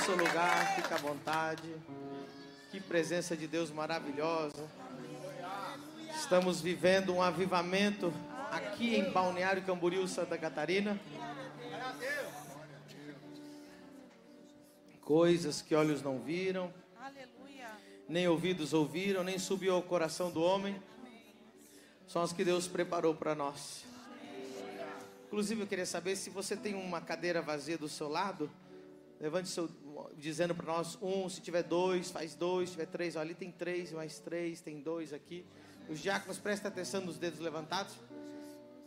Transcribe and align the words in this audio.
seu 0.00 0.16
lugar, 0.16 0.74
fica 0.76 0.94
à 0.94 0.98
vontade. 0.98 1.68
Que 2.70 2.80
presença 2.80 3.36
de 3.36 3.46
Deus 3.46 3.70
maravilhosa. 3.70 4.66
Estamos 6.14 6.60
vivendo 6.60 7.14
um 7.14 7.20
avivamento 7.20 8.12
aqui 8.50 8.96
em 8.96 9.10
Balneário 9.10 9.62
Camboriú, 9.62 10.08
Santa 10.08 10.38
Catarina. 10.38 10.98
Coisas 15.02 15.60
que 15.60 15.74
olhos 15.74 16.02
não 16.02 16.20
viram, 16.20 16.72
nem 18.08 18.26
ouvidos 18.26 18.72
ouviram, 18.72 19.22
nem 19.22 19.38
subiu 19.38 19.74
ao 19.74 19.82
coração 19.82 20.30
do 20.30 20.42
homem, 20.42 20.80
são 22.06 22.22
as 22.22 22.32
que 22.32 22.44
Deus 22.44 22.66
preparou 22.66 23.14
para 23.14 23.34
nós. 23.34 23.84
Inclusive, 25.26 25.62
eu 25.62 25.66
queria 25.66 25.86
saber 25.86 26.16
se 26.16 26.30
você 26.30 26.56
tem 26.56 26.74
uma 26.74 27.00
cadeira 27.00 27.42
vazia 27.42 27.76
do 27.76 27.88
seu 27.88 28.08
lado, 28.08 28.50
levante 29.20 29.48
seu, 29.48 29.68
dizendo 30.16 30.54
para 30.54 30.66
nós 30.66 30.98
um, 31.00 31.28
se 31.28 31.40
tiver 31.40 31.62
dois, 31.62 32.10
faz 32.10 32.34
dois, 32.34 32.68
se 32.68 32.74
tiver 32.74 32.86
três, 32.86 33.16
ó, 33.16 33.20
ali 33.20 33.34
tem 33.34 33.50
três, 33.50 33.92
mais 33.92 34.18
três, 34.18 34.60
tem 34.60 34.80
dois 34.80 35.12
aqui. 35.12 35.44
Os 35.88 36.00
diáconos 36.00 36.38
prestem 36.38 36.68
atenção 36.68 37.00
nos 37.00 37.18
dedos 37.18 37.40
levantados. 37.40 37.94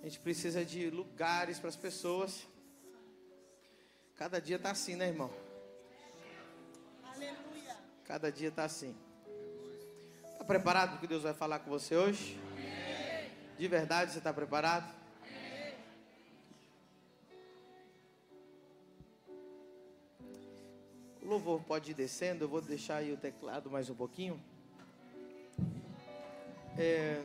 A 0.02 0.06
gente 0.06 0.20
precisa 0.20 0.64
de 0.64 0.90
lugares 0.90 1.60
para 1.60 1.70
as 1.70 1.76
pessoas. 1.76 2.48
Cada 4.16 4.40
dia 4.40 4.58
está 4.58 4.72
assim, 4.72 4.96
né, 4.96 5.08
irmão? 5.08 5.32
Cada 8.06 8.32
dia 8.32 8.50
está 8.50 8.66
assim. 8.66 8.96
Está 10.32 10.44
preparado 10.44 10.90
para 10.90 10.98
o 10.98 11.00
que 11.02 11.08
Deus 11.08 11.24
vai 11.24 11.34
falar 11.34 11.60
com 11.60 11.70
você 11.70 11.96
hoje? 11.96 12.40
De 13.58 13.68
verdade, 13.68 14.12
você 14.12 14.18
está 14.18 14.34
preparado? 14.34 15.03
O 21.24 21.30
louvor 21.30 21.62
pode 21.62 21.92
ir 21.92 21.94
descendo, 21.94 22.44
eu 22.44 22.50
vou 22.50 22.60
deixar 22.60 22.98
aí 22.98 23.14
o 23.14 23.18
teclado 23.18 23.72
mais 23.72 23.90
um 23.90 23.96
pouquinho. 23.96 24.38
É... 26.78 27.24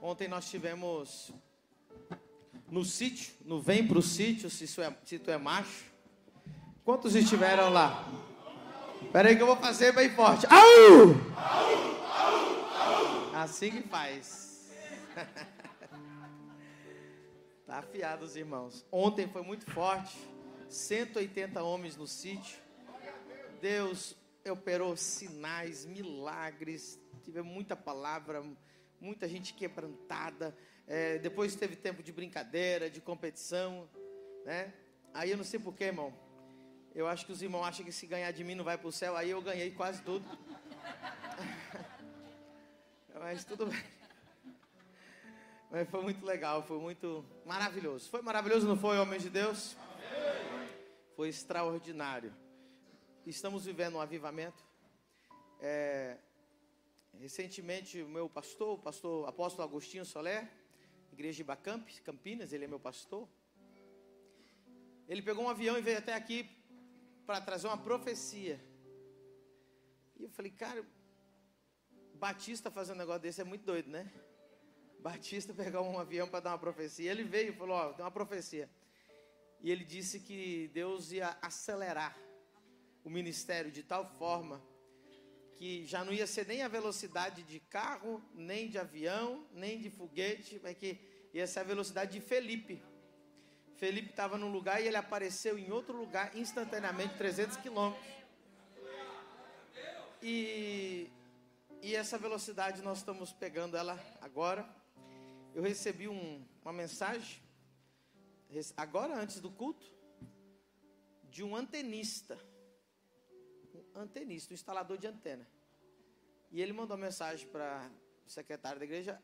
Ontem 0.00 0.28
nós 0.28 0.48
tivemos 0.48 1.32
no 2.70 2.84
sítio, 2.84 3.34
no 3.44 3.60
Vem 3.60 3.84
Pro 3.84 4.00
Sítio, 4.00 4.48
se, 4.48 4.80
é, 4.80 4.96
se 5.04 5.18
tu 5.18 5.28
é 5.28 5.36
macho. 5.36 5.86
Quantos 6.84 7.16
estiveram 7.16 7.68
lá? 7.68 8.08
Espera 9.02 9.30
aí 9.30 9.34
que 9.34 9.42
eu 9.42 9.46
vou 9.48 9.56
fazer 9.56 9.92
bem 9.92 10.08
forte. 10.10 10.46
Au! 10.46 11.16
Assim 13.34 13.72
que 13.72 13.82
faz. 13.88 14.70
tá 17.66 17.78
afiado 17.78 18.24
os 18.24 18.36
irmãos. 18.36 18.86
Ontem 18.92 19.26
foi 19.26 19.42
muito 19.42 19.68
forte. 19.72 20.35
180 20.68 21.62
homens 21.62 21.96
no 21.96 22.06
sítio. 22.06 22.58
Deus 23.60 24.16
operou 24.48 24.96
sinais, 24.96 25.84
milagres. 25.84 27.00
Tivemos 27.22 27.52
muita 27.52 27.74
palavra, 27.76 28.44
muita 29.00 29.28
gente 29.28 29.54
quebrantada. 29.54 30.56
É, 30.86 31.18
depois 31.18 31.54
teve 31.56 31.76
tempo 31.76 32.02
de 32.02 32.12
brincadeira, 32.12 32.88
de 32.88 33.00
competição, 33.00 33.88
né? 34.44 34.72
Aí 35.12 35.30
eu 35.30 35.36
não 35.36 35.44
sei 35.44 35.58
porquê, 35.58 35.84
irmão. 35.84 36.14
Eu 36.94 37.06
acho 37.06 37.26
que 37.26 37.32
os 37.32 37.42
irmãos 37.42 37.64
acham 37.64 37.84
que 37.84 37.92
se 37.92 38.06
ganhar 38.06 38.30
de 38.30 38.44
mim 38.44 38.54
não 38.54 38.64
vai 38.64 38.78
para 38.78 38.88
o 38.88 38.92
céu. 38.92 39.16
Aí 39.16 39.30
eu 39.30 39.42
ganhei 39.42 39.70
quase 39.70 40.02
tudo. 40.02 40.24
Mas 43.18 43.44
tudo 43.44 43.66
bem. 43.66 43.84
Mas 45.70 45.88
foi 45.90 46.02
muito 46.02 46.24
legal, 46.24 46.62
foi 46.62 46.78
muito 46.78 47.24
maravilhoso. 47.44 48.08
Foi 48.08 48.22
maravilhoso, 48.22 48.68
não 48.68 48.76
foi, 48.76 48.98
homens 48.98 49.22
de 49.22 49.30
Deus? 49.30 49.76
Foi 51.16 51.30
extraordinário. 51.30 52.30
Estamos 53.24 53.64
vivendo 53.64 53.94
um 53.94 54.00
avivamento. 54.02 54.62
É, 55.58 56.18
recentemente, 57.14 58.02
o 58.02 58.08
meu 58.08 58.28
pastor, 58.28 58.78
o 58.78 58.82
pastor 58.82 59.26
apóstolo 59.26 59.66
Agostinho 59.66 60.04
Soler, 60.04 60.46
igreja 61.10 61.38
de 61.38 61.44
Bacamp, 61.44 61.88
Campinas, 62.04 62.52
ele 62.52 62.66
é 62.66 62.68
meu 62.68 62.78
pastor. 62.78 63.26
Ele 65.08 65.22
pegou 65.22 65.44
um 65.44 65.48
avião 65.48 65.78
e 65.78 65.80
veio 65.80 65.96
até 65.96 66.12
aqui 66.12 66.50
para 67.24 67.40
trazer 67.40 67.66
uma 67.68 67.78
profecia. 67.78 68.62
E 70.18 70.24
eu 70.24 70.28
falei, 70.28 70.52
cara, 70.52 70.84
Batista 72.16 72.70
fazer 72.70 72.92
um 72.92 72.96
negócio 72.96 73.22
desse 73.22 73.40
é 73.40 73.44
muito 73.44 73.64
doido, 73.64 73.88
né? 73.88 74.12
Batista 75.00 75.54
pegar 75.64 75.80
um 75.80 75.98
avião 75.98 76.28
para 76.28 76.40
dar 76.40 76.50
uma 76.50 76.58
profecia. 76.58 77.10
Ele 77.10 77.24
veio 77.24 77.54
e 77.54 77.56
falou: 77.56 77.74
Ó, 77.74 77.92
tem 77.94 78.04
uma 78.04 78.10
profecia. 78.10 78.68
E 79.60 79.70
ele 79.70 79.84
disse 79.84 80.20
que 80.20 80.68
Deus 80.72 81.12
ia 81.12 81.36
acelerar 81.42 82.16
o 83.04 83.10
ministério 83.10 83.70
de 83.70 83.82
tal 83.82 84.06
forma 84.18 84.62
que 85.56 85.86
já 85.86 86.04
não 86.04 86.12
ia 86.12 86.26
ser 86.26 86.46
nem 86.46 86.62
a 86.62 86.68
velocidade 86.68 87.42
de 87.42 87.60
carro, 87.60 88.22
nem 88.34 88.68
de 88.68 88.78
avião, 88.78 89.46
nem 89.52 89.80
de 89.80 89.90
foguete, 89.90 90.60
mas 90.62 90.76
que 90.76 90.98
ia 91.32 91.46
ser 91.46 91.60
a 91.60 91.64
velocidade 91.64 92.12
de 92.12 92.20
Felipe. 92.20 92.82
Felipe 93.76 94.10
estava 94.10 94.38
num 94.38 94.50
lugar 94.50 94.82
e 94.82 94.86
ele 94.86 94.96
apareceu 94.96 95.58
em 95.58 95.70
outro 95.70 95.96
lugar 95.96 96.36
instantaneamente, 96.36 97.16
300 97.16 97.56
quilômetros. 97.58 98.06
E, 100.22 101.10
e 101.82 101.94
essa 101.94 102.18
velocidade 102.18 102.82
nós 102.82 102.98
estamos 102.98 103.32
pegando 103.32 103.76
ela 103.76 103.98
agora. 104.20 104.68
Eu 105.54 105.62
recebi 105.62 106.08
um, 106.08 106.44
uma 106.62 106.72
mensagem, 106.72 107.40
agora 108.76 109.14
antes 109.14 109.40
do 109.40 109.50
culto, 109.50 109.90
de 111.24 111.42
um 111.42 111.54
antenista. 111.54 112.38
Um 113.94 114.00
antenista, 114.00 114.52
um 114.52 114.54
instalador 114.54 114.98
de 114.98 115.06
antena. 115.06 115.46
E 116.50 116.60
ele 116.60 116.72
mandou 116.72 116.96
mensagem 116.96 117.46
para 117.48 117.90
o 118.26 118.30
secretário 118.30 118.78
da 118.78 118.84
igreja, 118.84 119.20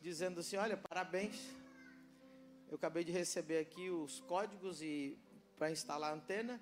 dizendo 0.00 0.40
assim: 0.40 0.56
Olha, 0.56 0.76
parabéns 0.76 1.36
eu 2.70 2.76
acabei 2.76 3.02
de 3.02 3.10
receber 3.10 3.58
aqui 3.58 3.90
os 3.90 4.20
códigos 4.20 4.80
e 4.80 5.18
para 5.58 5.72
instalar 5.72 6.12
a 6.12 6.14
antena 6.14 6.60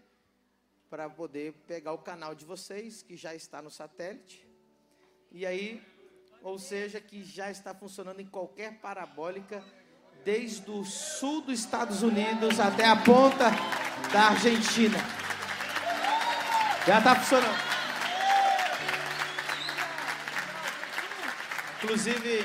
para 0.89 1.09
poder 1.10 1.53
pegar 1.66 1.93
o 1.93 1.99
canal 1.99 2.34
de 2.34 2.47
vocês 2.47 3.03
que 3.03 3.15
já 3.15 3.34
está 3.34 3.60
no 3.60 3.71
satélite. 3.71 4.49
E 5.31 5.45
aí, 5.45 5.83
ou 6.43 6.59
seja, 6.59 6.99
que 6.99 7.22
já 7.22 7.50
está 7.50 7.75
funcionando 7.75 8.21
em 8.21 8.27
qualquer 8.27 8.81
parabólica 8.81 9.62
desde 10.24 10.70
o 10.70 10.84
sul 10.84 11.40
dos 11.42 11.60
Estados 11.60 12.02
Unidos 12.02 12.60
até 12.60 12.86
a 12.86 12.96
ponta 12.96 13.50
da 14.12 14.28
Argentina. 14.28 14.98
Já 16.86 16.98
está 16.98 17.14
funcionando. 17.16 17.68
Inclusive, 21.82 22.42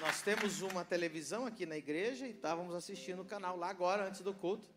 nós 0.00 0.22
temos 0.22 0.60
uma 0.62 0.84
televisão 0.84 1.46
aqui 1.46 1.64
na 1.64 1.76
igreja 1.76 2.26
e 2.26 2.30
estávamos 2.30 2.74
assistindo 2.74 3.22
o 3.22 3.24
canal 3.24 3.56
lá 3.56 3.68
agora, 3.68 4.08
antes 4.08 4.22
do 4.22 4.34
culto. 4.34 4.68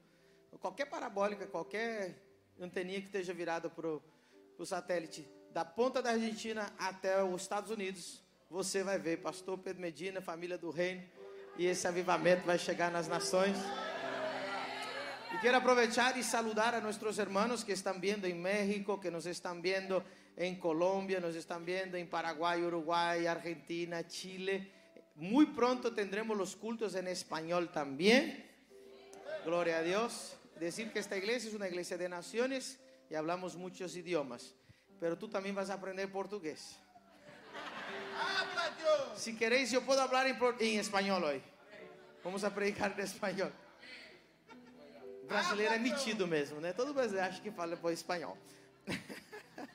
Qualquer 0.59 0.85
parabólica, 0.85 1.47
qualquer 1.47 2.21
anteninha 2.59 3.01
que 3.01 3.07
esteja 3.07 3.33
virada 3.33 3.69
para 3.69 3.87
o 3.87 4.65
satélite, 4.65 5.27
da 5.51 5.65
ponta 5.65 6.01
da 6.01 6.11
Argentina 6.11 6.71
até 6.77 7.23
os 7.23 7.41
Estados 7.41 7.71
Unidos, 7.71 8.21
você 8.49 8.83
vai 8.83 8.99
ver 8.99 9.17
Pastor 9.17 9.57
Pedro 9.57 9.81
Medina, 9.81 10.21
família 10.21 10.57
do 10.57 10.69
Reino, 10.69 11.03
e 11.57 11.65
esse 11.65 11.87
avivamento 11.87 12.45
vai 12.45 12.57
chegar 12.57 12.91
nas 12.91 13.07
nações. 13.07 13.57
E 15.33 15.37
quero 15.39 15.57
aproveitar 15.57 16.17
e 16.17 16.23
saludar 16.23 16.73
a 16.73 16.81
nossos 16.81 17.17
irmãos 17.17 17.63
que 17.63 17.71
estão 17.71 17.99
vendo 17.99 18.25
em 18.25 18.33
México, 18.33 18.99
que 18.99 19.09
nos 19.09 19.25
estão 19.25 19.61
vendo 19.61 20.03
em 20.37 20.55
Colômbia, 20.55 21.19
nos 21.19 21.35
estão 21.35 21.63
vendo 21.63 21.95
em 21.95 22.05
Paraguai, 22.05 22.61
Uruguai, 22.63 23.27
Argentina, 23.27 24.03
Chile. 24.07 24.71
Muy 25.15 25.47
pronto 25.47 25.93
tendremos 25.93 26.37
los 26.37 26.55
cultos 26.55 26.95
en 26.95 27.07
español 27.07 27.71
también. 27.71 28.45
Gloria 29.45 29.77
a 29.77 29.81
Dios. 29.81 30.37
Decir 30.59 30.91
que 30.91 30.99
esta 30.99 31.17
iglesia 31.17 31.49
es 31.49 31.55
una 31.55 31.67
iglesia 31.67 31.97
de 31.97 32.09
naciones 32.09 32.79
y 33.09 33.15
hablamos 33.15 33.55
muchos 33.55 33.95
idiomas. 33.95 34.55
Pero 34.99 35.17
tú 35.17 35.27
también 35.27 35.55
vas 35.55 35.69
a 35.69 35.75
aprender 35.75 36.11
portugués. 36.11 36.77
Si 39.15 39.35
queréis, 39.35 39.71
yo 39.71 39.81
puedo 39.81 40.01
hablar 40.01 40.27
en, 40.27 40.79
español 40.79 41.23
hoy. 41.23 41.41
Vamos 42.23 42.43
a 42.43 42.53
predicar 42.53 42.91
en 42.91 42.99
español. 42.99 43.51
Brasileiro 45.27 45.73
é 45.73 45.79
metido 45.79 46.27
mesmo, 46.27 46.59
né? 46.59 46.73
Todo 46.73 46.93
brasileiro 46.93 47.27
acha 47.27 47.41
que 47.41 47.49
fala 47.49 47.75
espanhol. 47.91 48.37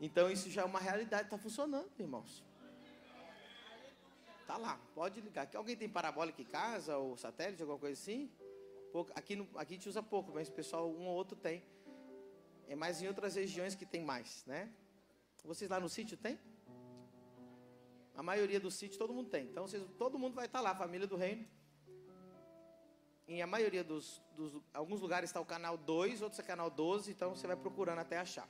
então 0.00 0.30
isso 0.30 0.48
já 0.48 0.62
é 0.62 0.64
uma 0.64 0.80
realidade, 0.80 1.24
está 1.24 1.36
funcionando, 1.36 1.90
irmãos. 1.98 2.42
Tá 4.46 4.56
lá, 4.56 4.78
pode 4.94 5.20
ligar. 5.20 5.48
Alguém 5.54 5.76
tem 5.76 5.88
parabólica 5.88 6.40
em 6.40 6.46
casa 6.46 6.96
ou 6.96 7.16
satélite, 7.16 7.60
alguma 7.62 7.78
coisa 7.78 8.00
assim? 8.00 8.30
Pouco, 8.92 9.12
aqui, 9.14 9.36
no, 9.36 9.44
aqui 9.56 9.74
a 9.74 9.76
gente 9.76 9.88
usa 9.88 10.02
pouco, 10.02 10.32
mas 10.32 10.48
o 10.48 10.52
pessoal, 10.52 10.88
um 10.88 11.06
ou 11.06 11.14
outro 11.14 11.36
tem. 11.36 11.62
É 12.68 12.74
mais 12.74 13.02
em 13.02 13.08
outras 13.08 13.34
regiões 13.34 13.74
que 13.74 13.84
tem 13.84 14.02
mais, 14.02 14.44
né? 14.46 14.70
Vocês 15.44 15.68
lá 15.68 15.78
no 15.78 15.88
sítio 15.88 16.16
tem? 16.16 16.38
A 18.14 18.22
maioria 18.22 18.60
do 18.60 18.70
sítio 18.70 18.98
todo 18.98 19.12
mundo 19.12 19.28
tem. 19.28 19.46
Então 19.46 19.66
vocês, 19.66 19.82
todo 19.98 20.18
mundo 20.18 20.34
vai 20.34 20.46
estar 20.46 20.60
lá, 20.60 20.74
família 20.74 21.06
do 21.06 21.16
reino. 21.16 21.46
em 23.26 23.42
a 23.42 23.46
maioria 23.46 23.82
dos, 23.82 24.22
dos 24.36 24.62
alguns 24.72 25.00
lugares 25.00 25.30
está 25.30 25.40
o 25.40 25.44
canal 25.44 25.76
2, 25.76 26.22
outros 26.22 26.38
é 26.38 26.42
canal 26.42 26.70
12, 26.70 27.10
então 27.10 27.34
você 27.34 27.46
vai 27.46 27.56
procurando 27.56 27.98
até 27.98 28.18
achar. 28.18 28.48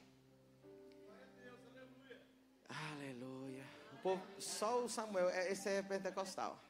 Aleluia. 2.93 3.65
O 3.93 3.97
povo, 4.03 4.23
só 4.39 4.85
o 4.85 4.89
Samuel, 4.89 5.31
é, 5.31 5.51
esse 5.53 5.69
é 5.69 5.83
pentecostal. 5.83 6.63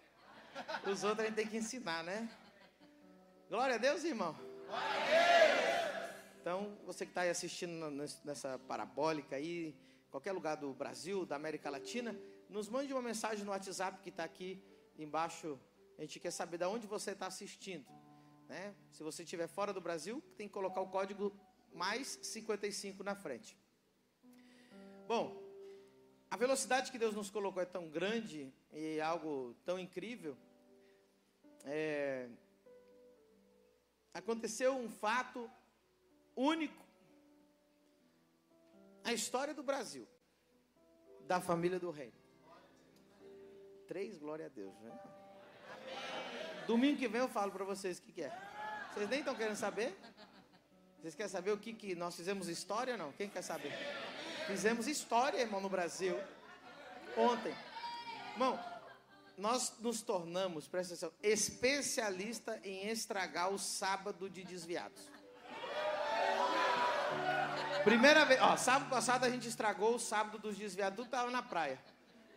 Os 0.86 1.02
outros 1.02 1.20
a 1.20 1.28
gente 1.28 1.36
tem 1.36 1.48
que 1.48 1.56
ensinar, 1.56 2.04
né? 2.04 2.28
Glória 3.48 3.74
a 3.74 3.78
Deus, 3.78 4.04
irmão. 4.04 4.34
Glória 4.66 4.86
a 4.86 5.06
Deus. 5.06 6.14
Então, 6.40 6.76
você 6.84 7.06
que 7.06 7.10
está 7.10 7.22
aí 7.22 7.30
assistindo 7.30 7.90
nessa 8.22 8.58
parabólica 8.68 9.36
aí, 9.36 9.74
qualquer 10.10 10.32
lugar 10.32 10.56
do 10.56 10.72
Brasil, 10.74 11.24
da 11.24 11.36
América 11.36 11.70
Latina, 11.70 12.14
nos 12.48 12.68
mande 12.68 12.92
uma 12.92 13.02
mensagem 13.02 13.44
no 13.44 13.50
WhatsApp 13.50 14.00
que 14.02 14.10
está 14.10 14.24
aqui 14.24 14.62
embaixo. 14.98 15.58
A 15.98 16.02
gente 16.02 16.20
quer 16.20 16.30
saber 16.30 16.58
de 16.58 16.64
onde 16.64 16.86
você 16.86 17.12
está 17.12 17.26
assistindo. 17.26 17.86
Né? 18.48 18.74
Se 18.90 19.02
você 19.02 19.22
estiver 19.22 19.48
fora 19.48 19.72
do 19.72 19.80
Brasil, 19.80 20.22
tem 20.36 20.46
que 20.46 20.54
colocar 20.54 20.80
o 20.80 20.88
código 20.88 21.36
mais 21.72 22.18
55 22.22 23.02
na 23.02 23.14
frente. 23.14 23.56
Bom, 25.06 25.42
a 26.30 26.36
velocidade 26.36 26.90
que 26.90 26.98
Deus 26.98 27.14
nos 27.14 27.30
colocou 27.30 27.62
é 27.62 27.66
tão 27.66 27.88
grande 27.88 28.52
e 28.72 29.00
algo 29.00 29.54
tão 29.64 29.78
incrível. 29.78 30.36
É, 31.64 32.28
aconteceu 34.12 34.76
um 34.76 34.88
fato 34.88 35.50
único. 36.36 36.84
A 39.02 39.12
história 39.12 39.52
do 39.52 39.62
Brasil, 39.62 40.08
da 41.26 41.40
família 41.40 41.78
do 41.78 41.90
rei. 41.90 42.12
Três, 43.86 44.18
glória 44.18 44.46
a 44.46 44.48
Deus. 44.48 44.74
Né? 44.80 44.90
Domingo 46.66 46.98
que 46.98 47.08
vem 47.08 47.20
eu 47.20 47.28
falo 47.28 47.52
para 47.52 47.64
vocês 47.64 47.98
o 47.98 48.02
que, 48.02 48.12
que, 48.12 48.22
é. 48.22 48.32
Vocês 48.92 49.08
nem 49.08 49.18
estão 49.18 49.34
querendo 49.34 49.56
saber? 49.56 49.94
Vocês 51.00 51.14
querem 51.14 51.30
saber 51.30 51.52
o 51.52 51.58
que, 51.58 51.74
que 51.74 51.94
nós 51.94 52.16
fizemos 52.16 52.48
história 52.48 52.94
ou 52.94 52.98
não? 52.98 53.12
Quem 53.12 53.28
quer 53.28 53.42
saber? 53.42 53.72
Fizemos 54.46 54.86
história, 54.86 55.38
irmão, 55.38 55.60
no 55.60 55.68
Brasil. 55.68 56.18
Ontem. 57.16 57.54
Irmão, 58.32 58.58
nós 59.36 59.74
nos 59.80 60.00
tornamos, 60.00 60.66
presta 60.66 60.94
atenção, 60.94 61.12
especialista 61.22 62.58
em 62.64 62.88
estragar 62.88 63.50
o 63.50 63.58
sábado 63.58 64.30
de 64.30 64.44
desviados. 64.44 65.10
Primeira 67.84 68.24
vez, 68.24 68.40
ó, 68.40 68.56
sábado 68.56 68.88
passado 68.88 69.24
a 69.24 69.30
gente 69.30 69.46
estragou 69.46 69.96
o 69.96 69.98
sábado 69.98 70.38
dos 70.38 70.56
desviados, 70.56 70.96
tudo 70.96 71.06
estava 71.06 71.30
na 71.30 71.42
praia. 71.42 71.78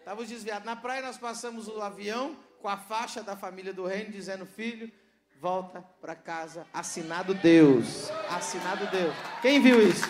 Estava 0.08 0.26
desviado 0.26 0.66
na 0.66 0.74
praia, 0.74 1.02
nós 1.02 1.18
passamos 1.18 1.68
o 1.68 1.82
avião 1.82 2.34
com 2.62 2.70
a 2.70 2.78
faixa 2.78 3.22
da 3.22 3.36
família 3.36 3.74
do 3.74 3.86
reino, 3.86 4.10
dizendo: 4.10 4.46
Filho, 4.46 4.90
volta 5.38 5.82
para 6.00 6.16
casa. 6.16 6.66
Assinado 6.72 7.34
Deus. 7.34 8.10
Assinado 8.30 8.90
Deus. 8.90 9.14
Quem 9.42 9.62
viu 9.62 9.86
isso? 9.86 10.06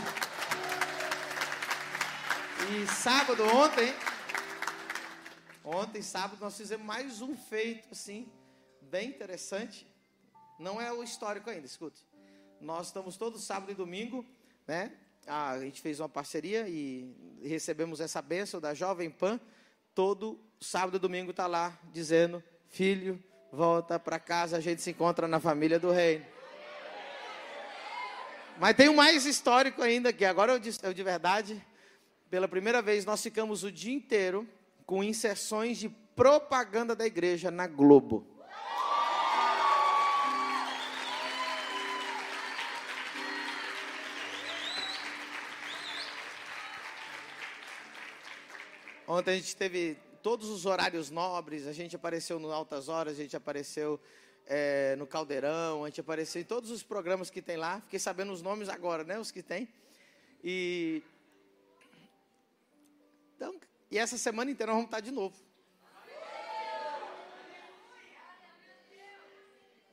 E 2.69 2.85
sábado, 2.85 3.43
ontem, 3.43 3.91
ontem, 5.65 6.03
sábado, 6.03 6.37
nós 6.41 6.55
fizemos 6.55 6.85
mais 6.85 7.19
um 7.23 7.35
feito, 7.35 7.87
assim, 7.91 8.31
bem 8.79 9.09
interessante. 9.09 9.91
Não 10.59 10.79
é 10.79 10.93
o 10.93 11.01
histórico 11.01 11.49
ainda, 11.49 11.65
escute. 11.65 12.05
Nós 12.61 12.85
estamos 12.85 13.17
todo 13.17 13.39
sábado 13.39 13.71
e 13.71 13.73
domingo, 13.73 14.23
né? 14.67 14.91
Ah, 15.25 15.53
a 15.53 15.59
gente 15.59 15.81
fez 15.81 15.99
uma 15.99 16.07
parceria 16.07 16.69
e 16.69 17.39
recebemos 17.41 17.99
essa 17.99 18.21
bênção 18.21 18.61
da 18.61 18.75
Jovem 18.75 19.09
Pan 19.09 19.39
todo 19.97 20.39
sábado 20.61 20.97
e 20.97 20.99
domingo 20.99 21.31
está 21.31 21.47
lá 21.47 21.75
dizendo: 21.91 22.43
Filho, 22.67 23.19
volta 23.51 23.97
para 23.97 24.19
casa, 24.19 24.55
a 24.55 24.59
gente 24.59 24.79
se 24.79 24.91
encontra 24.91 25.27
na 25.27 25.39
família 25.39 25.79
do 25.79 25.89
reino. 25.89 26.23
Mas 28.59 28.75
tem 28.75 28.89
um 28.89 28.93
mais 28.93 29.25
histórico 29.25 29.81
ainda, 29.81 30.13
que 30.13 30.23
agora 30.23 30.51
eu 30.51 30.59
de, 30.59 30.71
eu 30.83 30.93
de 30.93 31.01
verdade, 31.01 31.65
pela 32.29 32.47
primeira 32.47 32.79
vez, 32.79 33.05
nós 33.05 33.23
ficamos 33.23 33.63
o 33.63 33.71
dia 33.71 33.91
inteiro 33.91 34.47
com 34.85 35.03
inserções 35.03 35.79
de 35.79 35.89
propaganda 35.89 36.95
da 36.95 37.07
igreja 37.07 37.49
na 37.49 37.65
Globo. 37.65 38.36
Ontem 49.07 49.31
a 49.31 49.35
gente 49.35 49.55
teve 49.55 49.97
todos 50.21 50.49
os 50.49 50.65
horários 50.65 51.09
nobres, 51.09 51.65
a 51.65 51.71
gente 51.71 51.95
apareceu 51.95 52.37
no 52.39 52.51
Altas 52.51 52.89
Horas, 52.89 53.17
a 53.17 53.21
gente 53.21 53.37
apareceu 53.37 53.97
é, 54.45 54.97
no 54.97 55.07
Caldeirão, 55.07 55.85
a 55.85 55.87
gente 55.87 56.01
apareceu 56.01 56.41
em 56.41 56.45
todos 56.45 56.69
os 56.71 56.83
programas 56.83 57.29
que 57.29 57.41
tem 57.41 57.55
lá. 57.55 57.79
Fiquei 57.79 57.99
sabendo 57.99 58.33
os 58.33 58.41
nomes 58.41 58.67
agora, 58.67 59.05
né? 59.05 59.17
Os 59.17 59.31
que 59.31 59.41
tem. 59.41 59.69
E. 60.43 61.01
Então, 63.37 63.57
e 63.89 63.97
essa 63.97 64.17
semana 64.17 64.51
inteira 64.51 64.73
nós 64.73 64.79
vamos 64.79 64.89
estar 64.89 64.99
de 64.99 65.11
novo. 65.11 65.37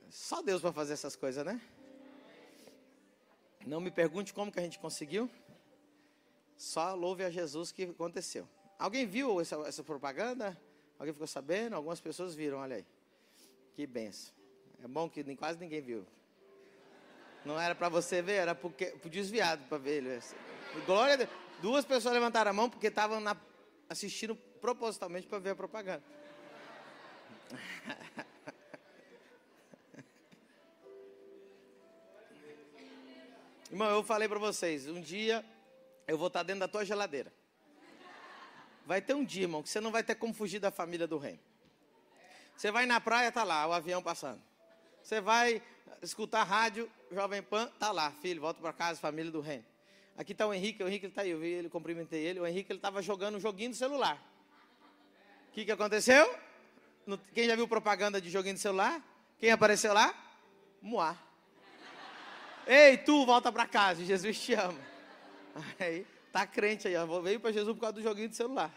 Só 0.09 0.41
Deus 0.41 0.61
para 0.61 0.73
fazer 0.73 0.91
essas 0.91 1.15
coisas, 1.15 1.45
né? 1.45 1.61
Não 3.65 3.79
me 3.79 3.91
pergunte 3.91 4.33
como 4.33 4.51
que 4.51 4.59
a 4.59 4.63
gente 4.63 4.77
conseguiu. 4.77 5.29
Só 6.57 6.93
louve 6.93 7.23
a 7.23 7.29
Jesus 7.29 7.71
que 7.71 7.83
aconteceu. 7.83 8.45
Alguém 8.77 9.05
viu 9.05 9.39
essa, 9.39 9.55
essa 9.67 9.83
propaganda? 9.83 10.57
Alguém 10.99 11.13
ficou 11.13 11.27
sabendo? 11.27 11.75
Algumas 11.75 11.99
pessoas 11.99 12.35
viram, 12.35 12.57
olha 12.59 12.77
aí. 12.77 12.85
Que 13.73 13.85
benção. 13.87 14.33
É 14.83 14.87
bom 14.87 15.09
que 15.09 15.23
nem, 15.23 15.35
quase 15.35 15.59
ninguém 15.59 15.81
viu. 15.81 16.05
Não 17.43 17.59
era 17.59 17.75
para 17.75 17.89
você 17.89 18.21
ver, 18.21 18.33
era 18.33 18.55
para 18.55 18.67
o 18.67 19.09
desviado 19.09 19.63
para 19.67 19.77
ver. 19.77 20.21
Glória 20.85 21.13
a 21.13 21.17
Deus. 21.17 21.29
Duas 21.61 21.85
pessoas 21.85 22.13
levantaram 22.13 22.51
a 22.51 22.53
mão 22.53 22.69
porque 22.69 22.87
estavam 22.87 23.23
assistindo 23.89 24.35
propositalmente 24.35 25.27
para 25.27 25.39
ver 25.39 25.51
a 25.51 25.55
propaganda. 25.55 26.03
Irmão, 33.71 33.89
eu 33.89 34.03
falei 34.03 34.27
para 34.27 34.39
vocês, 34.39 34.87
um 34.87 35.01
dia 35.01 35.45
eu 36.07 36.17
vou 36.17 36.27
estar 36.27 36.43
dentro 36.43 36.61
da 36.61 36.67
tua 36.67 36.85
geladeira. 36.85 37.31
Vai 38.85 39.01
ter 39.01 39.13
um 39.13 39.25
dia, 39.25 39.43
irmão, 39.43 39.63
que 39.63 39.69
você 39.69 39.81
não 39.81 39.91
vai 39.91 40.03
ter 40.03 40.15
como 40.15 40.33
fugir 40.33 40.59
da 40.59 40.69
família 40.71 41.07
do 41.07 41.17
reino. 41.17 41.39
Você 42.55 42.71
vai 42.71 42.85
na 42.85 43.01
praia, 43.01 43.31
tá 43.31 43.43
lá, 43.43 43.67
o 43.67 43.73
avião 43.73 44.01
passando. 44.01 44.41
Você 45.01 45.19
vai 45.19 45.61
escutar 46.01 46.43
rádio, 46.43 46.89
Jovem 47.11 47.41
Pan, 47.41 47.67
tá 47.79 47.91
lá, 47.91 48.11
filho, 48.21 48.41
volta 48.41 48.61
para 48.61 48.71
casa, 48.71 48.99
família 48.99 49.31
do 49.31 49.41
reino. 49.41 49.65
Aqui 50.17 50.31
está 50.31 50.47
o 50.47 50.53
Henrique, 50.53 50.81
o 50.83 50.87
Henrique 50.87 51.07
está 51.07 51.23
aí, 51.23 51.31
eu 51.31 51.39
vi 51.39 51.47
ele, 51.47 51.69
cumprimentei 51.69 52.23
ele. 52.23 52.39
O 52.39 52.47
Henrique 52.47 52.71
ele 52.71 52.79
estava 52.79 53.01
jogando 53.01 53.35
um 53.35 53.39
joguinho 53.39 53.69
no 53.69 53.75
celular. 53.75 54.17
O 55.49 55.51
que, 55.51 55.65
que 55.65 55.71
aconteceu? 55.71 56.33
Quem 57.33 57.47
já 57.47 57.55
viu 57.55 57.67
propaganda 57.67 58.21
de 58.21 58.29
joguinho 58.29 58.55
de 58.55 58.61
celular? 58.61 59.01
Quem 59.37 59.51
apareceu 59.51 59.93
lá? 59.93 60.13
Moá. 60.81 61.17
Ei, 62.65 62.97
tu, 62.97 63.25
volta 63.25 63.51
para 63.51 63.67
casa, 63.67 64.03
Jesus 64.05 64.39
te 64.39 64.53
ama. 64.53 64.79
Aí, 65.79 66.05
Tá 66.35 66.45
crente 66.45 66.85
aí, 66.85 66.97
ó, 66.97 67.05
veio 67.21 67.39
para 67.39 67.53
Jesus 67.53 67.73
por 67.73 67.79
causa 67.79 67.93
do 67.93 68.01
joguinho 68.01 68.27
de 68.27 68.35
celular. 68.35 68.69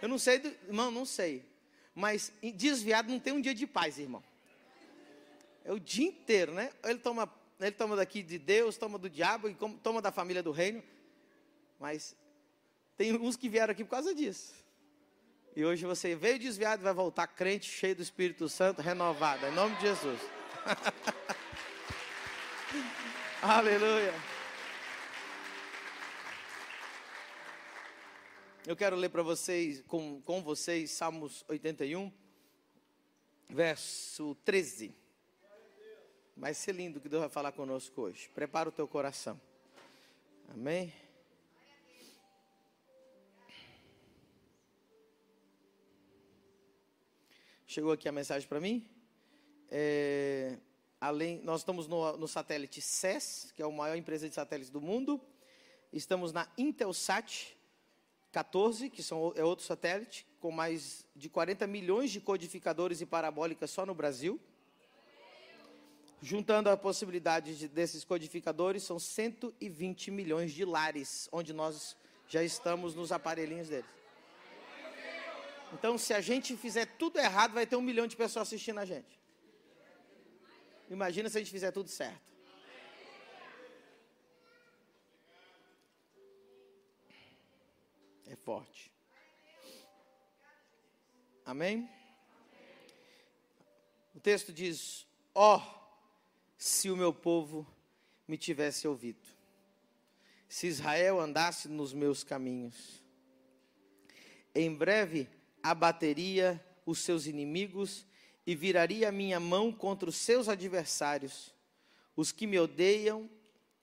Eu 0.00 0.08
não 0.08 0.18
sei, 0.18 0.38
do, 0.38 0.48
irmão, 0.66 0.90
não 0.90 1.04
sei. 1.04 1.44
Mas 1.94 2.32
desviado 2.54 3.12
não 3.12 3.20
tem 3.20 3.34
um 3.34 3.40
dia 3.42 3.54
de 3.54 3.66
paz, 3.66 3.98
irmão. 3.98 4.24
É 5.62 5.70
o 5.70 5.78
dia 5.78 6.08
inteiro, 6.08 6.54
né? 6.54 6.70
Ele 6.82 6.98
toma, 6.98 7.30
ele 7.60 7.72
toma 7.72 7.94
daqui 7.94 8.22
de 8.22 8.38
Deus, 8.38 8.78
toma 8.78 8.96
do 8.96 9.10
diabo 9.10 9.46
e 9.46 9.54
toma 9.82 10.00
da 10.00 10.10
família 10.10 10.42
do 10.42 10.52
reino. 10.52 10.82
Mas 11.78 12.16
tem 12.96 13.12
uns 13.12 13.36
que 13.36 13.46
vieram 13.46 13.72
aqui 13.72 13.84
por 13.84 13.90
causa 13.90 14.14
disso. 14.14 14.54
E 15.54 15.66
hoje 15.66 15.84
você 15.84 16.16
veio 16.16 16.38
desviado 16.38 16.80
e 16.80 16.84
vai 16.84 16.94
voltar 16.94 17.26
crente, 17.26 17.70
cheio 17.70 17.94
do 17.94 18.00
Espírito 18.00 18.48
Santo, 18.48 18.80
renovado. 18.80 19.44
Em 19.44 19.52
nome 19.52 19.76
de 19.76 19.82
Jesus. 19.82 20.18
Aleluia. 23.42 24.14
Eu 28.66 28.74
quero 28.74 28.96
ler 28.96 29.10
para 29.10 29.22
vocês, 29.22 29.82
com, 29.82 30.22
com 30.22 30.42
vocês, 30.42 30.90
Salmos 30.90 31.44
81, 31.48 32.10
verso 33.50 34.34
13. 34.42 34.96
Vai 36.34 36.54
ser 36.54 36.74
lindo 36.74 36.98
que 36.98 37.06
Deus 37.06 37.20
vai 37.20 37.28
falar 37.28 37.52
conosco 37.52 38.00
hoje. 38.00 38.30
Prepara 38.30 38.70
o 38.70 38.72
teu 38.72 38.88
coração. 38.88 39.38
Amém? 40.48 40.94
Chegou 47.66 47.92
aqui 47.92 48.08
a 48.08 48.12
mensagem 48.12 48.48
para 48.48 48.60
mim. 48.60 48.88
É, 49.70 50.56
além, 50.98 51.38
nós 51.42 51.60
estamos 51.60 51.86
no, 51.86 52.16
no 52.16 52.26
satélite 52.26 52.80
SES, 52.80 53.52
que 53.54 53.60
é 53.60 53.66
a 53.66 53.68
maior 53.68 53.94
empresa 53.94 54.26
de 54.26 54.34
satélites 54.34 54.70
do 54.70 54.80
mundo. 54.80 55.20
Estamos 55.92 56.32
na 56.32 56.50
Intelsat, 56.56 57.53
14, 58.34 58.90
que 58.90 59.00
são, 59.00 59.32
é 59.36 59.44
outro 59.44 59.64
satélite, 59.64 60.26
com 60.40 60.50
mais 60.50 61.06
de 61.14 61.28
40 61.28 61.68
milhões 61.68 62.10
de 62.10 62.20
codificadores 62.20 63.00
e 63.00 63.06
parabólicas 63.06 63.70
só 63.70 63.86
no 63.86 63.94
Brasil. 63.94 64.40
juntando 66.20 66.68
a 66.70 66.76
possibilidade 66.76 67.56
de, 67.56 67.68
desses 67.68 68.02
codificadores, 68.02 68.82
são 68.82 68.98
120 68.98 70.10
milhões 70.10 70.52
de 70.52 70.64
lares, 70.64 71.28
onde 71.30 71.52
nós 71.52 71.96
já 72.26 72.42
estamos 72.42 72.94
nos 72.94 73.12
aparelhinhos 73.12 73.68
deles. 73.68 73.90
Então, 75.72 75.96
se 75.98 76.12
a 76.14 76.20
gente 76.20 76.56
fizer 76.56 76.86
tudo 76.86 77.18
errado, 77.18 77.52
vai 77.52 77.66
ter 77.66 77.76
um 77.76 77.82
milhão 77.82 78.06
de 78.06 78.16
pessoas 78.16 78.48
assistindo 78.48 78.78
a 78.80 78.84
gente. 78.84 79.20
Imagina 80.90 81.28
se 81.28 81.36
a 81.36 81.40
gente 81.40 81.52
fizer 81.52 81.70
tudo 81.70 81.88
certo. 81.88 82.33
É 88.26 88.36
forte. 88.36 88.92
Amém? 91.44 91.88
O 94.14 94.20
texto 94.20 94.52
diz: 94.52 95.06
Ó, 95.34 95.58
oh, 95.58 95.84
se 96.56 96.90
o 96.90 96.96
meu 96.96 97.12
povo 97.12 97.66
me 98.26 98.38
tivesse 98.38 98.88
ouvido, 98.88 99.28
se 100.48 100.66
Israel 100.66 101.20
andasse 101.20 101.68
nos 101.68 101.92
meus 101.92 102.24
caminhos, 102.24 103.02
em 104.54 104.72
breve 104.74 105.28
abateria 105.62 106.64
os 106.86 107.00
seus 107.00 107.26
inimigos 107.26 108.06
e 108.46 108.54
viraria 108.54 109.08
a 109.08 109.12
minha 109.12 109.40
mão 109.40 109.72
contra 109.72 110.08
os 110.08 110.16
seus 110.16 110.48
adversários. 110.48 111.52
Os 112.16 112.30
que 112.30 112.46
me 112.46 112.58
odeiam, 112.58 113.28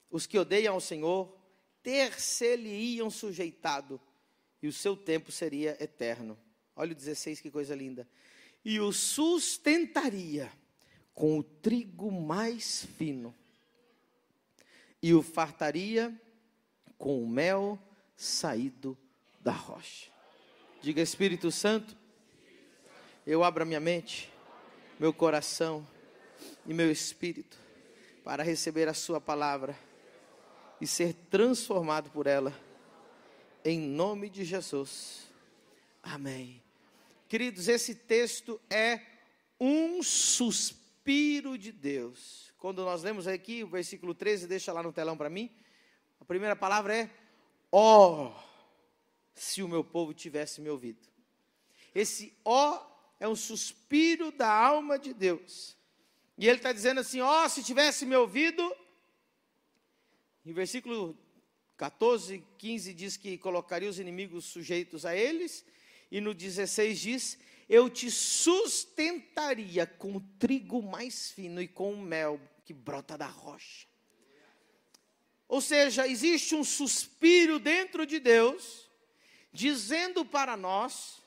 os 0.09 0.25
que 0.25 0.37
odeiam 0.37 0.75
ao 0.75 0.79
Senhor, 0.79 1.35
ter-se-lhe-iam 1.83 3.09
sujeitado, 3.09 3.99
e 4.61 4.67
o 4.67 4.73
seu 4.73 4.95
tempo 4.95 5.31
seria 5.31 5.75
eterno. 5.83 6.37
Olha 6.75 6.91
o 6.91 6.95
16, 6.95 7.41
que 7.41 7.51
coisa 7.51 7.75
linda. 7.75 8.07
E 8.63 8.79
o 8.79 8.91
sustentaria 8.91 10.51
com 11.13 11.39
o 11.39 11.43
trigo 11.43 12.11
mais 12.11 12.85
fino, 12.97 13.35
e 15.01 15.13
o 15.13 15.21
fartaria 15.21 16.15
com 16.97 17.21
o 17.21 17.27
mel 17.27 17.79
saído 18.15 18.97
da 19.39 19.51
rocha. 19.51 20.09
Diga 20.81 21.01
Espírito 21.01 21.51
Santo, 21.51 21.97
eu 23.25 23.43
abro 23.43 23.63
a 23.63 23.65
minha 23.65 23.79
mente, 23.79 24.31
meu 24.99 25.11
coração 25.11 25.87
e 26.65 26.73
meu 26.73 26.91
espírito 26.91 27.59
para 28.23 28.43
receber 28.43 28.87
a 28.87 28.93
Sua 28.93 29.19
palavra 29.19 29.77
e 30.79 30.87
ser 30.87 31.13
transformado 31.13 32.09
por 32.11 32.27
ela, 32.27 32.53
em 33.63 33.79
nome 33.79 34.29
de 34.29 34.43
Jesus. 34.43 35.31
Amém. 36.01 36.61
Queridos, 37.27 37.67
esse 37.67 37.95
texto 37.95 38.59
é 38.69 39.01
um 39.59 40.01
suspiro 40.03 41.57
de 41.57 41.71
Deus. 41.71 42.53
Quando 42.57 42.83
nós 42.83 43.03
lemos 43.03 43.27
aqui 43.27 43.63
o 43.63 43.67
versículo 43.67 44.13
13, 44.13 44.47
deixa 44.47 44.73
lá 44.73 44.83
no 44.83 44.93
telão 44.93 45.17
para 45.17 45.29
mim. 45.29 45.49
A 46.19 46.25
primeira 46.25 46.55
palavra 46.55 46.95
é 46.95 47.09
ó. 47.71 48.27
Oh 48.27 48.51
se 49.33 49.63
o 49.63 49.67
meu 49.67 49.83
povo 49.83 50.13
tivesse 50.13 50.61
me 50.61 50.69
ouvido. 50.69 51.07
Esse 51.93 52.37
ó 52.45 52.85
é 53.19 53.27
um 53.27 53.35
suspiro 53.35 54.31
da 54.31 54.51
alma 54.51 54.97
de 54.97 55.13
Deus. 55.13 55.75
E 56.37 56.47
ele 56.47 56.57
está 56.57 56.71
dizendo 56.71 56.99
assim: 56.99 57.21
ó, 57.21 57.47
se 57.47 57.63
tivesse 57.63 58.05
me 58.05 58.15
ouvido. 58.15 58.75
Em 60.45 60.53
versículo 60.53 61.17
14, 61.81 62.43
15 62.59 62.93
diz 62.93 63.17
que 63.17 63.39
colocaria 63.39 63.89
os 63.89 63.97
inimigos 63.97 64.45
sujeitos 64.45 65.03
a 65.03 65.15
eles. 65.15 65.65
E 66.11 66.21
no 66.21 66.31
16 66.31 66.99
diz: 66.99 67.39
Eu 67.67 67.89
te 67.89 68.11
sustentaria 68.11 69.87
com 69.87 70.17
o 70.17 70.21
trigo 70.37 70.83
mais 70.83 71.31
fino 71.31 71.59
e 71.59 71.67
com 71.67 71.91
o 71.91 71.97
mel 71.99 72.39
que 72.63 72.71
brota 72.71 73.17
da 73.17 73.25
rocha. 73.25 73.87
Ou 75.47 75.59
seja, 75.59 76.07
existe 76.07 76.53
um 76.53 76.63
suspiro 76.63 77.57
dentro 77.57 78.05
de 78.05 78.19
Deus 78.19 78.87
dizendo 79.51 80.23
para 80.23 80.55
nós 80.55 81.19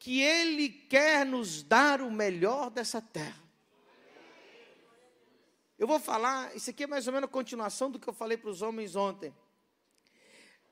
que 0.00 0.20
Ele 0.20 0.70
quer 0.70 1.24
nos 1.24 1.62
dar 1.62 2.00
o 2.00 2.10
melhor 2.10 2.68
dessa 2.68 3.00
terra. 3.00 3.44
Eu 5.78 5.86
vou 5.86 6.00
falar, 6.00 6.52
isso 6.56 6.68
aqui 6.70 6.82
é 6.82 6.86
mais 6.88 7.06
ou 7.06 7.12
menos 7.12 7.28
a 7.28 7.32
continuação 7.32 7.92
do 7.92 8.00
que 8.00 8.08
eu 8.08 8.12
falei 8.12 8.36
para 8.36 8.50
os 8.50 8.60
homens 8.60 8.96
ontem. 8.96 9.32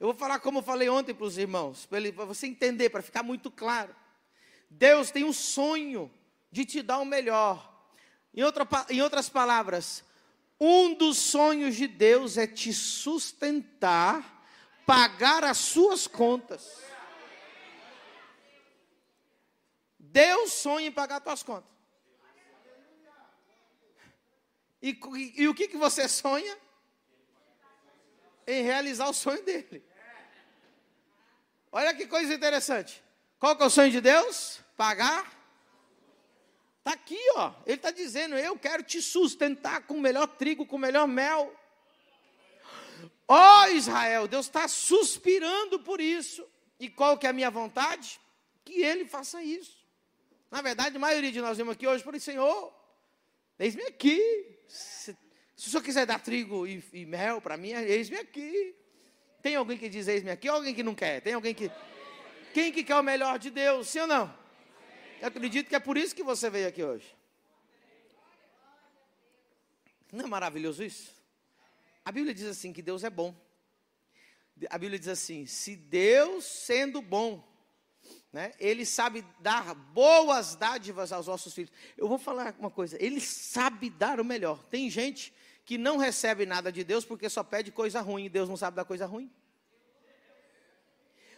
Eu 0.02 0.08
vou 0.08 0.16
falar 0.16 0.40
como 0.40 0.58
eu 0.58 0.62
falei 0.64 0.88
ontem 0.88 1.14
para 1.14 1.24
os 1.24 1.38
irmãos, 1.38 1.86
para 1.86 2.24
você 2.24 2.48
entender, 2.48 2.90
para 2.90 3.02
ficar 3.02 3.22
muito 3.22 3.52
claro. 3.52 3.94
Deus 4.68 5.12
tem 5.12 5.22
um 5.22 5.32
sonho 5.32 6.12
de 6.50 6.64
te 6.64 6.82
dar 6.82 6.98
o 6.98 7.04
melhor. 7.04 7.72
Em, 8.34 8.42
outra, 8.42 8.66
em 8.90 9.00
outras 9.00 9.28
palavras, 9.28 10.02
um 10.58 10.92
dos 10.92 11.18
sonhos 11.18 11.76
de 11.76 11.86
Deus 11.86 12.36
é 12.36 12.48
te 12.48 12.72
sustentar 12.72 14.44
pagar 14.84 15.44
as 15.44 15.58
suas 15.58 16.08
contas. 16.08 16.82
Deus 19.96 20.52
sonha 20.52 20.88
em 20.88 20.92
pagar 20.92 21.18
as 21.18 21.22
tuas 21.22 21.42
contas. 21.44 21.70
E, 24.82 24.98
e, 25.14 25.42
e, 25.42 25.46
o 25.46 25.54
que, 25.54 25.68
que 25.68 25.76
você 25.76 26.08
sonha? 26.08 26.58
Em 28.44 28.64
realizar 28.64 29.08
o 29.08 29.14
sonho 29.14 29.44
dele. 29.44 29.91
Olha 31.72 31.94
que 31.94 32.06
coisa 32.06 32.34
interessante. 32.34 33.02
Qual 33.38 33.56
que 33.56 33.62
é 33.62 33.66
o 33.66 33.70
sonho 33.70 33.90
de 33.90 34.00
Deus? 34.00 34.60
Pagar. 34.76 35.42
Está 36.78 36.92
aqui, 36.92 37.18
ó. 37.36 37.54
Ele 37.64 37.76
está 37.76 37.90
dizendo: 37.90 38.36
Eu 38.36 38.58
quero 38.58 38.82
te 38.82 39.00
sustentar 39.00 39.86
com 39.86 39.94
o 39.94 40.00
melhor 40.00 40.26
trigo, 40.26 40.66
com 40.66 40.76
o 40.76 40.78
melhor 40.78 41.08
mel. 41.08 41.52
Ó 43.26 43.62
oh, 43.62 43.66
Israel, 43.68 44.28
Deus 44.28 44.46
está 44.46 44.68
suspirando 44.68 45.80
por 45.80 46.00
isso. 46.00 46.46
E 46.78 46.90
qual 46.90 47.16
que 47.16 47.26
é 47.26 47.30
a 47.30 47.32
minha 47.32 47.50
vontade? 47.50 48.20
Que 48.64 48.82
ele 48.82 49.06
faça 49.06 49.42
isso. 49.42 49.82
Na 50.50 50.60
verdade, 50.60 50.96
a 50.96 51.00
maioria 51.00 51.32
de 51.32 51.40
nós 51.40 51.56
vimos 51.56 51.72
aqui 51.72 51.86
hoje 51.86 52.04
por 52.04 52.18
Senhor, 52.20 52.74
eis-me 53.58 53.84
aqui. 53.84 54.20
Se, 54.68 55.16
se, 55.56 55.68
o 55.68 55.70
Senhor 55.70 55.82
quiser 55.82 56.04
dar 56.04 56.20
trigo 56.20 56.66
e, 56.66 56.84
e 56.92 57.06
mel 57.06 57.40
para 57.40 57.56
mim, 57.56 57.70
eis-me 57.70 58.18
aqui. 58.18 58.74
Tem 59.42 59.56
alguém 59.56 59.76
que 59.76 59.88
diz 59.88 60.06
eis-me 60.06 60.30
aqui 60.30 60.48
ou 60.48 60.54
alguém 60.54 60.74
que 60.74 60.84
não 60.84 60.94
quer? 60.94 61.20
Tem 61.20 61.34
alguém 61.34 61.52
que. 61.52 61.70
Quem 62.54 62.70
que 62.70 62.84
quer 62.84 62.96
o 62.96 63.02
melhor 63.02 63.38
de 63.38 63.50
Deus, 63.50 63.88
sim 63.88 64.00
ou 64.00 64.06
não? 64.06 64.32
Eu 65.20 65.28
acredito 65.28 65.68
que 65.68 65.74
é 65.74 65.80
por 65.80 65.96
isso 65.96 66.14
que 66.14 66.22
você 66.22 66.48
veio 66.48 66.68
aqui 66.68 66.82
hoje. 66.82 67.16
Não 70.12 70.26
é 70.26 70.28
maravilhoso 70.28 70.84
isso? 70.84 71.12
A 72.04 72.12
Bíblia 72.12 72.34
diz 72.34 72.46
assim 72.46 72.72
que 72.72 72.82
Deus 72.82 73.02
é 73.02 73.10
bom. 73.10 73.34
A 74.70 74.78
Bíblia 74.78 74.98
diz 74.98 75.08
assim: 75.08 75.46
se 75.46 75.74
Deus 75.74 76.44
sendo 76.44 77.02
bom, 77.02 77.42
né, 78.32 78.52
Ele 78.60 78.86
sabe 78.86 79.24
dar 79.40 79.74
boas 79.74 80.54
dádivas 80.54 81.12
aos 81.12 81.26
nossos 81.26 81.52
filhos. 81.52 81.72
Eu 81.96 82.06
vou 82.06 82.18
falar 82.18 82.54
uma 82.58 82.70
coisa: 82.70 82.96
Ele 83.02 83.20
sabe 83.20 83.90
dar 83.90 84.20
o 84.20 84.24
melhor. 84.24 84.62
Tem 84.64 84.88
gente 84.88 85.32
que 85.64 85.78
não 85.78 85.96
recebe 85.96 86.44
nada 86.44 86.72
de 86.72 86.82
Deus 86.84 87.04
porque 87.04 87.28
só 87.28 87.42
pede 87.44 87.70
coisa 87.70 88.00
ruim. 88.00 88.24
E 88.24 88.28
Deus 88.28 88.48
não 88.48 88.56
sabe 88.56 88.76
dar 88.76 88.84
coisa 88.84 89.06
ruim. 89.06 89.32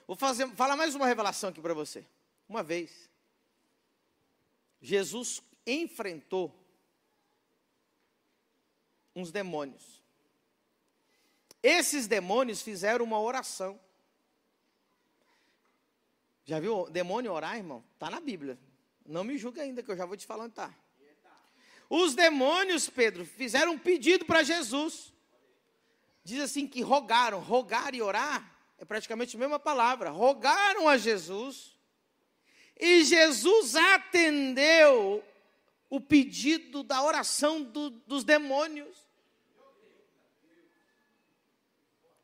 Vou 0.07 0.17
fazer, 0.17 0.49
falar 0.55 0.77
mais 0.77 0.95
uma 0.95 1.07
revelação 1.07 1.51
aqui 1.51 1.61
para 1.61 1.75
você. 1.75 2.07
Uma 2.49 2.63
vez, 2.63 3.11
Jesus 4.81 5.43
enfrentou 5.67 6.55
uns 9.17 9.31
demônios. 9.31 10.03
Esses 11.63 12.07
demônios 12.07 12.61
fizeram 12.61 13.05
uma 13.05 13.19
oração. 13.19 13.81
Já 16.45 16.61
viu 16.61 16.91
demônio 16.91 17.33
orar, 17.33 17.57
irmão? 17.57 17.83
Está 17.95 18.11
na 18.11 18.21
Bíblia. 18.21 18.59
Não 19.07 19.25
me 19.25 19.39
julgue 19.39 19.61
ainda, 19.61 19.83
que 19.83 19.91
eu 19.91 19.97
já 19.97 20.05
vou 20.05 20.17
te 20.17 20.27
falar 20.27 20.45
onde 20.45 20.53
está. 20.53 20.75
Os 21.89 22.15
demônios, 22.15 22.89
Pedro, 22.89 23.25
fizeram 23.25 23.73
um 23.73 23.79
pedido 23.79 24.25
para 24.25 24.43
Jesus. 24.43 25.13
Diz 26.23 26.41
assim 26.41 26.67
que 26.67 26.81
rogaram. 26.81 27.41
Rogar 27.41 27.95
e 27.95 28.03
orar 28.03 28.53
é 28.79 28.85
praticamente 28.85 29.37
a 29.37 29.39
mesma 29.39 29.59
palavra. 29.59 30.11
Rogaram 30.11 30.89
a 30.89 30.97
Jesus. 30.97 31.79
E 32.79 33.05
Jesus 33.05 33.77
atendeu 33.77 35.23
o 35.89 36.01
pedido 36.01 36.83
da 36.83 37.03
oração 37.03 37.63
do, 37.63 37.91
dos 37.91 38.25
demônios. 38.25 39.05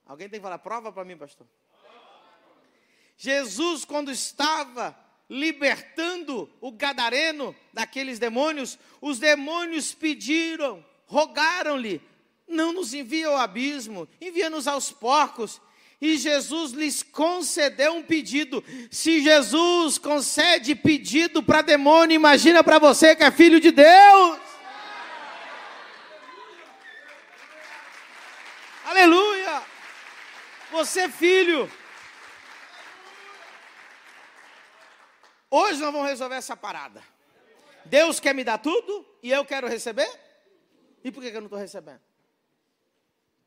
Alguém 0.05 0.29
tem 0.29 0.41
que 0.41 0.43
falar, 0.43 0.59
prova 0.59 0.91
para 0.91 1.05
mim, 1.05 1.17
pastor. 1.17 1.47
Jesus, 3.17 3.85
quando 3.85 4.11
estava 4.11 4.99
libertando 5.31 6.51
o 6.61 6.73
gadareno 6.73 7.55
daqueles 7.73 8.19
demônios, 8.19 8.77
os 9.01 9.21
demônios 9.21 9.95
pediram, 9.95 10.85
rogaram-lhe: 11.07 12.03
"Não 12.49 12.73
nos 12.73 12.93
envia 12.93 13.29
ao 13.29 13.37
abismo, 13.37 14.09
envia-nos 14.21 14.67
aos 14.67 14.91
porcos". 14.91 15.61
E 16.01 16.17
Jesus 16.17 16.73
lhes 16.73 17.03
concedeu 17.03 17.93
um 17.93 18.03
pedido. 18.03 18.65
Se 18.91 19.23
Jesus 19.23 19.99
concede 19.99 20.75
pedido 20.75 21.43
para 21.43 21.61
demônio, 21.61 22.15
imagina 22.15 22.65
para 22.65 22.79
você 22.79 23.15
que 23.15 23.23
é 23.23 23.31
filho 23.31 23.61
de 23.61 23.71
Deus. 23.71 24.39
Aleluia! 28.87 29.63
Você 30.73 31.01
é 31.01 31.09
filho. 31.09 31.71
Hoje 35.51 35.81
nós 35.81 35.93
vamos 35.93 36.09
resolver 36.09 36.37
essa 36.37 36.57
parada. 36.57 37.03
Deus 37.85 38.21
quer 38.21 38.33
me 38.33 38.45
dar 38.45 38.59
tudo 38.59 39.05
e 39.21 39.33
eu 39.33 39.45
quero 39.45 39.67
receber? 39.67 40.09
E 41.03 41.11
por 41.11 41.23
que 41.23 41.31
eu 41.31 41.41
não 41.41 41.47
estou 41.47 41.59
recebendo? 41.59 42.01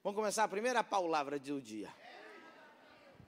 Vamos 0.04 0.18
começar 0.18 0.44
a 0.44 0.48
primeira 0.50 0.84
palavra 0.84 1.40
do 1.40 1.62
dia. 1.62 1.90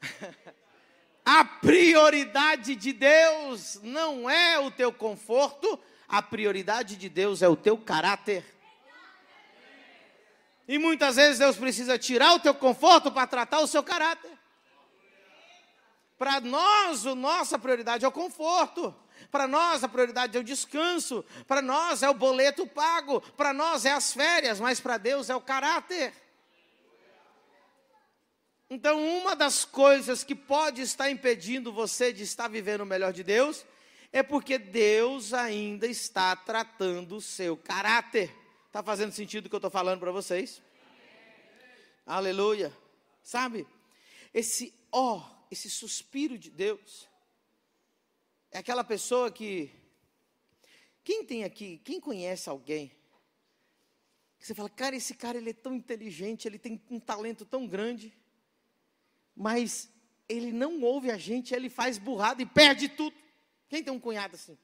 a 1.24 1.46
prioridade 1.46 2.76
de 2.76 2.92
Deus 2.92 3.80
não 3.82 4.30
é 4.30 4.60
o 4.60 4.70
teu 4.70 4.92
conforto, 4.92 5.80
a 6.06 6.22
prioridade 6.22 6.98
de 6.98 7.08
Deus 7.08 7.42
é 7.42 7.48
o 7.48 7.56
teu 7.56 7.78
caráter. 7.78 8.44
E 10.68 10.78
muitas 10.78 11.16
vezes 11.16 11.40
Deus 11.40 11.56
precisa 11.56 11.98
tirar 11.98 12.34
o 12.34 12.40
teu 12.40 12.54
conforto 12.54 13.10
para 13.10 13.26
tratar 13.26 13.60
o 13.60 13.68
seu 13.68 13.82
caráter. 13.82 14.35
Para 16.18 16.40
nós, 16.40 17.06
a 17.06 17.16
nossa 17.16 17.60
prioridade 17.60 18.06
é 18.06 18.08
o 18.08 18.12
conforto. 18.12 18.96
Para 19.30 19.48
nós, 19.48 19.84
a 19.84 19.90
prioridade 19.90 20.38
é 20.38 20.40
o 20.40 20.44
descanso. 20.44 21.26
Para 21.48 21.62
nós, 21.62 22.04
é 22.04 22.10
o 22.10 22.14
boleto 22.14 22.66
pago. 22.66 23.20
Para 23.20 23.54
nós, 23.54 23.86
é 23.86 23.92
as 23.92 24.14
férias. 24.14 24.60
Mas 24.60 24.80
para 24.80 24.98
Deus, 24.98 25.30
é 25.30 25.36
o 25.36 25.42
caráter. 25.42 26.14
Então, 28.70 29.00
uma 29.20 29.36
das 29.36 29.64
coisas 29.64 30.24
que 30.24 30.34
pode 30.34 30.82
estar 30.82 31.10
impedindo 31.10 31.72
você 31.72 32.12
de 32.12 32.24
estar 32.24 32.48
vivendo 32.48 32.82
o 32.82 32.86
melhor 32.86 33.14
de 33.14 33.24
Deus 33.24 33.66
é 34.12 34.24
porque 34.24 34.58
Deus 34.58 35.34
ainda 35.34 35.86
está 35.86 36.36
tratando 36.36 37.18
o 37.18 37.22
seu 37.22 37.58
caráter. 37.58 38.34
Está 38.68 38.82
fazendo 38.82 39.12
sentido 39.12 39.46
o 39.46 39.50
que 39.50 39.56
eu 39.56 39.58
estou 39.58 39.72
falando 39.72 40.00
para 40.00 40.12
vocês? 40.12 40.62
Aleluia. 42.06 42.72
Sabe? 43.22 43.68
Esse 44.34 44.74
ó, 44.92 45.22
esse 45.52 45.70
suspiro 45.70 46.38
de 46.38 46.50
Deus, 46.50 47.08
é 48.52 48.58
aquela 48.58 48.84
pessoa 48.84 49.32
que. 49.32 49.72
Quem 51.04 51.24
tem 51.24 51.44
aqui, 51.44 51.80
quem 51.84 52.00
conhece 52.00 52.50
alguém? 52.50 52.92
Que 54.40 54.48
você 54.48 54.56
fala, 54.56 54.70
cara, 54.70 54.96
esse 54.96 55.14
cara 55.14 55.38
ele 55.38 55.52
é 55.52 55.54
tão 55.54 55.74
inteligente, 55.76 56.48
ele 56.48 56.58
tem 56.58 56.82
um 56.90 57.00
talento 57.00 57.46
tão 57.46 57.68
grande, 57.68 58.18
mas 59.36 59.90
ele 60.28 60.52
não 60.52 60.82
ouve 60.82 61.12
a 61.12 61.18
gente, 61.18 61.54
ele 61.54 61.70
faz 61.70 61.98
burrado 61.98 62.42
e 62.42 62.46
perde 62.46 62.90
tudo. 62.90 63.16
Quem 63.68 63.84
tem 63.84 63.94
um 63.94 64.00
cunhado 64.00 64.36
assim? 64.36 64.58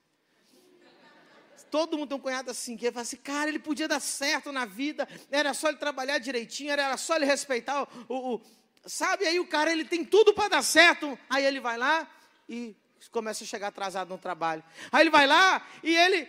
Todo 1.69 1.97
mundo 1.97 2.09
tem 2.09 2.17
um 2.17 2.21
cunhado 2.21 2.51
assim, 2.51 2.75
que 2.75 2.91
fala 2.91 3.01
assim, 3.01 3.17
cara, 3.17 3.50
ele 3.50 3.59
podia 3.59 3.88
dar 3.88 4.00
certo 4.00 4.51
na 4.51 4.65
vida, 4.65 5.07
era 5.29 5.53
só 5.53 5.69
ele 5.69 5.77
trabalhar 5.77 6.17
direitinho, 6.17 6.71
era 6.71 6.97
só 6.97 7.15
ele 7.15 7.25
respeitar 7.25 7.88
o, 8.09 8.35
o 8.35 8.41
sabe? 8.85 9.25
Aí 9.25 9.39
o 9.39 9.47
cara 9.47 9.71
ele 9.71 9.85
tem 9.85 10.03
tudo 10.03 10.33
para 10.33 10.50
dar 10.50 10.63
certo, 10.63 11.17
aí 11.29 11.45
ele 11.45 11.59
vai 11.59 11.77
lá 11.77 12.09
e 12.47 12.75
começa 13.11 13.43
a 13.43 13.47
chegar 13.47 13.67
atrasado 13.67 14.09
no 14.09 14.17
trabalho. 14.17 14.63
Aí 14.91 15.01
ele 15.01 15.09
vai 15.09 15.25
lá 15.27 15.65
e 15.83 15.95
ele 15.95 16.27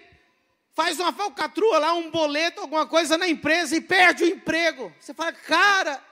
faz 0.74 0.98
uma 0.98 1.12
falcatrua 1.12 1.78
lá, 1.78 1.92
um 1.94 2.10
boleto, 2.10 2.60
alguma 2.60 2.86
coisa 2.86 3.18
na 3.18 3.28
empresa 3.28 3.76
e 3.76 3.80
perde 3.80 4.24
o 4.24 4.28
emprego. 4.28 4.94
Você 4.98 5.12
fala, 5.12 5.32
cara, 5.32 6.02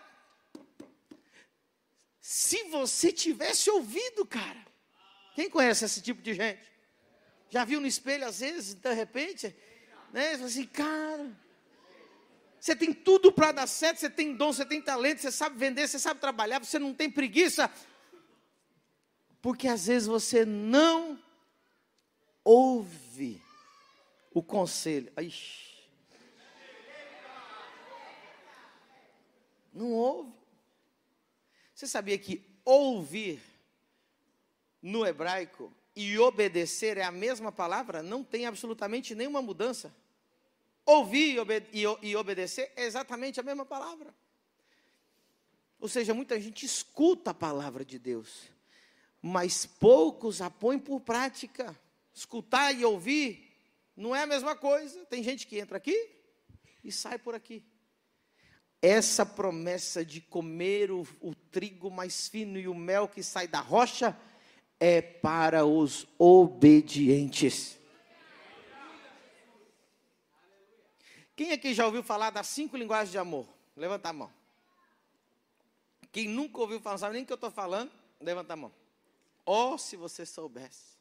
se 2.20 2.64
você 2.64 3.10
tivesse 3.12 3.70
ouvido, 3.70 4.24
cara. 4.26 4.70
Quem 5.34 5.48
conhece 5.48 5.84
esse 5.84 6.02
tipo 6.02 6.20
de 6.20 6.34
gente? 6.34 6.70
Já 7.48 7.64
viu 7.64 7.80
no 7.80 7.86
espelho 7.86 8.26
às 8.26 8.40
vezes, 8.40 8.74
de 8.74 8.92
repente? 8.92 9.54
Né? 10.12 10.32
Assim, 10.32 10.64
cara, 10.66 11.30
você 12.60 12.76
tem 12.76 12.92
tudo 12.92 13.32
para 13.32 13.52
dar 13.52 13.66
certo, 13.66 14.00
você 14.00 14.10
tem 14.10 14.36
dom, 14.36 14.52
você 14.52 14.66
tem 14.66 14.82
talento, 14.82 15.22
você 15.22 15.32
sabe 15.32 15.58
vender, 15.58 15.88
você 15.88 15.98
sabe 15.98 16.20
trabalhar, 16.20 16.58
você 16.62 16.78
não 16.78 16.92
tem 16.92 17.10
preguiça. 17.10 17.72
Porque 19.40 19.66
às 19.66 19.86
vezes 19.86 20.06
você 20.06 20.44
não 20.44 21.18
ouve 22.44 23.40
o 24.34 24.42
conselho. 24.42 25.10
Ixi. 25.18 25.70
Não 29.72 29.92
ouve. 29.92 30.34
Você 31.74 31.86
sabia 31.86 32.18
que 32.18 32.44
ouvir 32.62 33.40
no 34.82 35.06
hebraico 35.06 35.72
e 35.96 36.18
obedecer 36.18 36.98
é 36.98 37.04
a 37.04 37.10
mesma 37.10 37.50
palavra? 37.50 38.02
Não 38.02 38.22
tem 38.22 38.44
absolutamente 38.44 39.14
nenhuma 39.14 39.40
mudança. 39.40 39.90
Ouvir 40.84 41.34
e, 41.72 41.86
obede 41.86 42.16
obedecer 42.16 42.72
é 42.76 42.84
exatamente 42.84 43.38
a 43.38 43.42
mesma 43.42 43.64
palavra. 43.64 44.14
Ou 45.78 45.88
seja, 45.88 46.12
muita 46.12 46.38
gente 46.38 46.66
escuta 46.66 47.30
a 47.30 47.34
palavra 47.34 47.84
de 47.84 47.98
Deus, 47.98 48.50
mas 49.22 49.64
poucos 49.64 50.42
a 50.42 50.50
põem 50.50 50.78
por 50.78 51.00
prática. 51.00 51.78
Escutar 52.12 52.72
e 52.72 52.84
ouvir 52.84 53.50
não 53.96 54.14
é 54.14 54.22
a 54.22 54.26
mesma 54.26 54.54
coisa. 54.54 55.04
Tem 55.06 55.22
gente 55.22 55.46
que 55.46 55.58
entra 55.58 55.78
aqui 55.78 56.10
e 56.84 56.92
sai 56.92 57.18
por 57.18 57.34
aqui. 57.34 57.64
Essa 58.82 59.24
promessa 59.24 60.04
de 60.04 60.20
comer 60.20 60.90
o, 60.90 61.06
o 61.20 61.34
trigo 61.34 61.90
mais 61.90 62.28
fino 62.28 62.58
e 62.58 62.68
o 62.68 62.74
mel 62.74 63.08
que 63.08 63.22
sai 63.22 63.46
da 63.46 63.60
rocha 63.60 64.16
é 64.78 65.00
para 65.00 65.64
os 65.64 66.06
obedientes. 66.18 67.79
Quem 71.40 71.52
aqui 71.52 71.72
já 71.72 71.86
ouviu 71.86 72.02
falar 72.02 72.28
das 72.28 72.48
cinco 72.48 72.76
linguagens 72.76 73.10
de 73.10 73.16
amor? 73.16 73.48
Levanta 73.74 74.10
a 74.10 74.12
mão. 74.12 74.30
Quem 76.12 76.28
nunca 76.28 76.60
ouviu 76.60 76.78
falar, 76.80 76.98
sabe 76.98 77.14
nem 77.14 77.22
o 77.22 77.26
que 77.26 77.32
eu 77.32 77.36
estou 77.36 77.50
falando? 77.50 77.90
Levanta 78.20 78.52
a 78.52 78.56
mão. 78.56 78.70
Oh, 79.46 79.78
se 79.78 79.96
você 79.96 80.26
soubesse. 80.26 80.98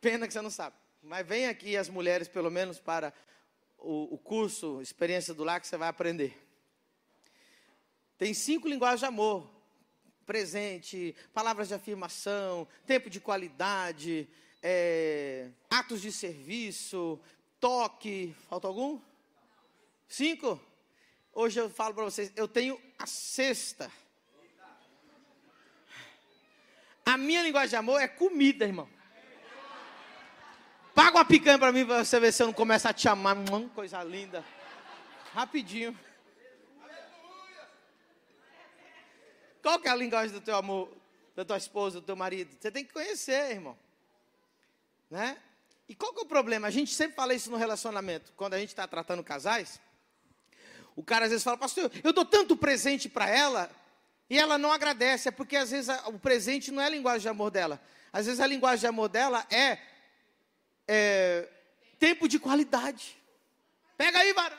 Pena 0.00 0.26
que 0.26 0.32
você 0.32 0.40
não 0.40 0.50
sabe. 0.50 0.74
Mas 1.00 1.24
vem 1.24 1.46
aqui 1.46 1.76
as 1.76 1.88
mulheres, 1.88 2.26
pelo 2.26 2.50
menos, 2.50 2.80
para 2.80 3.14
o, 3.78 4.12
o 4.12 4.18
curso 4.18 4.82
Experiência 4.82 5.32
do 5.32 5.44
Lar, 5.44 5.60
que 5.60 5.68
você 5.68 5.76
vai 5.76 5.88
aprender. 5.88 6.36
Tem 8.18 8.34
cinco 8.34 8.66
linguagens 8.66 8.98
de 8.98 9.06
amor: 9.06 9.48
presente, 10.26 11.14
palavras 11.32 11.68
de 11.68 11.74
afirmação, 11.74 12.66
tempo 12.84 13.08
de 13.08 13.20
qualidade, 13.20 14.28
é, 14.60 15.48
atos 15.70 16.00
de 16.02 16.10
serviço, 16.10 17.20
toque. 17.60 18.34
Falta 18.48 18.66
algum? 18.68 19.00
Cinco? 20.08 20.60
Hoje 21.32 21.60
eu 21.60 21.70
falo 21.70 21.94
para 21.94 22.04
vocês, 22.04 22.32
eu 22.34 22.48
tenho 22.48 22.80
a 22.98 23.06
sexta. 23.06 23.90
A 27.04 27.16
minha 27.16 27.42
linguagem 27.42 27.70
de 27.70 27.76
amor 27.76 28.00
é 28.00 28.08
comida, 28.08 28.64
irmão. 28.64 28.88
Paga 30.94 31.18
uma 31.18 31.24
picanha 31.24 31.58
para 31.58 31.70
mim 31.70 31.86
para 31.86 32.04
você 32.04 32.18
ver 32.18 32.32
se 32.32 32.42
eu 32.42 32.48
não 32.48 32.52
começo 32.52 32.88
a 32.88 32.92
te 32.92 33.08
amar. 33.08 33.36
Hum, 33.36 33.68
coisa 33.68 34.02
linda. 34.02 34.44
Rapidinho. 35.32 35.96
Qual 39.62 39.78
que 39.78 39.88
é 39.88 39.90
a 39.90 39.94
linguagem 39.94 40.32
do 40.32 40.40
teu 40.40 40.56
amor, 40.56 40.92
da 41.36 41.44
tua 41.44 41.56
esposa, 41.56 42.00
do 42.00 42.04
teu 42.04 42.16
marido? 42.16 42.56
Você 42.58 42.70
tem 42.70 42.84
que 42.84 42.92
conhecer, 42.92 43.52
irmão. 43.52 43.78
Né? 45.10 45.40
E 45.88 45.94
qual 45.94 46.12
que 46.12 46.20
é 46.20 46.22
o 46.22 46.26
problema? 46.26 46.68
A 46.68 46.70
gente 46.70 46.94
sempre 46.94 47.16
fala 47.16 47.34
isso 47.34 47.50
no 47.50 47.56
relacionamento. 47.56 48.32
Quando 48.36 48.54
a 48.54 48.58
gente 48.58 48.68
está 48.68 48.86
tratando 48.86 49.24
casais, 49.24 49.80
o 50.94 51.02
cara 51.02 51.24
às 51.24 51.30
vezes 51.30 51.44
fala, 51.44 51.56
pastor, 51.56 51.90
eu 52.04 52.12
dou 52.12 52.24
tanto 52.24 52.56
presente 52.56 53.08
para 53.08 53.28
ela 53.28 53.70
e 54.28 54.38
ela 54.38 54.58
não 54.58 54.70
agradece. 54.70 55.28
É 55.28 55.32
porque 55.32 55.56
às 55.56 55.70
vezes 55.70 55.88
o 56.06 56.18
presente 56.18 56.70
não 56.70 56.82
é 56.82 56.86
a 56.86 56.90
linguagem 56.90 57.22
de 57.22 57.28
amor 57.28 57.50
dela. 57.50 57.80
Às 58.12 58.26
vezes 58.26 58.40
a 58.40 58.46
linguagem 58.46 58.80
de 58.80 58.86
amor 58.86 59.08
dela 59.08 59.46
é 59.50 59.78
é, 60.86 61.46
tempo 61.98 62.26
de 62.26 62.38
qualidade. 62.38 63.16
Pega 63.96 64.18
aí, 64.18 64.32
varão. 64.32 64.58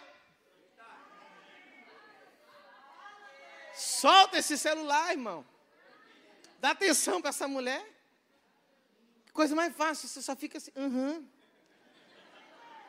Solta 3.74 4.38
esse 4.38 4.58
celular, 4.58 5.12
irmão. 5.12 5.46
Dá 6.60 6.72
atenção 6.72 7.22
para 7.22 7.30
essa 7.30 7.48
mulher. 7.48 7.84
Que 9.30 9.34
coisa 9.34 9.56
mais 9.56 9.76
fácil, 9.76 10.10
você 10.10 10.22
só 10.24 10.36
fica 10.36 10.58
assim, 10.58 10.72
uhum. 10.76 11.24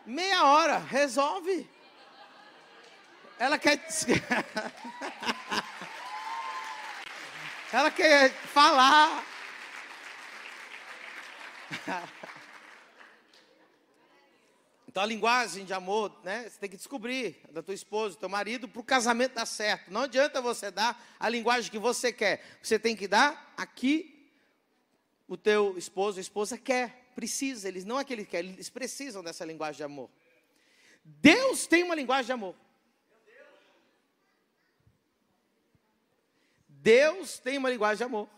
Meia 0.07 0.46
hora, 0.46 0.79
resolve. 0.79 1.68
Ela 3.38 3.59
quer. 3.59 3.79
Ela 7.72 7.90
quer 7.90 8.33
falar. 8.33 9.24
Então 14.90 15.05
a 15.05 15.07
linguagem 15.07 15.64
de 15.64 15.72
amor, 15.72 16.12
né? 16.24 16.48
Você 16.48 16.59
tem 16.59 16.68
que 16.68 16.76
descobrir 16.76 17.40
da 17.53 17.62
tua 17.62 17.72
esposa, 17.72 18.16
do 18.16 18.18
teu 18.18 18.29
marido, 18.29 18.66
para 18.66 18.81
o 18.81 18.83
casamento 18.83 19.35
dar 19.35 19.46
certo. 19.46 19.88
Não 19.88 20.00
adianta 20.00 20.42
você 20.42 20.68
dar 20.68 21.00
a 21.20 21.29
linguagem 21.29 21.70
que 21.70 21.79
você 21.79 22.12
quer. 22.12 22.44
Você 22.61 22.76
tem 22.76 22.96
que 22.96 23.07
dar 23.07 23.55
aqui 23.57 24.10
o 25.31 25.37
teu 25.37 25.79
esposo, 25.79 26.19
a 26.19 26.21
esposa 26.21 26.59
quer, 26.59 27.12
precisa. 27.14 27.69
Eles 27.69 27.85
não 27.85 28.01
é 28.01 28.05
que 28.05 28.12
ele 28.12 28.27
quer, 28.27 28.40
eles 28.45 28.69
precisam 28.69 29.23
dessa 29.23 29.45
linguagem 29.45 29.77
de 29.77 29.85
amor. 29.85 30.11
Deus 31.05 31.69
tem 31.69 31.85
uma 31.85 31.95
linguagem 31.95 32.27
de 32.27 32.33
amor. 32.33 32.57
Deus 36.66 37.38
tem 37.38 37.59
uma 37.59 37.71
linguagem 37.71 37.99
de 37.99 38.03
amor. 38.03 38.29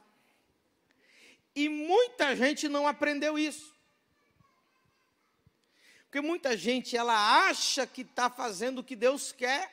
E 1.56 1.66
muita 1.66 2.36
gente 2.36 2.68
não 2.68 2.86
aprendeu 2.86 3.38
isso. 3.38 3.74
Porque 6.04 6.20
muita 6.20 6.58
gente, 6.58 6.94
ela 6.94 7.46
acha 7.46 7.86
que 7.86 8.02
está 8.02 8.28
fazendo 8.28 8.80
o 8.80 8.84
que 8.84 8.94
Deus 8.94 9.32
quer. 9.32 9.72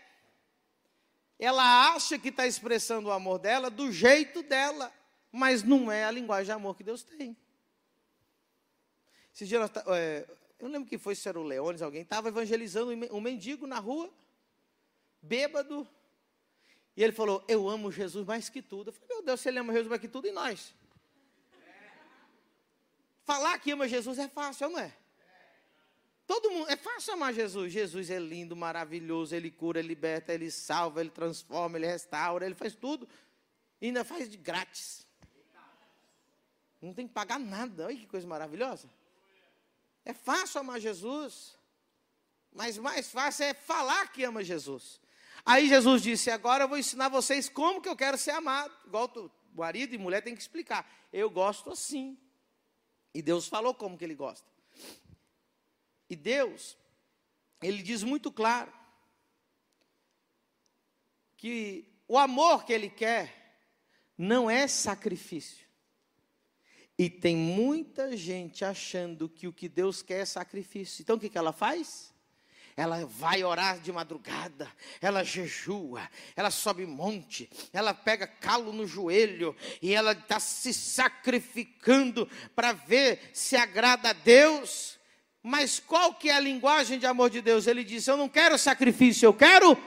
Ela 1.38 1.94
acha 1.94 2.18
que 2.18 2.30
está 2.30 2.48
expressando 2.48 3.10
o 3.10 3.12
amor 3.12 3.40
dela 3.40 3.70
do 3.70 3.92
jeito 3.92 4.42
dela. 4.42 4.94
Mas 5.32 5.64
não 5.64 5.92
é 5.92 6.06
a 6.06 6.12
linguagem 6.12 6.46
de 6.46 6.52
amor 6.52 6.76
que 6.76 6.84
Deus 6.84 7.04
tem. 7.04 7.38
Esse 9.34 9.46
dia, 9.46 9.60
é, 9.96 10.28
eu 10.60 10.68
lembro 10.68 10.90
que 10.90 10.98
foi, 10.98 11.16
se 11.16 11.30
era 11.30 11.40
o 11.40 11.44
Leones, 11.44 11.82
alguém, 11.82 12.02
estava 12.02 12.30
evangelizando 12.30 12.92
um 13.16 13.22
mendigo 13.22 13.68
na 13.68 13.80
rua, 13.80 14.12
bêbado. 15.22 15.88
E 16.98 17.04
ele 17.04 17.14
falou: 17.14 17.44
Eu 17.48 17.70
amo 17.70 17.92
Jesus 17.92 18.26
mais 18.26 18.50
que 18.50 18.62
tudo. 18.62 18.90
Eu 18.90 18.94
falei: 18.94 19.08
Meu 19.10 19.24
Deus, 19.24 19.40
se 19.40 19.48
ele 19.50 19.60
ama 19.60 19.72
Jesus 19.72 19.88
mais 19.88 20.02
que 20.02 20.08
tudo, 20.08 20.28
e 20.28 20.32
nós? 20.32 20.74
Falar 23.24 23.60
que 23.60 23.72
ama 23.72 23.88
Jesus 23.88 24.18
é 24.18 24.28
fácil, 24.28 24.70
não 24.70 24.80
é? 24.80 24.94
Todo 26.30 26.52
mundo, 26.52 26.70
é 26.70 26.76
fácil 26.76 27.14
amar 27.14 27.34
Jesus. 27.34 27.72
Jesus 27.72 28.10
é 28.10 28.20
lindo, 28.20 28.56
maravilhoso, 28.56 29.34
ele 29.36 29.50
cura, 29.50 29.80
ele 29.80 29.88
liberta, 29.88 30.34
ele 30.34 30.52
salva, 30.52 31.00
ele 31.00 31.10
transforma, 31.10 31.78
ele 31.78 31.88
restaura, 31.88 32.46
ele 32.46 32.56
faz 32.56 32.76
tudo. 32.76 33.08
E 33.82 33.88
ainda 33.88 34.04
faz 34.04 34.30
de 34.30 34.38
grátis. 34.38 35.08
Não 36.82 36.94
tem 36.94 37.08
que 37.08 37.14
pagar 37.14 37.40
nada. 37.40 37.88
Olha 37.88 37.98
que 37.98 38.08
coisa 38.08 38.28
maravilhosa. 38.28 38.90
É 40.06 40.14
fácil 40.14 40.62
amar 40.62 40.80
Jesus. 40.80 41.58
Mas 42.52 42.78
mais 42.78 43.12
fácil 43.12 43.46
é 43.46 43.54
falar 43.54 44.12
que 44.12 44.24
ama 44.24 44.44
Jesus. 44.44 45.00
Aí 45.46 45.68
Jesus 45.68 46.02
disse: 46.02 46.32
Agora 46.32 46.64
eu 46.64 46.68
vou 46.68 46.78
ensinar 46.78 47.10
vocês 47.10 47.48
como 47.50 47.82
que 47.82 47.90
eu 47.90 47.96
quero 47.96 48.18
ser 48.18 48.32
amado. 48.32 48.74
Igual 48.86 49.12
o 49.16 49.32
marido 49.54 49.94
e 49.94 49.98
mulher 49.98 50.22
tem 50.22 50.36
que 50.36 50.42
explicar. 50.42 50.90
Eu 51.12 51.30
gosto 51.30 51.72
assim. 51.72 52.18
E 53.14 53.22
Deus 53.22 53.48
falou 53.48 53.74
como 53.74 53.98
que 53.98 54.04
ele 54.04 54.16
gosta. 54.16 54.48
E 56.10 56.16
Deus, 56.16 56.78
ele 57.62 57.84
diz 57.84 58.04
muito 58.04 58.32
claro 58.32 58.72
que 61.38 61.88
o 62.08 62.18
amor 62.18 62.66
que 62.66 62.74
ele 62.74 62.90
quer 62.90 63.62
não 64.18 64.50
é 64.50 64.68
sacrifício. 64.68 65.69
E 67.00 67.10
tem 67.10 67.34
muita 67.34 68.18
gente 68.18 68.66
achando 68.66 69.30
que 69.30 69.48
o 69.48 69.54
que 69.54 69.70
Deus 69.70 70.02
quer 70.02 70.20
é 70.20 70.26
sacrifício. 70.26 71.02
Então 71.02 71.16
o 71.16 71.20
que, 71.20 71.30
que 71.30 71.38
ela 71.38 71.54
faz? 71.54 72.10
ela 72.76 73.06
vai 73.06 73.44
orar 73.44 73.80
de 73.82 73.92
madrugada, 73.92 74.72
ela 75.02 75.22
jejua, 75.22 76.10
ela 76.34 76.50
sobe 76.50 76.86
monte, 76.86 77.50
ela 77.74 77.94
pega 77.94 78.26
calo 78.26 78.72
no 78.72 78.88
joelho 78.88 79.54
e 79.82 79.94
ela 79.94 80.14
está 80.14 80.40
se 80.40 80.74
sacrificando 80.74 82.26
para 82.56 82.72
ver 82.72 83.32
se 83.34 83.58
agrada 83.58 84.12
a 84.12 84.14
Deus. 84.14 84.98
Mas 85.44 85.78
qual 85.78 86.14
que 86.14 86.30
é 86.30 86.36
a 86.36 86.40
linguagem 86.40 87.00
de 87.00 87.06
amor 87.06 87.30
de 87.30 87.42
Deus? 87.42 87.68
Ele 87.68 87.84
diz: 87.84 88.08
Eu 88.08 88.16
não 88.16 88.30
quero 88.30 88.58
sacrifício, 88.58 89.26
eu 89.26 89.34
quero 89.34 89.78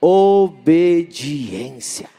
obediência. 0.00 2.10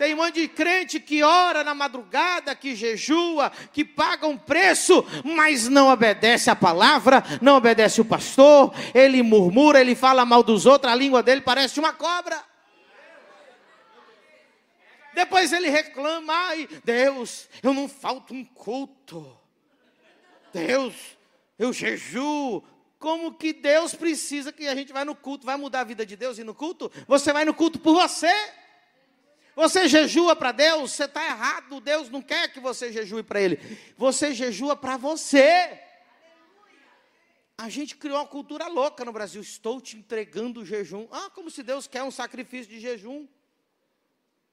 Tem 0.00 0.14
um 0.14 0.16
monte 0.16 0.40
de 0.40 0.48
crente 0.48 0.98
que 0.98 1.22
ora 1.22 1.62
na 1.62 1.74
madrugada, 1.74 2.56
que 2.56 2.74
jejua, 2.74 3.52
que 3.70 3.84
paga 3.84 4.26
um 4.26 4.34
preço, 4.34 5.04
mas 5.22 5.68
não 5.68 5.92
obedece 5.92 6.48
a 6.48 6.56
palavra, 6.56 7.22
não 7.42 7.56
obedece 7.56 8.00
o 8.00 8.04
pastor, 8.06 8.74
ele 8.94 9.22
murmura, 9.22 9.78
ele 9.78 9.94
fala 9.94 10.24
mal 10.24 10.42
dos 10.42 10.64
outros, 10.64 10.90
a 10.90 10.96
língua 10.96 11.22
dele 11.22 11.42
parece 11.42 11.78
uma 11.78 11.92
cobra. 11.92 12.42
Depois 15.12 15.52
ele 15.52 15.68
reclama, 15.68 16.32
ai, 16.32 16.66
Deus, 16.82 17.46
eu 17.62 17.74
não 17.74 17.86
falto 17.86 18.32
um 18.32 18.42
culto. 18.42 19.38
Deus, 20.50 20.94
eu 21.58 21.74
jejuo. 21.74 22.64
Como 22.98 23.34
que 23.34 23.52
Deus 23.52 23.94
precisa 23.94 24.50
que 24.50 24.66
a 24.66 24.74
gente 24.74 24.94
vá 24.94 25.04
no 25.04 25.14
culto? 25.14 25.44
Vai 25.44 25.58
mudar 25.58 25.80
a 25.80 25.84
vida 25.84 26.06
de 26.06 26.16
Deus 26.16 26.38
e 26.38 26.44
no 26.44 26.54
culto? 26.54 26.90
Você 27.06 27.34
vai 27.34 27.44
no 27.44 27.52
culto 27.52 27.78
por 27.78 27.92
você. 27.92 28.32
Você 29.60 29.86
jejua 29.88 30.34
para 30.34 30.52
Deus, 30.52 30.92
você 30.92 31.04
está 31.04 31.22
errado. 31.22 31.82
Deus 31.82 32.08
não 32.08 32.22
quer 32.22 32.50
que 32.50 32.58
você 32.58 32.90
jejue 32.90 33.22
para 33.22 33.42
Ele. 33.42 33.60
Você 33.94 34.32
jejua 34.32 34.74
para 34.74 34.96
você. 34.96 35.78
A 37.58 37.68
gente 37.68 37.94
criou 37.94 38.16
uma 38.16 38.26
cultura 38.26 38.68
louca 38.68 39.04
no 39.04 39.12
Brasil. 39.12 39.42
Estou 39.42 39.78
te 39.78 39.98
entregando 39.98 40.62
o 40.62 40.64
jejum. 40.64 41.06
Ah, 41.10 41.28
como 41.34 41.50
se 41.50 41.62
Deus 41.62 41.86
quer 41.86 42.02
um 42.02 42.10
sacrifício 42.10 42.72
de 42.72 42.80
jejum. 42.80 43.28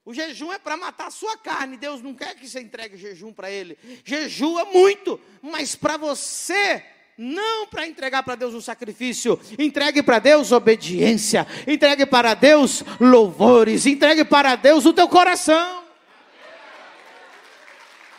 O 0.03 0.13
jejum 0.13 0.51
é 0.51 0.59
para 0.59 0.75
matar 0.75 1.07
a 1.07 1.11
sua 1.11 1.37
carne. 1.37 1.77
Deus 1.77 2.01
não 2.01 2.13
quer 2.13 2.35
que 2.35 2.45
você 2.45 2.59
entregue 2.59 2.97
jejum 2.97 3.31
para 3.31 3.49
Ele. 3.49 3.77
Jejua 4.03 4.65
muito, 4.65 5.21
mas 5.41 5.73
para 5.73 5.95
você 5.95 6.83
não 7.17 7.65
para 7.67 7.87
entregar 7.87 8.21
para 8.21 8.35
Deus 8.35 8.53
um 8.53 8.61
sacrifício, 8.61 9.39
entregue 9.57 10.03
para 10.03 10.19
Deus 10.19 10.51
obediência, 10.51 11.47
entregue 11.65 12.05
para 12.05 12.33
Deus 12.33 12.83
louvores, 12.99 13.85
entregue 13.85 14.23
para 14.23 14.55
Deus 14.55 14.85
o 14.85 14.93
teu 14.93 15.07
coração. 15.07 15.83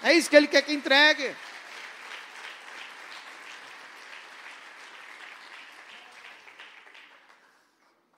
É 0.03 0.13
isso 0.15 0.29
que 0.29 0.37
Ele 0.37 0.49
quer 0.49 0.63
que 0.63 0.73
entregue. 0.73 1.35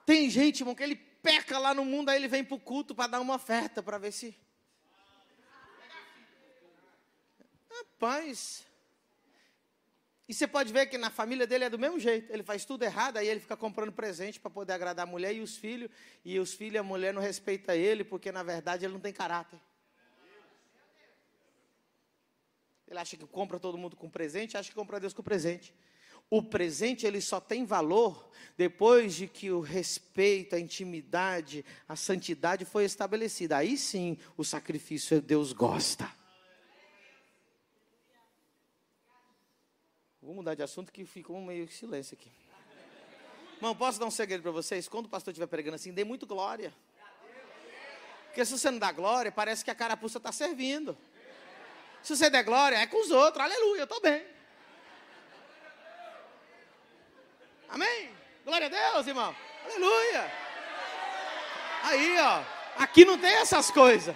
Tem 0.05 0.29
gente, 0.29 0.59
irmão, 0.59 0.75
que 0.75 0.83
ele 0.83 0.95
peca 0.95 1.57
lá 1.57 1.73
no 1.73 1.85
mundo, 1.85 2.09
aí 2.09 2.17
ele 2.17 2.27
vem 2.27 2.43
para 2.43 2.55
o 2.55 2.59
culto 2.59 2.93
para 2.93 3.07
dar 3.07 3.21
uma 3.21 3.35
oferta, 3.35 3.81
para 3.81 3.97
ver 3.97 4.11
se. 4.11 4.35
Rapaz, 7.69 8.65
e 10.31 10.33
você 10.33 10.47
pode 10.47 10.71
ver 10.71 10.85
que 10.85 10.97
na 10.97 11.09
família 11.09 11.45
dele 11.45 11.65
é 11.65 11.69
do 11.69 11.77
mesmo 11.77 11.99
jeito. 11.99 12.31
Ele 12.31 12.41
faz 12.41 12.63
tudo 12.63 12.83
errado, 12.83 13.17
aí 13.17 13.27
ele 13.27 13.41
fica 13.41 13.57
comprando 13.57 13.91
presente 13.91 14.39
para 14.39 14.49
poder 14.49 14.71
agradar 14.71 15.05
a 15.05 15.05
mulher 15.05 15.35
e 15.35 15.41
os 15.41 15.57
filhos. 15.57 15.91
E 16.23 16.39
os 16.39 16.53
filhos 16.53 16.75
e 16.75 16.77
a 16.77 16.83
mulher 16.83 17.13
não 17.13 17.21
respeitam 17.21 17.75
ele, 17.75 18.05
porque 18.05 18.31
na 18.31 18.41
verdade 18.41 18.85
ele 18.85 18.93
não 18.93 19.01
tem 19.01 19.11
caráter. 19.11 19.59
Ele 22.87 22.97
acha 22.97 23.17
que 23.17 23.25
compra 23.25 23.59
todo 23.59 23.77
mundo 23.77 23.97
com 23.97 24.09
presente, 24.09 24.55
acha 24.55 24.69
que 24.69 24.75
compra 24.75 25.01
Deus 25.01 25.13
com 25.13 25.21
presente. 25.21 25.73
O 26.29 26.41
presente 26.41 27.05
ele 27.05 27.19
só 27.19 27.41
tem 27.41 27.65
valor 27.65 28.31
depois 28.55 29.13
de 29.13 29.27
que 29.27 29.51
o 29.51 29.59
respeito, 29.59 30.55
a 30.55 30.59
intimidade, 30.61 31.65
a 31.89 31.97
santidade 31.97 32.63
foi 32.63 32.85
estabelecida. 32.85 33.57
Aí 33.57 33.77
sim 33.77 34.17
o 34.37 34.45
sacrifício 34.45 35.21
Deus 35.21 35.51
gosta. 35.51 36.20
Vou 40.31 40.37
mudar 40.37 40.55
de 40.55 40.63
assunto 40.63 40.93
que 40.93 41.03
ficou 41.03 41.41
meio 41.41 41.69
silêncio 41.69 42.17
aqui. 42.17 42.31
Irmão, 43.57 43.75
posso 43.75 43.99
dar 43.99 44.05
um 44.05 44.09
segredo 44.11 44.41
para 44.41 44.51
vocês? 44.51 44.87
Quando 44.87 45.07
o 45.07 45.09
pastor 45.09 45.33
estiver 45.33 45.45
pregando 45.45 45.75
assim, 45.75 45.91
dê 45.91 46.05
muito 46.05 46.25
glória. 46.25 46.73
Porque 48.27 48.45
se 48.45 48.57
você 48.57 48.71
não 48.71 48.79
dá 48.79 48.93
glória, 48.93 49.29
parece 49.29 49.61
que 49.61 49.69
a 49.69 49.75
carapuça 49.75 50.19
está 50.19 50.31
servindo. 50.31 50.97
Se 52.01 52.15
você 52.15 52.29
der 52.29 52.43
glória, 52.43 52.77
é 52.77 52.87
com 52.87 53.01
os 53.01 53.11
outros. 53.11 53.43
Aleluia, 53.43 53.81
eu 53.81 53.83
estou 53.83 53.99
bem. 53.99 54.25
Amém? 57.67 58.15
Glória 58.45 58.67
a 58.67 58.69
Deus, 58.69 59.07
irmão. 59.07 59.35
Aleluia. 59.65 60.31
Aí, 61.83 62.17
ó. 62.19 62.43
Aqui 62.77 63.03
não 63.03 63.17
tem 63.17 63.33
essas 63.33 63.69
coisas. 63.69 64.15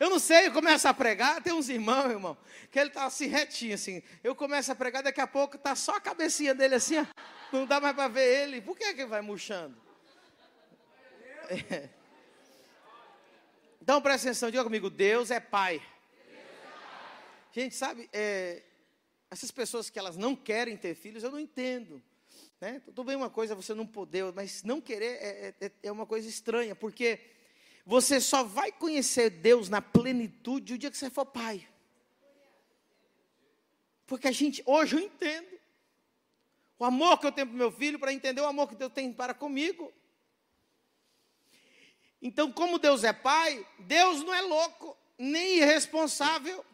Eu 0.00 0.08
não 0.08 0.18
sei, 0.18 0.46
eu 0.46 0.52
começo 0.52 0.88
a 0.88 0.94
pregar, 0.94 1.42
tem 1.42 1.52
uns 1.52 1.68
irmãos, 1.68 2.10
irmão, 2.10 2.34
que 2.70 2.78
ele 2.78 2.88
está 2.88 3.04
assim 3.04 3.26
retinho, 3.26 3.74
assim. 3.74 4.02
Eu 4.24 4.34
começo 4.34 4.72
a 4.72 4.74
pregar, 4.74 5.02
daqui 5.02 5.20
a 5.20 5.26
pouco 5.26 5.56
está 5.56 5.76
só 5.76 5.96
a 5.96 6.00
cabecinha 6.00 6.54
dele 6.54 6.76
assim, 6.76 6.96
ó, 6.98 7.04
não 7.52 7.66
dá 7.66 7.78
mais 7.78 7.94
para 7.94 8.08
ver 8.08 8.44
ele. 8.44 8.62
Por 8.62 8.78
que, 8.78 8.94
que 8.94 9.02
ele 9.02 9.10
vai 9.10 9.20
murchando? 9.20 9.76
É. 11.50 11.90
Então 13.82 14.00
presta 14.00 14.28
atenção, 14.28 14.50
diga 14.50 14.64
comigo, 14.64 14.88
Deus 14.88 15.30
é 15.30 15.38
Pai. 15.38 15.82
Gente, 17.52 17.74
sabe, 17.74 18.08
é, 18.10 18.62
essas 19.30 19.50
pessoas 19.50 19.90
que 19.90 19.98
elas 19.98 20.16
não 20.16 20.34
querem 20.34 20.78
ter 20.78 20.94
filhos, 20.94 21.22
eu 21.22 21.30
não 21.30 21.38
entendo. 21.38 22.02
Né? 22.58 22.80
Tudo 22.86 23.04
bem 23.04 23.16
uma 23.16 23.28
coisa 23.28 23.54
você 23.54 23.74
não 23.74 23.86
poder, 23.86 24.32
mas 24.32 24.62
não 24.62 24.80
querer 24.80 25.18
é, 25.20 25.54
é, 25.60 25.72
é 25.82 25.92
uma 25.92 26.06
coisa 26.06 26.26
estranha, 26.26 26.74
porque 26.74 27.20
você 27.84 28.20
só 28.20 28.44
vai 28.44 28.70
conhecer 28.70 29.30
Deus 29.30 29.68
na 29.68 29.80
plenitude 29.82 30.74
o 30.74 30.78
dia 30.78 30.90
que 30.90 30.96
você 30.96 31.10
for 31.10 31.26
pai. 31.26 31.66
Porque 34.06 34.28
a 34.28 34.32
gente, 34.32 34.62
hoje 34.66 34.96
eu 34.96 35.00
entendo. 35.00 35.60
O 36.78 36.84
amor 36.84 37.18
que 37.18 37.26
eu 37.26 37.32
tenho 37.32 37.46
para 37.46 37.56
meu 37.56 37.70
filho, 37.70 37.98
para 37.98 38.12
entender 38.12 38.40
o 38.40 38.46
amor 38.46 38.68
que 38.68 38.74
Deus 38.74 38.92
tem 38.92 39.12
para 39.12 39.34
comigo. 39.34 39.92
Então, 42.22 42.50
como 42.50 42.78
Deus 42.78 43.04
é 43.04 43.12
pai, 43.12 43.66
Deus 43.78 44.22
não 44.22 44.34
é 44.34 44.42
louco, 44.42 44.96
nem 45.18 45.58
irresponsável. 45.58 46.64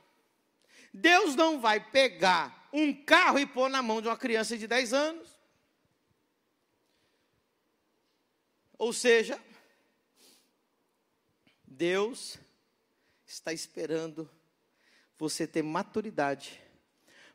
Deus 0.93 1.35
não 1.35 1.61
vai 1.61 1.79
pegar 1.79 2.69
um 2.73 2.93
carro 2.93 3.39
e 3.39 3.47
pôr 3.47 3.69
na 3.69 3.83
mão 3.83 4.01
de 4.01 4.09
uma 4.09 4.17
criança 4.17 4.57
de 4.57 4.67
10 4.67 4.93
anos. 4.93 5.29
Ou 8.79 8.93
seja, 8.93 9.41
Deus 11.77 12.39
está 13.27 13.53
esperando 13.53 14.31
você 15.19 15.47
ter 15.47 15.63
maturidade 15.63 16.59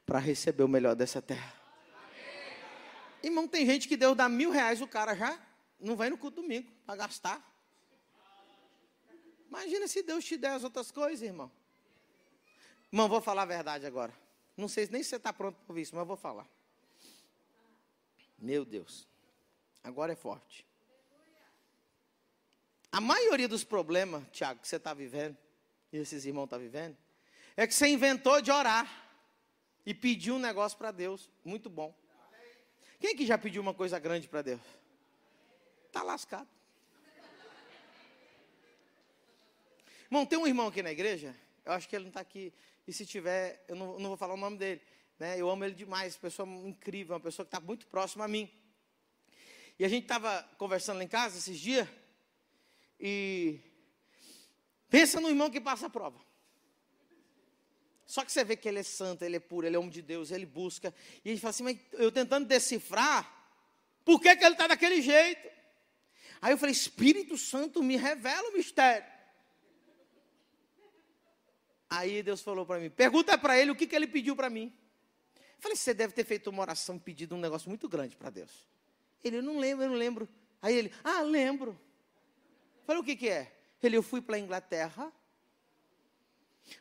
para 0.04 0.18
receber 0.18 0.64
o 0.64 0.68
melhor 0.68 0.96
dessa 0.96 1.22
terra. 1.22 1.54
Irmão, 3.22 3.48
tem 3.48 3.68
gente 3.68 3.88
que 3.88 3.96
Deus 3.96 4.18
dá 4.18 4.28
mil 4.28 4.50
reais, 4.50 4.82
o 4.82 4.88
cara 4.88 5.16
já 5.16 5.40
não 5.80 5.96
vai 5.96 6.10
no 6.10 6.18
culto 6.18 6.42
domingo 6.42 6.72
para 6.88 6.96
gastar. 6.96 7.40
Imagina 9.48 9.88
se 9.88 10.02
Deus 10.02 10.26
te 10.26 10.38
der 10.38 10.54
as 10.54 10.64
outras 10.64 10.90
coisas, 10.90 11.22
irmão. 11.22 11.52
Irmão, 12.92 13.08
vou 13.08 13.22
falar 13.22 13.44
a 13.44 13.46
verdade 13.46 13.86
agora. 13.86 14.14
Não 14.58 14.68
sei 14.68 14.88
nem 14.92 15.04
se 15.04 15.10
você 15.10 15.18
está 15.18 15.32
pronto 15.32 15.60
para 15.68 15.80
isso, 15.80 15.96
mas 15.96 16.08
vou 16.08 16.18
falar. 16.18 16.48
Meu 18.40 18.66
Deus. 18.66 19.08
Agora 19.84 20.14
é 20.14 20.16
forte. 20.16 20.66
A 22.92 23.00
maioria 23.00 23.48
dos 23.48 23.64
problemas, 23.64 24.24
Tiago, 24.34 24.60
que 24.60 24.68
você 24.68 24.76
está 24.76 24.94
vivendo, 24.94 25.38
e 25.94 25.98
esses 25.98 26.26
irmãos 26.26 26.44
estão 26.46 26.60
tá 26.60 26.64
vivendo, 26.64 26.98
é 27.56 27.66
que 27.66 27.74
você 27.74 27.88
inventou 27.88 28.42
de 28.42 28.52
orar 28.52 28.86
e 29.86 29.94
pediu 29.94 30.36
um 30.36 30.40
negócio 30.40 30.78
para 30.78 30.92
Deus. 30.92 31.30
Muito 31.44 31.70
bom. 31.70 31.96
Quem 33.00 33.16
que 33.16 33.26
já 33.26 33.38
pediu 33.38 33.62
uma 33.62 33.74
coisa 33.74 33.98
grande 33.98 34.28
para 34.28 34.42
Deus? 34.42 34.62
Está 35.88 36.04
lascado. 36.04 36.48
Irmão, 40.06 40.26
tem 40.26 40.38
um 40.38 40.46
irmão 40.46 40.68
aqui 40.68 40.84
na 40.84 40.92
igreja, 40.92 41.34
eu 41.64 41.72
acho 41.72 41.88
que 41.88 41.96
ele 41.96 42.04
não 42.04 42.10
está 42.10 42.20
aqui, 42.20 42.54
e 42.86 42.92
se 42.92 43.06
tiver, 43.06 43.64
eu 43.70 43.76
não, 43.78 43.98
não, 43.98 44.10
vou 44.10 44.18
falar 44.18 44.34
o 44.34 44.38
nome 44.38 44.58
dele. 44.58 44.82
Né? 45.18 45.40
Eu 45.40 45.50
amo 45.50 45.64
ele 45.64 45.74
demais, 45.74 46.18
pessoa 46.18 46.48
incrível, 46.68 47.16
uma 47.16 47.22
pessoa 47.22 47.46
que 47.46 47.56
está 47.56 47.66
muito 47.66 47.88
próxima 47.88 48.26
a 48.26 48.28
mim. 48.28 48.52
E 49.80 49.86
a 49.86 49.88
gente 49.88 50.04
estava 50.04 50.44
conversando 50.58 50.98
lá 50.98 51.04
em 51.06 51.08
casa 51.08 51.38
esses 51.38 51.58
dias, 51.58 51.88
e 53.02 53.60
pensa 54.88 55.20
no 55.20 55.28
irmão 55.28 55.50
que 55.50 55.60
passa 55.60 55.88
a 55.88 55.90
prova. 55.90 56.22
Só 58.06 58.24
que 58.24 58.32
você 58.32 58.44
vê 58.44 58.56
que 58.56 58.68
ele 58.68 58.80
é 58.80 58.84
santo, 58.84 59.24
ele 59.24 59.38
é 59.38 59.40
puro, 59.40 59.66
ele 59.66 59.76
é 59.76 59.80
homem 59.80 59.90
de 59.90 60.02
Deus, 60.02 60.30
ele 60.30 60.46
busca. 60.46 60.94
E 61.26 61.30
gente 61.30 61.42
fala 61.42 61.50
assim, 61.50 61.64
mas 61.64 61.80
eu 61.94 62.12
tentando 62.12 62.46
decifrar, 62.46 63.26
por 64.06 64.22
que, 64.22 64.36
que 64.36 64.44
ele 64.44 64.54
está 64.54 64.68
daquele 64.68 65.02
jeito? 65.02 65.50
Aí 66.42 66.54
eu 66.54 66.58
falei, 66.58 66.74
Espírito 66.74 67.38
Santo, 67.38 67.82
me 67.82 67.96
revela 67.96 68.50
o 68.50 68.54
mistério. 68.54 69.10
Aí 71.90 72.22
Deus 72.22 72.42
falou 72.42 72.66
para 72.66 72.80
mim, 72.80 72.90
pergunta 72.90 73.38
para 73.38 73.58
ele 73.58 73.72
o 73.72 73.76
que, 73.76 73.88
que 73.88 73.96
ele 73.96 74.08
pediu 74.08 74.36
para 74.36 74.50
mim. 74.50 74.74
Eu 75.36 75.62
falei, 75.62 75.76
você 75.76 75.94
deve 75.94 76.14
ter 76.14 76.26
feito 76.26 76.50
uma 76.50 76.62
oração 76.62 77.00
pedido 77.00 77.36
um 77.36 77.40
negócio 77.40 77.70
muito 77.70 77.88
grande 77.90 78.16
para 78.16 78.30
Deus. 78.30 78.68
Ele, 79.24 79.38
eu 79.38 79.44
não 79.44 79.58
lembro, 79.58 79.86
eu 79.86 79.90
não 79.90 79.98
lembro. 79.98 80.28
Aí 80.62 80.76
ele, 80.76 80.92
ah, 81.04 81.22
lembro. 81.22 81.80
Falei, 82.86 83.02
o 83.02 83.06
que, 83.06 83.16
que 83.16 83.30
é? 83.30 83.52
Ele, 83.82 83.98
eu 83.98 84.04
fui 84.04 84.22
para 84.22 84.36
a 84.36 84.40
Inglaterra, 84.40 85.12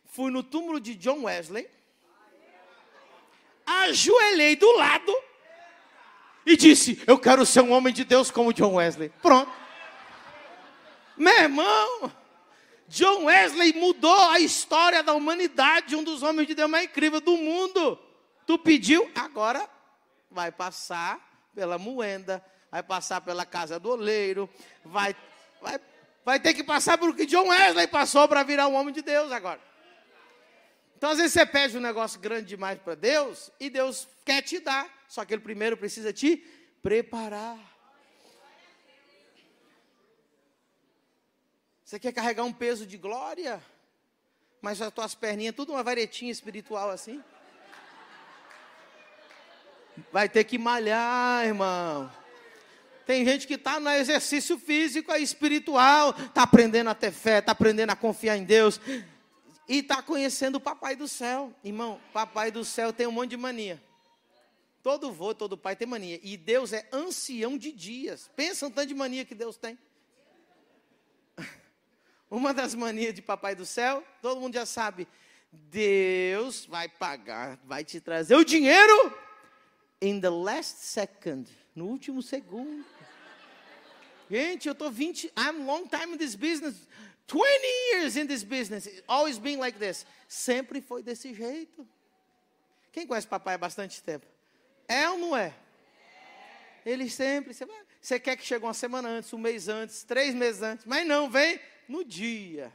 fui 0.05 0.31
no 0.31 0.43
túmulo 0.43 0.81
de 0.81 0.95
John 0.95 1.25
Wesley, 1.25 1.69
ajoelhei 3.65 4.57
do 4.57 4.71
lado 4.77 5.15
e 6.45 6.57
disse: 6.57 7.03
Eu 7.07 7.19
quero 7.19 7.47
ser 7.47 7.63
um 7.63 7.73
homem 7.73 7.93
de 7.93 8.05
Deus 8.05 8.31
como 8.31 8.53
John 8.53 8.75
Wesley. 8.75 9.11
Pronto. 9.23 9.51
Meu 11.17 11.37
irmão, 11.37 12.13
John 12.89 13.25
Wesley 13.25 13.73
mudou 13.75 14.31
a 14.31 14.41
história 14.41 15.03
da 15.03 15.15
humanidade, 15.15 15.95
um 15.95 16.03
dos 16.03 16.23
homens 16.23 16.49
de 16.49 16.55
Deus 16.55 16.69
mais 16.69 16.87
incríveis 16.87 17.23
do 17.23 17.37
mundo. 17.37 17.99
Tu 18.47 18.59
pediu, 18.59 19.09
agora 19.15 19.69
vai 20.31 20.51
passar 20.51 21.21
pela 21.55 21.79
moenda, 21.79 22.45
vai 22.71 22.83
passar 22.83 23.21
pela 23.21 23.45
casa 23.45 23.79
do 23.79 23.91
oleiro, 23.91 24.49
vai, 24.85 25.15
vai 25.61 25.81
vai 26.25 26.39
ter 26.39 26.55
que 26.55 26.63
passar 26.63 26.99
por 26.99 27.15
que 27.15 27.27
John 27.27 27.49
Wesley 27.49 27.87
passou 27.87 28.29
para 28.29 28.43
virar 28.43 28.69
um 28.69 28.75
homem 28.75 28.93
de 28.93 29.03
Deus 29.03 29.33
agora. 29.33 29.61
Então, 30.97 31.11
às 31.11 31.19
vezes, 31.19 31.33
você 31.33 31.47
pede 31.47 31.79
um 31.79 31.81
negócio 31.81 32.21
grande 32.21 32.47
demais 32.47 32.79
para 32.79 32.95
Deus 32.95 33.51
e 33.59 33.71
Deus 33.71 34.07
quer 34.25 34.43
te 34.43 34.61
dar, 34.61 34.87
só 35.09 35.25
que 35.25 35.33
Ele 35.33 35.43
primeiro 35.43 35.77
precisa 35.77 36.13
te 36.13 36.37
preparar. 36.83 37.59
Você 41.83 41.99
quer 41.99 42.13
carregar 42.13 42.45
um 42.45 42.53
peso 42.53 42.87
de 42.87 42.97
glória, 42.97 43.61
mas 44.61 44.81
as 44.81 44.93
tuas 44.93 45.15
perninhas, 45.15 45.57
tudo 45.57 45.73
uma 45.73 45.83
varetinha 45.83 46.31
espiritual 46.31 46.91
assim? 46.91 47.25
Vai 50.13 50.29
ter 50.29 50.45
que 50.45 50.59
malhar, 50.59 51.45
irmão. 51.45 52.20
Tem 53.11 53.25
gente 53.25 53.45
que 53.45 53.55
está 53.55 53.81
no 53.81 53.91
exercício 53.91 54.57
físico 54.57 55.13
e 55.13 55.21
espiritual, 55.21 56.11
está 56.11 56.45
aprendendo 56.45 56.91
a 56.91 56.95
ter 56.95 57.11
fé, 57.11 57.41
está 57.41 57.51
aprendendo 57.51 57.91
a 57.91 57.97
confiar 57.97 58.37
em 58.37 58.45
Deus 58.45 58.81
e 59.69 59.79
está 59.79 60.01
conhecendo 60.01 60.59
o 60.59 60.61
Papai 60.61 60.95
do 60.95 61.09
Céu. 61.09 61.53
Irmão, 61.65 62.01
Papai 62.13 62.53
do 62.53 62.65
Céu 62.65 62.93
tem 62.93 63.09
um 63.09 63.11
monte 63.11 63.31
de 63.31 63.37
mania. 63.37 63.83
Todo 64.81 65.11
vô, 65.11 65.35
todo 65.35 65.59
pai 65.59 65.75
tem 65.75 65.89
mania. 65.89 66.21
E 66.23 66.37
Deus 66.37 66.73
é 66.73 66.89
ancião 66.93 67.59
de 67.59 67.73
dias. 67.73 68.31
Pensa 68.37 68.69
um 68.69 68.71
tanto 68.71 68.87
de 68.87 68.95
mania 68.95 69.25
que 69.25 69.35
Deus 69.35 69.57
tem. 69.57 69.77
Uma 72.31 72.55
das 72.55 72.77
manias 72.77 73.13
de 73.13 73.21
Papai 73.21 73.57
do 73.57 73.67
Céu, 73.67 74.05
todo 74.23 74.41
mundo 74.41 74.55
já 74.55 74.65
sabe. 74.65 75.09
Deus 75.51 76.65
vai 76.65 76.89
pagar, 76.89 77.59
vai 77.65 77.83
te 77.83 78.01
trazer 78.01 78.37
o 78.37 78.45
dinheiro 78.45 79.13
in 80.01 80.21
the 80.21 80.31
last 80.31 80.85
second, 80.85 81.51
no 81.75 81.87
último 81.87 82.23
segundo. 82.23 83.00
Gente, 84.31 84.69
eu 84.69 84.73
estou 84.73 84.93
20, 84.93 85.33
I'm 85.37 85.67
long 85.67 85.89
time 85.89 86.15
in 86.15 86.17
this 86.17 86.37
business, 86.37 86.87
20 87.27 87.43
years 87.93 88.17
in 88.17 88.29
this 88.29 88.45
business, 88.45 88.89
always 89.09 89.39
been 89.39 89.59
like 89.59 89.77
this. 89.77 90.07
Sempre 90.29 90.81
foi 90.81 91.03
desse 91.03 91.35
jeito. 91.35 91.85
Quem 92.93 93.09
conhece 93.09 93.27
papai 93.27 93.55
há 93.55 93.59
bastante 93.59 94.01
tempo? 94.01 94.25
É 94.87 95.09
ou 95.09 95.19
não 95.19 95.37
é? 95.37 95.53
Ele 96.87 97.11
sempre, 97.11 97.53
você, 97.53 97.67
vai, 97.67 97.77
você 98.01 98.21
quer 98.21 98.37
que 98.37 98.47
chegue 98.47 98.65
uma 98.65 98.73
semana 98.73 99.09
antes, 99.09 99.33
um 99.33 99.39
mês 99.39 99.69
antes, 99.69 100.05
três 100.05 100.33
meses 100.33 100.63
antes, 100.63 100.87
mas 100.87 101.05
não, 101.05 101.29
vem 101.29 101.61
no 101.89 102.05
dia. 102.05 102.73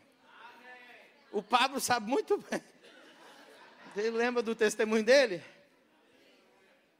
O 1.32 1.41
Pablo 1.41 1.80
sabe 1.80 2.10
muito 2.10 2.38
bem. 2.38 2.62
Ele 3.96 4.12
lembra 4.12 4.44
do 4.44 4.54
testemunho 4.54 5.06
dele? 5.06 5.41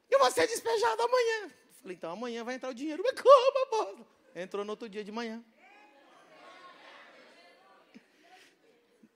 Eu 0.10 0.18
vou 0.18 0.32
ser 0.32 0.48
despejado 0.48 1.02
amanhã. 1.02 1.52
Falei, 1.82 1.98
então 1.98 2.12
amanhã 2.12 2.41
vai 2.46 2.56
entrar 2.56 2.70
o 2.70 2.74
dinheiro. 2.74 3.04
Mas 3.06 3.20
como, 3.20 3.63
apóstolo? 3.63 4.15
Entrou 4.36 4.65
no 4.65 4.71
outro 4.71 4.89
dia 4.89 5.02
de 5.02 5.13
manhã. 5.13 5.41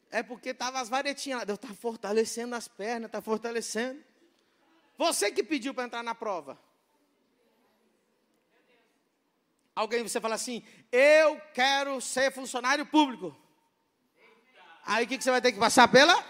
É 0.09 0.23
porque 0.23 0.49
estava 0.49 0.79
as 0.79 0.87
varetinhas 0.87 1.39
lá. 1.39 1.45
Deus 1.45 1.59
está 1.61 1.73
fortalecendo 1.75 2.55
as 2.55 2.69
pernas, 2.69 3.07
está 3.07 3.21
fortalecendo. 3.21 4.01
Você 4.97 5.29
que 5.31 5.43
pediu 5.43 5.73
para 5.73 5.83
entrar 5.83 6.03
na 6.03 6.15
prova. 6.15 6.57
Alguém 9.75 10.03
você 10.03 10.21
fala 10.21 10.35
assim: 10.35 10.63
Eu 10.91 11.39
quero 11.53 11.99
ser 11.99 12.31
funcionário 12.31 12.85
público. 12.85 13.35
Aí 14.85 15.05
o 15.05 15.07
que, 15.07 15.17
que 15.17 15.23
você 15.23 15.31
vai 15.31 15.41
ter 15.41 15.51
que 15.51 15.59
passar 15.59 15.87
pela? 15.89 16.25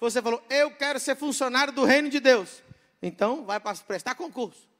Você 0.00 0.20
falou: 0.20 0.42
Eu 0.50 0.74
quero 0.74 0.98
ser 0.98 1.16
funcionário 1.16 1.72
do 1.72 1.84
reino 1.84 2.08
de 2.08 2.18
Deus. 2.18 2.62
Então 3.00 3.44
vai 3.44 3.60
prestar 3.60 4.14
concurso. 4.14 4.73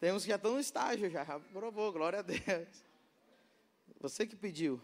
Temos 0.00 0.22
que 0.22 0.28
já 0.28 0.36
estão 0.36 0.52
no 0.52 0.60
estágio, 0.60 1.10
já 1.10 1.24
provou, 1.52 1.92
glória 1.92 2.20
a 2.20 2.22
Deus. 2.22 2.84
Você 4.00 4.26
que 4.26 4.36
pediu. 4.36 4.80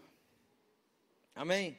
Amém? 1.33 1.77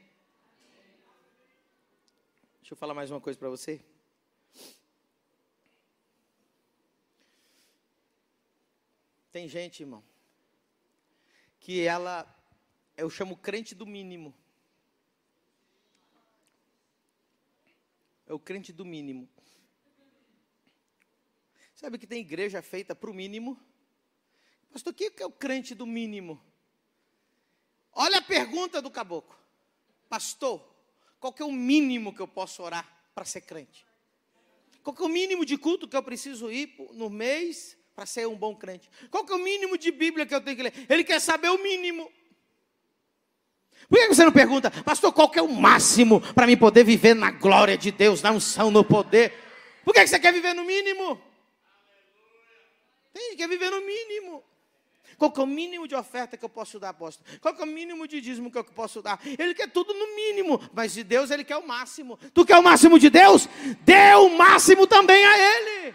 Deixa 2.61 2.73
eu 2.73 2.77
falar 2.77 2.95
mais 2.95 3.11
uma 3.11 3.21
coisa 3.21 3.39
para 3.39 3.51
você. 3.51 3.85
Tem 9.31 9.47
gente, 9.47 9.83
irmão, 9.83 10.03
que 11.61 11.83
ela, 11.83 12.27
eu 12.97 13.11
chamo 13.11 13.37
crente 13.37 13.75
do 13.75 13.85
mínimo. 13.85 14.35
É 18.27 18.33
o 18.33 18.39
crente 18.39 18.73
do 18.73 18.85
mínimo. 18.85 19.29
Sabe 21.87 21.99
que 21.99 22.07
tem 22.09 22.19
igreja 22.19 22.61
feita 22.63 22.97
para 22.97 23.09
o 23.09 23.15
mínimo? 23.15 23.57
Pastor, 24.73 24.93
o 24.93 24.97
que 24.97 25.13
é 25.23 25.25
o 25.25 25.31
crente 25.31 25.73
do 25.73 25.87
mínimo? 25.87 26.43
Olha 27.93 28.19
a 28.19 28.23
pergunta 28.23 28.83
do 28.83 28.91
caboclo. 28.91 29.39
Pastor, 30.09 30.69
qual 31.21 31.33
que 31.33 31.41
é 31.41 31.45
o 31.47 31.53
mínimo 31.53 32.13
que 32.13 32.21
eu 32.21 32.27
posso 32.27 32.61
orar 32.65 32.85
para 33.15 33.25
ser 33.25 33.43
crente? 33.43 33.87
Qual 34.83 34.97
que 34.97 35.01
é 35.01 35.07
o 35.07 35.09
mínimo 35.09 35.47
de 35.47 35.57
culto 35.57 35.87
que 35.87 35.97
eu 35.97 36.03
preciso 36.03 36.51
ir 36.51 36.75
no 36.95 37.09
mês 37.09 37.79
para 37.95 38.05
ser 38.05 38.27
um 38.27 38.37
bom 38.37 38.57
crente? 38.57 38.91
Qual 39.09 39.25
que 39.25 39.33
é 39.33 39.37
o 39.37 39.45
mínimo 39.45 39.79
de 39.79 39.93
Bíblia 39.93 40.27
que 40.27 40.35
eu 40.35 40.41
tenho 40.41 40.57
que 40.57 40.65
ler? 40.65 40.87
Ele 40.89 41.05
quer 41.05 41.21
saber 41.21 41.51
o 41.51 41.63
mínimo. 41.63 42.11
Por 43.89 43.97
que 43.97 44.09
você 44.09 44.25
não 44.25 44.33
pergunta, 44.33 44.73
pastor, 44.83 45.13
qual 45.13 45.31
que 45.31 45.39
é 45.39 45.43
o 45.43 45.55
máximo 45.55 46.21
para 46.35 46.49
mim 46.49 46.57
poder 46.57 46.83
viver 46.83 47.15
na 47.15 47.31
glória 47.31 47.79
de 47.79 47.93
Deus, 47.93 48.23
na 48.23 48.33
unção, 48.33 48.73
no 48.73 48.83
poder? 48.83 49.33
Por 49.85 49.95
que 49.95 50.05
você 50.05 50.19
quer 50.19 50.33
viver 50.33 50.53
no 50.53 50.65
mínimo? 50.65 51.36
Tem, 53.17 53.35
quer 53.35 53.49
viver 53.49 53.71
no 53.71 53.81
mínimo. 53.81 54.45
Qual 55.17 55.33
é 55.35 55.41
o 55.41 55.47
mínimo 55.47 55.89
de 55.89 55.95
oferta 55.95 56.37
que 56.37 56.45
eu 56.45 56.51
posso 56.51 56.79
dar, 56.79 56.91
apóstolo? 56.91 57.27
Qual 57.41 57.55
é 57.55 57.63
o 57.63 57.67
mínimo 57.67 58.07
de 58.07 58.21
dízimo 58.21 58.51
que 58.51 58.59
eu 58.59 58.65
posso 58.65 59.01
dar? 59.01 59.19
Ele 59.25 59.55
quer 59.55 59.71
tudo 59.71 59.95
no 59.95 60.15
mínimo, 60.15 60.61
mas 60.75 60.93
de 60.93 61.03
Deus 61.03 61.31
ele 61.31 61.43
quer 61.43 61.57
o 61.57 61.67
máximo. 61.67 62.19
Tu 62.35 62.45
quer 62.45 62.59
o 62.59 62.63
máximo 62.63 62.99
de 62.99 63.09
Deus? 63.09 63.49
Dê 63.81 64.15
o 64.17 64.29
máximo 64.29 64.87
também 64.87 65.25
a 65.25 65.39
Ele. 65.39 65.95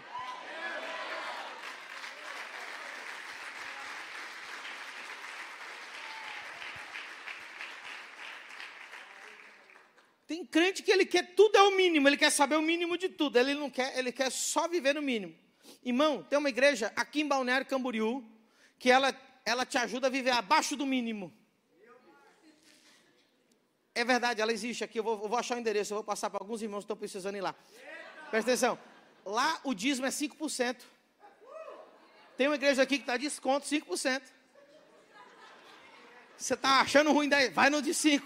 Tem 10.26 10.44
crente 10.44 10.82
que 10.82 10.90
ele 10.90 11.06
quer 11.06 11.34
tudo 11.36 11.56
é 11.56 11.62
o 11.62 11.76
mínimo, 11.76 12.08
ele 12.08 12.16
quer 12.16 12.30
saber 12.30 12.56
o 12.56 12.62
mínimo 12.62 12.98
de 12.98 13.08
tudo. 13.08 13.38
Ele 13.38 13.54
não 13.54 13.70
quer, 13.70 13.96
ele 13.96 14.10
quer 14.10 14.32
só 14.32 14.66
viver 14.66 14.94
no 14.94 15.02
mínimo. 15.02 15.36
Irmão, 15.84 16.22
tem 16.22 16.38
uma 16.38 16.48
igreja 16.48 16.92
aqui 16.94 17.22
em 17.22 17.28
Balneário 17.28 17.66
Camboriú 17.66 18.24
que 18.78 18.90
ela, 18.90 19.14
ela 19.44 19.66
te 19.66 19.76
ajuda 19.78 20.06
a 20.06 20.10
viver 20.10 20.30
abaixo 20.30 20.76
do 20.76 20.86
mínimo. 20.86 21.32
É 23.94 24.04
verdade, 24.04 24.40
ela 24.40 24.52
existe 24.52 24.82
aqui. 24.84 24.98
Eu 24.98 25.04
vou, 25.04 25.22
eu 25.22 25.28
vou 25.28 25.38
achar 25.38 25.56
o 25.56 25.60
endereço, 25.60 25.92
eu 25.92 25.96
vou 25.96 26.04
passar 26.04 26.30
para 26.30 26.42
alguns 26.42 26.62
irmãos 26.62 26.80
que 26.80 26.84
estão 26.84 26.96
precisando 26.96 27.36
ir 27.36 27.40
lá. 27.40 27.54
Presta 28.30 28.50
atenção. 28.50 28.78
Lá 29.24 29.60
o 29.64 29.74
dízimo 29.74 30.06
é 30.06 30.10
5%. 30.10 30.76
Tem 32.36 32.48
uma 32.48 32.56
igreja 32.56 32.82
aqui 32.82 32.96
que 32.96 33.02
está 33.02 33.16
desconto 33.16 33.66
5%. 33.66 34.22
Você 36.36 36.54
está 36.54 36.80
achando 36.80 37.12
ruim 37.12 37.28
daí? 37.28 37.50
Vai 37.50 37.70
no 37.70 37.82
de 37.82 37.90
5%. 37.90 38.22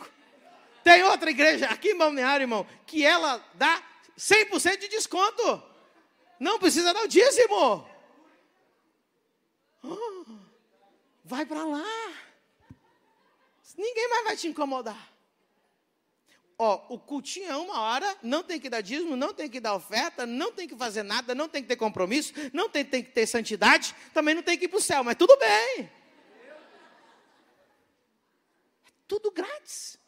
Tem 0.85 1.03
outra 1.03 1.31
igreja 1.31 1.66
aqui 1.66 1.90
em 1.90 1.99
Balneário, 1.99 2.45
irmão, 2.45 2.64
que 2.87 3.05
ela 3.05 3.45
dá 3.55 3.83
100% 4.16 4.79
de 4.79 4.88
desconto. 4.88 5.62
Não 6.38 6.59
precisa 6.59 6.92
dar 6.92 7.03
o 7.03 7.09
dízimo. 7.09 7.88
Oh, 9.83 10.25
vai 11.25 11.46
para 11.46 11.64
lá. 11.64 11.85
Ninguém 13.77 14.09
mais 14.09 14.25
vai 14.25 14.37
te 14.37 14.49
incomodar. 14.49 15.12
Ó, 16.59 16.94
o 16.94 16.99
cultinho 16.99 17.51
é 17.51 17.57
uma 17.57 17.81
hora, 17.81 18.16
não 18.22 18.42
tem 18.42 18.59
que 18.59 18.70
dar 18.70 18.81
dízimo, 18.81 19.14
não 19.14 19.35
tem 19.35 19.49
que 19.49 19.61
dar 19.61 19.75
oferta, 19.75 20.25
não 20.25 20.51
tem 20.51 20.66
que 20.66 20.75
fazer 20.75 21.03
nada, 21.03 21.35
não 21.35 21.49
tem 21.49 21.62
que 21.62 21.68
ter 21.68 21.77
compromisso, 21.77 22.33
não 22.53 22.70
tem, 22.70 22.83
tem 22.83 23.05
que 23.05 23.11
ter 23.11 23.27
santidade, 23.27 23.94
também 24.14 24.35
não 24.35 24.42
tem 24.42 24.57
que 24.57 24.64
ir 24.64 24.68
para 24.68 24.79
o 24.79 24.83
céu, 24.83 25.05
mas 25.05 25.16
tudo 25.16 25.37
bem. 25.37 25.90
É 28.87 28.90
tudo 29.07 29.31
grátis. 29.31 29.99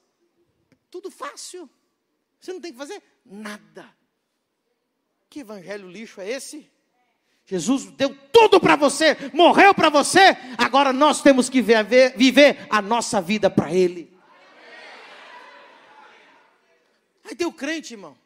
Tudo 0.91 1.11
fácil. 1.11 1.69
Você 2.41 2.53
não 2.53 2.61
tem 2.61 2.73
que 2.73 2.79
fazer 2.79 3.03
nada. 3.27 3.95
Que 5.29 5.41
evangelho 5.41 5.89
lixo 5.89 6.21
é 6.21 6.31
esse? 6.31 6.71
Jesus 7.45 7.87
deu 7.87 8.15
tudo 8.31 8.61
para 8.61 8.77
você, 8.77 9.17
morreu 9.33 9.75
para 9.75 9.89
você, 9.89 10.37
agora 10.59 10.93
nós 10.93 11.23
temos 11.23 11.49
que 11.49 11.63
viver, 11.63 12.15
viver 12.15 12.67
a 12.69 12.83
nossa 12.83 13.23
vida 13.23 13.49
para 13.49 13.73
Ele. 13.73 14.13
Aí 17.25 17.35
tem 17.35 17.47
o 17.47 17.53
crente, 17.53 17.95
irmão. 17.95 18.17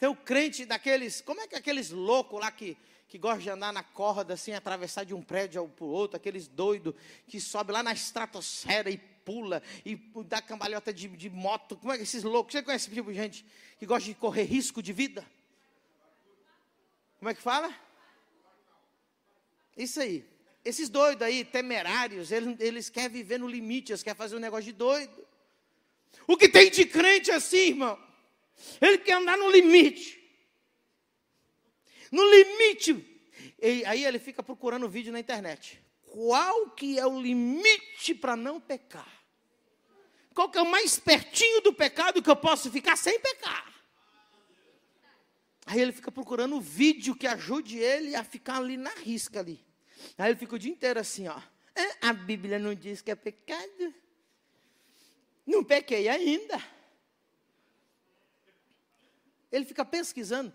Tem 0.00 0.08
o 0.08 0.16
crente 0.16 0.64
daqueles, 0.64 1.20
como 1.20 1.40
é 1.40 1.46
que 1.46 1.54
é 1.54 1.58
aqueles 1.58 1.90
loucos 1.90 2.40
lá 2.40 2.50
que, 2.50 2.76
que 3.08 3.18
gostam 3.18 3.40
de 3.40 3.50
andar 3.50 3.72
na 3.72 3.84
corda, 3.84 4.34
assim, 4.34 4.52
atravessar 4.52 5.04
de 5.04 5.14
um 5.14 5.22
prédio 5.22 5.68
para 5.68 5.84
o 5.84 5.88
outro, 5.88 6.16
aqueles 6.16 6.48
doidos 6.48 6.94
que 7.26 7.40
sobe 7.40 7.72
lá 7.72 7.84
na 7.84 7.92
estratosfera 7.92 8.90
e 8.90 8.98
pula 8.98 9.62
e 9.84 9.96
dá 10.24 10.42
cambalhota 10.42 10.92
de, 10.92 11.06
de 11.06 11.30
moto. 11.30 11.76
Como 11.76 11.92
é 11.92 11.96
que 11.96 12.02
esses 12.02 12.24
loucos? 12.24 12.52
Você 12.52 12.62
conhece 12.62 12.86
esse 12.86 12.94
tipo 12.94 13.12
de 13.12 13.16
gente 13.16 13.46
que 13.78 13.86
gosta 13.86 14.08
de 14.08 14.14
correr 14.14 14.42
risco 14.42 14.82
de 14.82 14.92
vida? 14.92 15.24
Como 17.18 17.30
é 17.30 17.34
que 17.34 17.42
fala? 17.42 17.74
Isso 19.76 20.00
aí. 20.00 20.24
Esses 20.64 20.88
doidos 20.88 21.26
aí, 21.26 21.44
temerários, 21.44 22.30
eles, 22.32 22.60
eles 22.60 22.90
querem 22.90 23.10
viver 23.10 23.38
no 23.38 23.48
limite, 23.48 23.92
eles 23.92 24.02
querem 24.02 24.16
fazer 24.16 24.36
um 24.36 24.40
negócio 24.40 24.64
de 24.64 24.72
doido. 24.72 25.26
O 26.26 26.36
que 26.36 26.48
tem 26.48 26.70
de 26.70 26.84
crente 26.84 27.30
assim, 27.30 27.68
irmão? 27.68 27.98
Ele 28.80 28.98
quer 28.98 29.14
andar 29.14 29.36
no 29.36 29.50
limite. 29.50 30.18
No 32.10 32.22
limite. 32.28 33.04
E 33.60 33.84
aí 33.84 34.04
ele 34.04 34.18
fica 34.18 34.42
procurando 34.42 34.88
vídeo 34.88 35.12
na 35.12 35.20
internet. 35.20 35.80
Qual 36.02 36.70
que 36.70 36.98
é 36.98 37.06
o 37.06 37.20
limite 37.20 38.14
para 38.14 38.36
não 38.36 38.60
pecar? 38.60 39.18
qual 40.38 40.48
que 40.48 40.56
é 40.56 40.62
o 40.62 40.70
mais 40.70 41.00
pertinho 41.00 41.60
do 41.62 41.72
pecado 41.72 42.22
que 42.22 42.30
eu 42.30 42.36
posso 42.36 42.70
ficar 42.70 42.94
sem 42.94 43.18
pecar. 43.18 43.74
Aí 45.70 45.82
ele 45.82 45.92
fica 45.92 46.10
procurando 46.10 46.56
o 46.56 46.62
vídeo 46.62 47.14
que 47.14 47.26
ajude 47.26 47.76
ele 47.76 48.14
a 48.14 48.24
ficar 48.24 48.56
ali 48.56 48.78
na 48.78 48.88
risca 48.88 49.40
ali. 49.40 49.62
Aí 50.16 50.30
ele 50.30 50.38
fica 50.38 50.56
o 50.56 50.58
dia 50.58 50.72
inteiro 50.72 50.98
assim, 50.98 51.28
ó. 51.28 51.38
A 52.00 52.10
Bíblia 52.14 52.58
não 52.58 52.74
diz 52.74 53.02
que 53.02 53.10
é 53.10 53.14
pecado. 53.14 53.94
Não 55.46 55.62
pequei 55.62 56.08
ainda. 56.08 56.58
Ele 59.52 59.66
fica 59.66 59.84
pesquisando. 59.84 60.54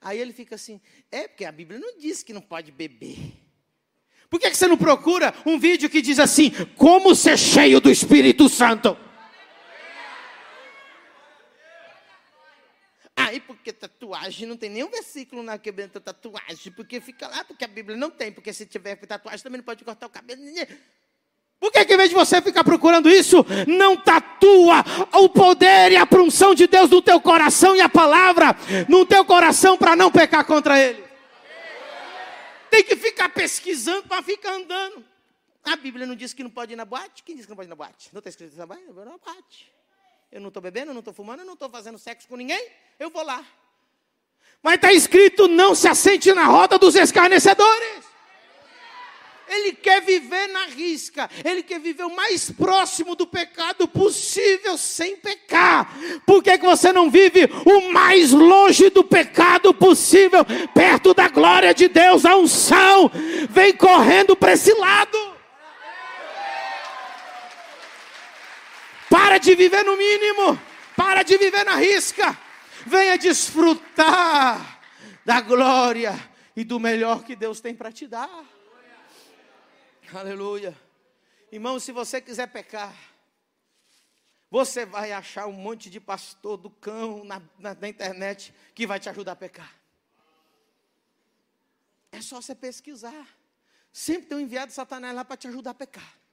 Aí 0.00 0.18
ele 0.18 0.32
fica 0.32 0.54
assim, 0.54 0.80
é 1.12 1.28
porque 1.28 1.44
a 1.44 1.52
Bíblia 1.52 1.78
não 1.78 1.98
diz 1.98 2.22
que 2.22 2.32
não 2.32 2.40
pode 2.40 2.72
beber. 2.72 3.34
Por 4.30 4.40
que, 4.40 4.48
que 4.48 4.56
você 4.56 4.66
não 4.66 4.78
procura 4.78 5.34
um 5.44 5.58
vídeo 5.58 5.90
que 5.90 6.00
diz 6.00 6.18
assim, 6.18 6.50
como 6.76 7.14
ser 7.14 7.38
cheio 7.38 7.78
do 7.78 7.90
Espírito 7.90 8.48
Santo? 8.48 8.96
Aí, 13.36 13.40
porque 13.40 13.70
tatuagem 13.70 14.48
não 14.48 14.56
tem 14.56 14.70
nenhum 14.70 14.88
versículo 14.88 15.42
na 15.42 15.58
quebranta 15.58 16.00
tatuagem, 16.00 16.72
porque 16.72 17.02
fica 17.02 17.28
lá, 17.28 17.44
porque 17.44 17.66
a 17.66 17.68
Bíblia 17.68 17.94
não 17.94 18.10
tem, 18.10 18.32
porque 18.32 18.50
se 18.50 18.64
tiver 18.64 18.96
tatuagem 18.96 19.42
também 19.42 19.58
não 19.58 19.64
pode 19.64 19.84
cortar 19.84 20.06
o 20.06 20.10
cabelo. 20.10 20.40
Por 21.60 21.70
que, 21.70 21.84
que 21.84 21.92
em 21.92 21.96
vez 21.98 22.08
de 22.08 22.14
você 22.14 22.40
ficar 22.40 22.64
procurando 22.64 23.10
isso, 23.10 23.44
não 23.66 23.94
tatua 23.94 24.82
o 25.12 25.28
poder 25.28 25.92
e 25.92 25.96
a 25.96 26.06
prunção 26.06 26.54
de 26.54 26.66
Deus 26.66 26.88
no 26.88 27.02
teu 27.02 27.20
coração 27.20 27.76
e 27.76 27.80
a 27.82 27.90
palavra 27.90 28.56
no 28.88 29.04
teu 29.04 29.22
coração 29.22 29.76
para 29.76 29.94
não 29.94 30.10
pecar 30.10 30.46
contra 30.46 30.80
Ele? 30.80 31.04
Tem 32.70 32.82
que 32.82 32.96
ficar 32.96 33.28
pesquisando 33.28 34.04
para 34.04 34.22
ficar 34.22 34.54
andando. 34.54 35.04
A 35.62 35.76
Bíblia 35.76 36.06
não 36.06 36.16
diz 36.16 36.32
que 36.32 36.42
não 36.42 36.50
pode 36.50 36.72
ir 36.72 36.76
na 36.76 36.86
boate? 36.86 37.22
Quem 37.22 37.36
diz 37.36 37.44
que 37.44 37.50
não 37.50 37.56
pode 37.56 37.68
ir 37.68 37.70
na 37.70 37.76
boate? 37.76 38.08
Não 38.14 38.20
está 38.20 38.30
escrito 38.30 38.56
na 38.56 38.66
boate? 38.66 38.82
Na 38.86 39.18
boate. 39.18 39.75
Eu 40.30 40.40
não 40.40 40.48
estou 40.48 40.62
bebendo, 40.62 40.90
eu 40.90 40.94
não 40.94 41.00
estou 41.00 41.14
fumando, 41.14 41.40
eu 41.40 41.46
não 41.46 41.54
estou 41.54 41.70
fazendo 41.70 41.98
sexo 41.98 42.28
com 42.28 42.36
ninguém. 42.36 42.68
Eu 42.98 43.10
vou 43.10 43.24
lá. 43.24 43.44
Mas 44.62 44.74
está 44.74 44.92
escrito: 44.92 45.48
não 45.48 45.74
se 45.74 45.88
assente 45.88 46.32
na 46.32 46.44
roda 46.44 46.78
dos 46.78 46.94
escarnecedores. 46.94 48.06
Ele 49.48 49.72
quer 49.72 50.02
viver 50.02 50.48
na 50.48 50.66
risca, 50.66 51.30
ele 51.44 51.62
quer 51.62 51.78
viver 51.78 52.02
o 52.02 52.14
mais 52.14 52.50
próximo 52.50 53.14
do 53.14 53.28
pecado 53.28 53.86
possível 53.86 54.76
sem 54.76 55.16
pecar. 55.16 55.88
Por 56.26 56.42
que, 56.42 56.58
que 56.58 56.66
você 56.66 56.92
não 56.92 57.08
vive 57.08 57.48
o 57.64 57.92
mais 57.92 58.32
longe 58.32 58.90
do 58.90 59.04
pecado 59.04 59.72
possível, 59.72 60.44
perto 60.74 61.14
da 61.14 61.28
glória 61.28 61.72
de 61.72 61.86
Deus? 61.86 62.24
A 62.24 62.36
unção 62.36 63.08
vem 63.48 63.72
correndo 63.72 64.34
para 64.34 64.54
esse 64.54 64.72
lado. 64.74 65.35
Para 69.16 69.38
de 69.38 69.54
viver 69.54 69.82
no 69.82 69.96
mínimo. 69.96 70.60
Para 70.94 71.22
de 71.22 71.38
viver 71.38 71.64
na 71.64 71.76
risca. 71.76 72.38
Venha 72.86 73.16
desfrutar 73.16 74.78
da 75.24 75.40
glória 75.40 76.12
e 76.54 76.62
do 76.62 76.78
melhor 76.78 77.24
que 77.24 77.34
Deus 77.34 77.58
tem 77.58 77.74
para 77.74 77.90
te 77.90 78.06
dar. 78.06 78.44
Aleluia. 80.12 80.78
Irmão, 81.50 81.80
se 81.80 81.92
você 81.92 82.20
quiser 82.20 82.48
pecar, 82.48 82.94
você 84.50 84.84
vai 84.84 85.12
achar 85.12 85.46
um 85.46 85.52
monte 85.52 85.88
de 85.88 85.98
pastor 85.98 86.58
do 86.58 86.68
cão 86.68 87.24
na, 87.24 87.40
na, 87.58 87.74
na, 87.74 87.88
internet 87.88 88.54
que 88.74 88.86
vai 88.86 89.00
te 89.00 89.08
ajudar 89.08 89.32
a 89.32 89.36
pecar. 89.36 89.74
É 92.12 92.20
só 92.20 92.42
você 92.42 92.54
pesquisar. 92.54 93.26
Sempre 93.90 94.26
tem 94.26 94.36
um 94.36 94.42
enviado 94.42 94.66
de 94.66 94.74
Satanás 94.74 95.14
lá 95.14 95.24
para 95.24 95.38
te 95.38 95.48
ajudar 95.48 95.70
a 95.70 95.74
pecar. 95.74 96.25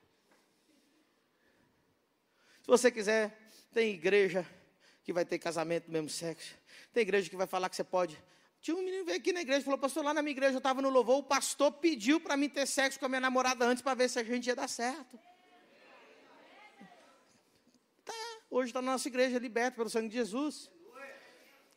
Se 2.63 2.67
você 2.67 2.89
quiser, 2.89 3.37
tem 3.73 3.93
igreja 3.93 4.47
que 5.03 5.11
vai 5.11 5.25
ter 5.25 5.37
casamento 5.37 5.87
do 5.87 5.91
mesmo 5.91 6.09
sexo. 6.09 6.55
Tem 6.93 7.01
igreja 7.01 7.29
que 7.29 7.35
vai 7.35 7.45
falar 7.45 7.67
que 7.67 7.75
você 7.75 7.83
pode. 7.83 8.17
Tinha 8.61 8.77
um 8.77 8.81
menino 8.81 9.03
veio 9.03 9.17
aqui 9.17 9.33
na 9.33 9.41
igreja 9.41 9.59
e 9.59 9.63
falou, 9.65 9.77
pastor, 9.77 10.05
lá 10.05 10.13
na 10.13 10.21
minha 10.21 10.31
igreja 10.31 10.53
eu 10.53 10.59
estava 10.59 10.81
no 10.81 10.89
louvor, 10.89 11.17
o 11.17 11.23
pastor 11.23 11.73
pediu 11.73 12.21
para 12.21 12.37
mim 12.37 12.47
ter 12.47 12.65
sexo 12.65 12.97
com 12.97 13.05
a 13.05 13.09
minha 13.09 13.19
namorada 13.19 13.65
antes 13.65 13.83
para 13.83 13.93
ver 13.93 14.09
se 14.09 14.17
a 14.17 14.23
gente 14.23 14.47
ia 14.47 14.55
dar 14.55 14.69
certo. 14.69 15.19
Tá, 18.05 18.13
hoje 18.49 18.69
está 18.69 18.81
na 18.81 18.93
nossa 18.93 19.09
igreja 19.09 19.37
liberto 19.37 19.75
pelo 19.75 19.89
sangue 19.89 20.07
de 20.07 20.15
Jesus. 20.15 20.71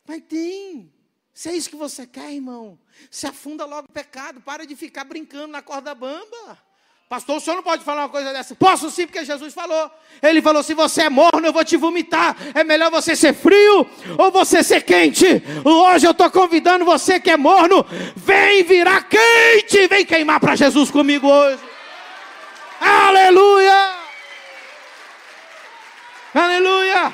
Mas 0.05 0.23
tem. 0.23 0.93
Se 1.33 1.49
é 1.49 1.53
isso 1.53 1.69
que 1.69 1.75
você 1.75 2.07
quer, 2.07 2.31
irmão, 2.31 2.79
se 3.11 3.27
afunda 3.27 3.65
logo 3.65 3.89
o 3.89 3.91
pecado, 3.91 4.39
para 4.39 4.65
de 4.65 4.73
ficar 4.73 5.03
brincando 5.03 5.49
na 5.49 5.61
corda 5.61 5.93
bamba. 5.93 6.65
Pastor, 7.09 7.37
o 7.37 7.39
senhor 7.39 7.55
não 7.55 7.63
pode 7.63 7.85
falar 7.85 8.01
uma 8.01 8.09
coisa 8.09 8.33
dessa? 8.33 8.53
Posso 8.53 8.91
sim, 8.91 9.07
porque 9.07 9.23
Jesus 9.23 9.53
falou. 9.53 9.89
Ele 10.21 10.41
falou: 10.41 10.61
se 10.61 10.73
você 10.73 11.03
é 11.03 11.09
morno, 11.09 11.45
eu 11.45 11.53
vou 11.53 11.63
te 11.63 11.77
vomitar. 11.77 12.35
É 12.53 12.65
melhor 12.65 12.91
você 12.91 13.15
ser 13.15 13.33
frio 13.33 13.87
ou 14.17 14.29
você 14.29 14.61
ser 14.61 14.81
quente. 14.81 15.25
Hoje 15.63 16.05
eu 16.05 16.11
estou 16.11 16.29
convidando 16.29 16.83
você 16.83 17.17
que 17.17 17.31
é 17.31 17.37
morno, 17.37 17.85
vem 18.13 18.61
virar 18.63 19.07
quente, 19.07 19.87
vem 19.87 20.05
queimar 20.05 20.41
para 20.41 20.57
Jesus 20.57 20.91
comigo 20.91 21.27
hoje. 21.29 21.63
Aleluia! 22.81 23.95
Aleluia! 26.33 27.13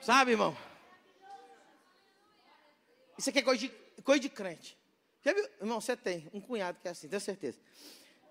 Sabe, 0.00 0.32
irmão? 0.32 0.56
Isso 3.16 3.30
aqui 3.30 3.38
é 3.38 3.42
coisa 3.42 3.60
de 3.60 3.85
coisa 4.06 4.20
de 4.20 4.28
crente. 4.28 4.78
Já 5.22 5.32
viu? 5.32 5.44
Irmão, 5.60 5.80
você 5.80 5.96
tem 5.96 6.30
um 6.32 6.40
cunhado 6.40 6.78
que 6.80 6.86
é 6.86 6.92
assim, 6.92 7.08
tenho 7.08 7.20
certeza. 7.20 7.58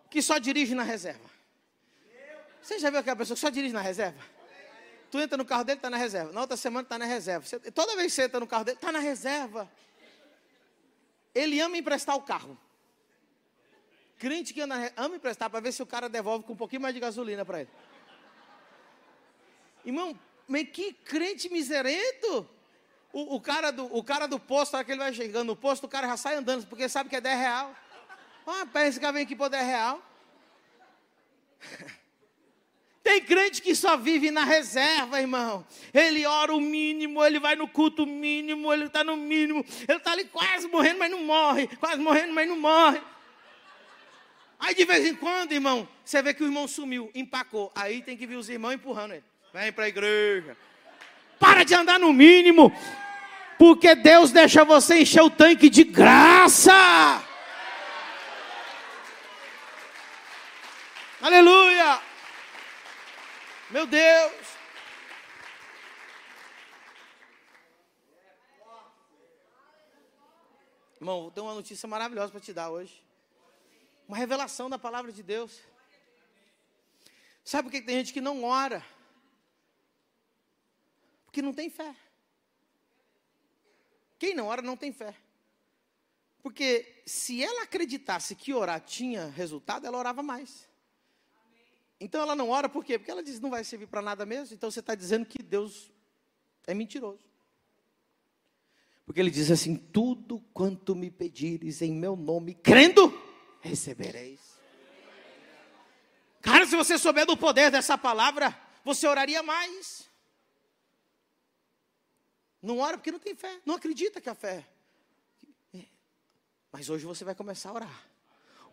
Que 0.10 0.22
só 0.22 0.38
dirige 0.38 0.74
na 0.74 0.84
reserva. 0.84 1.30
Você 2.62 2.80
já 2.80 2.90
viu 2.90 3.00
aquela 3.00 3.18
pessoa 3.18 3.36
que 3.36 3.42
só 3.42 3.50
dirige 3.50 3.74
na 3.74 3.82
reserva? 3.82 4.18
Tu 5.12 5.20
entra 5.20 5.38
no 5.38 5.46
carro 5.46 5.66
dele, 5.66 5.78
está 5.78 5.90
na 5.90 5.98
reserva. 5.98 6.32
Na 6.32 6.42
outra 6.42 6.56
semana 6.56 6.86
está 6.86 6.98
na 6.98 7.06
reserva. 7.06 7.46
Você, 7.46 7.60
toda 7.60 7.96
vez 7.96 8.08
que 8.08 8.16
você 8.16 8.24
entra 8.24 8.40
no 8.40 8.48
carro 8.48 8.64
dele, 8.64 8.78
está 8.78 8.92
na 8.92 9.00
reserva. 9.00 9.70
Ele 11.34 11.60
ama 11.60 11.78
emprestar 11.78 12.16
o 12.16 12.22
carro. 12.22 12.58
Crente 14.18 14.54
que 14.54 14.62
anda, 14.62 14.94
ama 14.96 15.18
emprestar 15.18 15.50
para 15.50 15.60
ver 15.60 15.74
se 15.74 15.84
o 15.84 15.86
cara 15.86 16.08
devolve 16.08 16.46
com 16.46 16.54
um 16.54 16.58
pouquinho 16.58 16.82
mais 16.82 16.94
de 16.96 17.02
gasolina 17.02 17.44
para 17.44 17.62
ele. 17.62 17.70
Irmão, 19.84 20.18
mas 20.48 20.70
que 20.70 20.94
crente 20.94 21.50
miserento. 21.50 22.50
O, 23.16 23.38
o, 23.38 23.40
cara 23.40 23.72
do, 23.72 23.86
o 23.96 24.04
cara 24.04 24.28
do 24.28 24.38
posto, 24.38 24.74
na 24.74 24.80
hora 24.80 24.86
que 24.86 24.92
ele 24.92 25.00
vai 25.00 25.14
chegando 25.14 25.48
no 25.48 25.56
posto, 25.56 25.86
o 25.86 25.88
cara 25.88 26.06
já 26.06 26.18
sai 26.18 26.36
andando, 26.36 26.68
porque 26.68 26.90
sabe 26.90 27.10
que 27.10 27.16
é 27.16 27.22
10 27.22 27.40
real. 27.40 27.74
Ah, 28.46 28.68
parece 28.74 28.90
esse 28.90 29.00
cara 29.00 29.14
vem 29.14 29.24
aqui 29.24 29.34
por 29.34 29.48
10 29.48 29.66
real. 29.66 30.04
Tem 33.02 33.22
crente 33.22 33.62
que 33.62 33.74
só 33.74 33.96
vive 33.96 34.32
na 34.32 34.44
reserva, 34.44 35.22
irmão. 35.22 35.66
Ele 35.94 36.26
ora 36.26 36.54
o 36.54 36.60
mínimo, 36.60 37.24
ele 37.24 37.40
vai 37.40 37.56
no 37.56 37.70
culto 37.70 38.06
mínimo, 38.06 38.74
ele 38.74 38.88
está 38.88 39.02
no 39.02 39.16
mínimo. 39.16 39.64
Ele 39.88 39.98
está 39.98 40.12
ali 40.12 40.26
quase 40.26 40.68
morrendo, 40.68 41.00
mas 41.00 41.10
não 41.10 41.24
morre. 41.24 41.68
Quase 41.68 42.02
morrendo, 42.02 42.34
mas 42.34 42.50
não 42.50 42.60
morre. 42.60 43.02
Aí 44.60 44.76
de 44.76 44.84
vez 44.84 45.06
em 45.06 45.16
quando, 45.16 45.54
irmão, 45.54 45.88
você 46.04 46.22
vê 46.22 46.34
que 46.34 46.44
o 46.44 46.48
irmão 46.48 46.68
sumiu, 46.68 47.10
empacou. 47.16 47.72
Aí 47.76 48.02
tem 48.02 48.18
que 48.18 48.28
vir 48.28 48.36
os 48.36 48.50
irmãos 48.50 48.74
empurrando 48.74 49.14
ele. 49.14 49.24
Vem 49.54 49.72
para 49.72 49.86
a 49.86 49.88
igreja. 49.88 50.58
Para 51.40 51.64
de 51.64 51.74
andar 51.74 51.98
no 51.98 52.12
mínimo. 52.12 52.74
Porque 53.58 53.96
Deus 53.96 54.32
deixa 54.32 54.66
você 54.66 55.02
encher 55.02 55.22
o 55.22 55.30
tanque 55.30 55.70
de 55.70 55.84
graça. 55.84 56.74
Aleluia! 61.22 62.02
Meu 63.70 63.88
Deus! 63.88 64.56
Irmão, 71.00 71.22
vou 71.22 71.32
ter 71.32 71.42
uma 71.42 71.54
notícia 71.54 71.88
maravilhosa 71.88 72.32
para 72.32 72.42
te 72.42 72.54
dar 72.54 72.70
hoje. 72.70 73.04
Uma 74.08 74.18
revelação 74.18 74.70
da 74.70 74.78
palavra 74.78 75.12
de 75.12 75.24
Deus. 75.24 75.60
Sabe 77.44 77.64
por 77.64 77.72
que 77.72 77.82
tem 77.82 77.98
gente 77.98 78.14
que 78.14 78.22
não 78.22 78.44
ora? 78.44 78.84
Porque 81.26 81.42
não 81.42 81.54
tem 81.54 81.70
fé. 81.70 81.96
Quem 84.26 84.34
não 84.34 84.48
ora 84.48 84.64
não 84.64 84.76
tem 84.76 84.92
fé. 84.92 85.14
Porque 86.42 87.04
se 87.06 87.44
ela 87.44 87.62
acreditasse 87.62 88.34
que 88.34 88.56
orar 88.56 88.82
tinha 88.82 89.28
resultado, 89.28 89.86
ela 89.86 90.00
orava 90.00 90.24
mais. 90.24 90.68
Então 92.00 92.20
ela 92.24 92.36
não 92.36 92.50
ora 92.50 92.68
por 92.68 92.84
quê? 92.84 92.98
Porque 92.98 93.12
ela 93.12 93.22
diz 93.22 93.40
não 93.40 93.52
vai 93.52 93.64
servir 93.64 93.86
para 93.86 94.02
nada 94.02 94.26
mesmo. 94.26 94.56
Então 94.56 94.72
você 94.72 94.80
está 94.80 94.96
dizendo 94.96 95.28
que 95.28 95.44
Deus 95.44 95.92
é 96.66 96.74
mentiroso. 96.74 97.20
Porque 99.06 99.20
ele 99.20 99.30
diz 99.30 99.52
assim: 99.52 99.76
tudo 99.76 100.40
quanto 100.52 100.96
me 100.96 101.12
pedires 101.12 101.84
em 101.84 101.94
meu 101.94 102.16
nome, 102.16 102.56
crendo, 102.56 103.14
recebereis. 103.62 104.40
Cara, 106.42 106.66
se 106.66 106.76
você 106.76 106.98
souber 106.98 107.28
do 107.28 107.38
poder 107.38 107.70
dessa 107.70 107.96
palavra, 107.96 108.60
você 108.84 109.06
oraria 109.06 109.44
mais. 109.44 110.10
Não 112.66 112.80
ora 112.80 112.98
porque 112.98 113.12
não 113.12 113.20
tem 113.20 113.36
fé, 113.36 113.62
não 113.64 113.76
acredita 113.76 114.20
que 114.20 114.28
a 114.28 114.34
fé. 114.34 114.68
Mas 116.72 116.90
hoje 116.90 117.06
você 117.06 117.24
vai 117.24 117.36
começar 117.36 117.70
a 117.70 117.74
orar. 117.74 118.08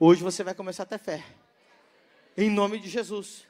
Hoje 0.00 0.22
você 0.22 0.42
vai 0.42 0.54
começar 0.54 0.84
a 0.84 0.86
ter 0.86 0.98
fé. 0.98 1.22
Em 2.34 2.48
nome 2.48 2.78
de 2.78 2.88
Jesus. 2.88 3.46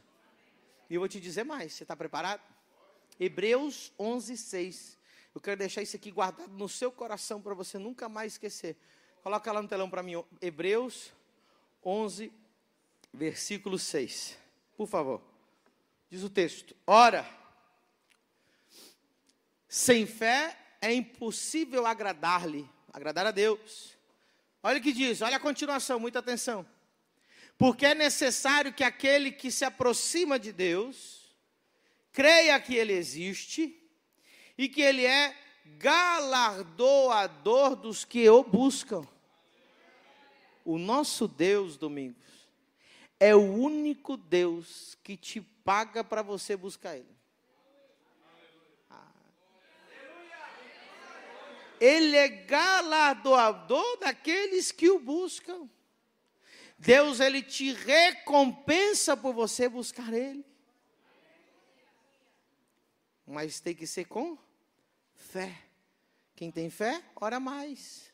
E 0.90 0.94
eu 0.96 1.00
vou 1.00 1.08
te 1.08 1.20
dizer 1.20 1.44
mais, 1.44 1.72
você 1.72 1.84
está 1.84 1.94
preparado? 1.94 2.42
Hebreus 3.20 3.92
11, 3.96 4.36
6. 4.36 4.98
Eu 5.32 5.40
quero 5.40 5.58
deixar 5.58 5.80
isso 5.80 5.94
aqui 5.94 6.10
guardado 6.10 6.52
no 6.52 6.68
seu 6.68 6.90
coração 6.90 7.40
para 7.40 7.54
você 7.54 7.78
nunca 7.78 8.08
mais 8.08 8.32
esquecer. 8.32 8.76
Coloca 9.22 9.52
lá 9.52 9.62
no 9.62 9.68
telão 9.68 9.88
para 9.88 10.02
mim, 10.02 10.22
Hebreus 10.40 11.12
11, 11.84 12.32
versículo 13.14 13.78
6. 13.78 14.36
Por 14.76 14.88
favor. 14.88 15.22
Diz 16.10 16.24
o 16.24 16.28
texto: 16.28 16.74
Ora, 16.84 17.24
sem 19.72 20.04
fé 20.04 20.54
é 20.82 20.92
impossível 20.92 21.86
agradar-lhe, 21.86 22.68
agradar 22.92 23.24
a 23.24 23.30
Deus. 23.30 23.96
Olha 24.62 24.78
o 24.78 24.82
que 24.82 24.92
diz, 24.92 25.22
olha 25.22 25.38
a 25.38 25.40
continuação, 25.40 25.98
muita 25.98 26.18
atenção. 26.18 26.66
Porque 27.56 27.86
é 27.86 27.94
necessário 27.94 28.74
que 28.74 28.84
aquele 28.84 29.32
que 29.32 29.50
se 29.50 29.64
aproxima 29.64 30.38
de 30.38 30.52
Deus 30.52 31.34
creia 32.12 32.60
que 32.60 32.74
ele 32.74 32.92
existe 32.92 33.82
e 34.58 34.68
que 34.68 34.82
ele 34.82 35.06
é 35.06 35.34
galardoador 35.78 37.74
dos 37.74 38.04
que 38.04 38.28
o 38.28 38.44
buscam. 38.44 39.08
O 40.66 40.76
nosso 40.76 41.26
Deus, 41.26 41.78
Domingos, 41.78 42.46
é 43.18 43.34
o 43.34 43.40
único 43.40 44.18
Deus 44.18 44.98
que 45.02 45.16
te 45.16 45.40
paga 45.40 46.04
para 46.04 46.20
você 46.20 46.58
buscar 46.58 46.94
Ele. 46.94 47.21
Ele 51.82 52.16
é 52.16 52.28
galardoador 52.28 53.98
daqueles 53.98 54.70
que 54.70 54.88
o 54.88 55.00
buscam. 55.00 55.68
Deus, 56.78 57.18
Ele 57.18 57.42
te 57.42 57.72
recompensa 57.72 59.16
por 59.16 59.34
você 59.34 59.68
buscar 59.68 60.12
Ele. 60.14 60.46
Mas 63.26 63.58
tem 63.58 63.74
que 63.74 63.84
ser 63.84 64.04
com 64.04 64.38
fé. 65.16 65.60
Quem 66.36 66.52
tem 66.52 66.70
fé, 66.70 67.02
ora 67.16 67.40
mais. 67.40 68.12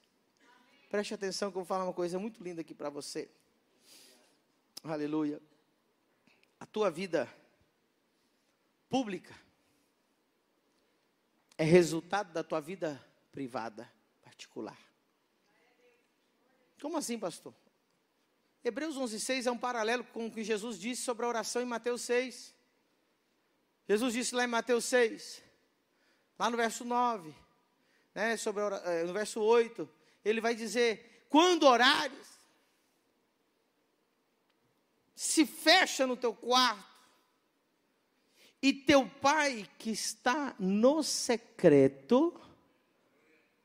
Preste 0.88 1.12
atenção 1.12 1.50
que 1.50 1.58
eu 1.58 1.60
vou 1.60 1.66
falar 1.66 1.84
uma 1.84 1.92
coisa 1.92 2.18
muito 2.18 2.42
linda 2.42 2.62
aqui 2.62 2.72
para 2.72 2.88
você. 2.88 3.28
Aleluia. 4.82 5.42
A 6.58 6.64
tua 6.64 6.90
vida 6.90 7.28
pública 8.88 9.34
é 11.58 11.64
resultado 11.64 12.32
da 12.32 12.42
tua 12.42 12.62
vida 12.62 12.98
privada, 13.32 13.90
particular. 14.22 14.78
Como 16.80 16.96
assim, 16.96 17.18
pastor? 17.18 17.54
Hebreus 18.64 18.96
11:6 18.96 19.46
é 19.46 19.50
um 19.50 19.58
paralelo 19.58 20.04
com 20.04 20.26
o 20.26 20.30
que 20.30 20.44
Jesus 20.44 20.78
disse 20.78 21.02
sobre 21.02 21.24
a 21.24 21.28
oração 21.28 21.62
em 21.62 21.66
Mateus 21.66 22.02
6. 22.02 22.54
Jesus 23.88 24.12
disse 24.12 24.34
lá 24.34 24.44
em 24.44 24.48
Mateus 24.48 24.84
6, 24.84 25.42
lá 26.38 26.50
no 26.50 26.56
verso 26.56 26.84
9, 26.84 27.34
né, 28.14 28.36
sobre 28.36 28.62
a, 28.62 28.82
eh, 28.84 29.04
no 29.04 29.12
verso 29.12 29.40
8, 29.40 29.88
ele 30.24 30.40
vai 30.40 30.54
dizer: 30.54 31.26
quando 31.30 31.64
orares, 31.64 32.38
se 35.14 35.46
fecha 35.46 36.06
no 36.06 36.16
teu 36.16 36.34
quarto, 36.34 36.88
e 38.60 38.72
teu 38.72 39.08
pai 39.08 39.68
que 39.78 39.90
está 39.90 40.54
no 40.58 41.02
secreto, 41.02 42.38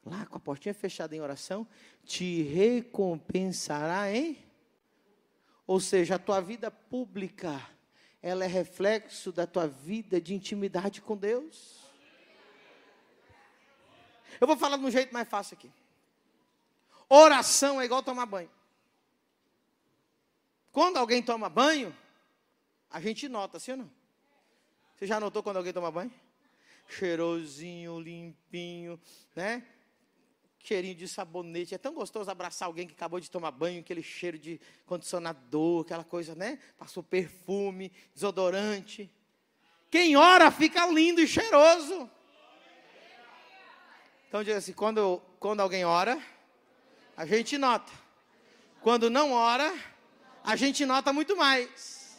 lá 0.05 0.25
com 0.25 0.37
a 0.37 0.39
portinha 0.39 0.73
fechada 0.73 1.15
em 1.15 1.21
oração, 1.21 1.67
te 2.03 2.43
recompensará, 2.43 4.11
hein? 4.11 4.37
Ou 5.65 5.79
seja, 5.79 6.15
a 6.15 6.19
tua 6.19 6.41
vida 6.41 6.69
pública, 6.69 7.61
ela 8.21 8.43
é 8.43 8.47
reflexo 8.47 9.31
da 9.31 9.47
tua 9.47 9.67
vida 9.67 10.19
de 10.19 10.33
intimidade 10.33 11.01
com 11.01 11.15
Deus. 11.15 11.81
Eu 14.41 14.47
vou 14.47 14.57
falar 14.57 14.77
de 14.77 14.83
um 14.83 14.91
jeito 14.91 15.13
mais 15.13 15.27
fácil 15.27 15.55
aqui. 15.57 15.71
Oração 17.07 17.79
é 17.79 17.85
igual 17.85 18.03
tomar 18.03 18.25
banho. 18.25 18.49
Quando 20.71 20.97
alguém 20.97 21.21
toma 21.21 21.49
banho, 21.49 21.95
a 22.89 22.99
gente 22.99 23.29
nota, 23.29 23.59
sim 23.59 23.71
ou 23.71 23.77
não? 23.77 23.91
Você 24.95 25.05
já 25.05 25.19
notou 25.19 25.43
quando 25.43 25.57
alguém 25.57 25.71
toma 25.71 25.91
banho? 25.91 26.11
Cheirosinho, 26.87 27.99
limpinho, 27.99 28.99
né? 29.35 29.65
Cheirinho 30.63 30.95
de 30.95 31.07
sabonete. 31.07 31.75
É 31.75 31.77
tão 31.77 31.93
gostoso 31.93 32.31
abraçar 32.31 32.67
alguém 32.67 32.87
que 32.87 32.93
acabou 32.93 33.19
de 33.19 33.29
tomar 33.29 33.51
banho, 33.51 33.81
aquele 33.81 34.01
cheiro 34.01 34.39
de 34.39 34.59
condicionador, 34.85 35.81
aquela 35.81 36.03
coisa, 36.03 36.33
né? 36.33 36.57
Passou 36.77 37.03
perfume, 37.03 37.91
desodorante. 38.15 39.11
Quem 39.91 40.15
ora 40.15 40.49
fica 40.49 40.87
lindo 40.87 41.21
e 41.21 41.27
cheiroso. 41.27 42.09
Então 44.27 44.43
diga 44.43 44.57
assim, 44.57 44.73
quando, 44.73 45.21
quando 45.39 45.59
alguém 45.59 45.85
ora, 45.85 46.19
a 47.15 47.25
gente 47.25 47.57
nota. 47.57 47.91
Quando 48.81 49.09
não 49.09 49.33
ora, 49.33 49.71
a 50.43 50.55
gente 50.55 50.85
nota 50.85 51.13
muito 51.13 51.37
mais. 51.37 52.17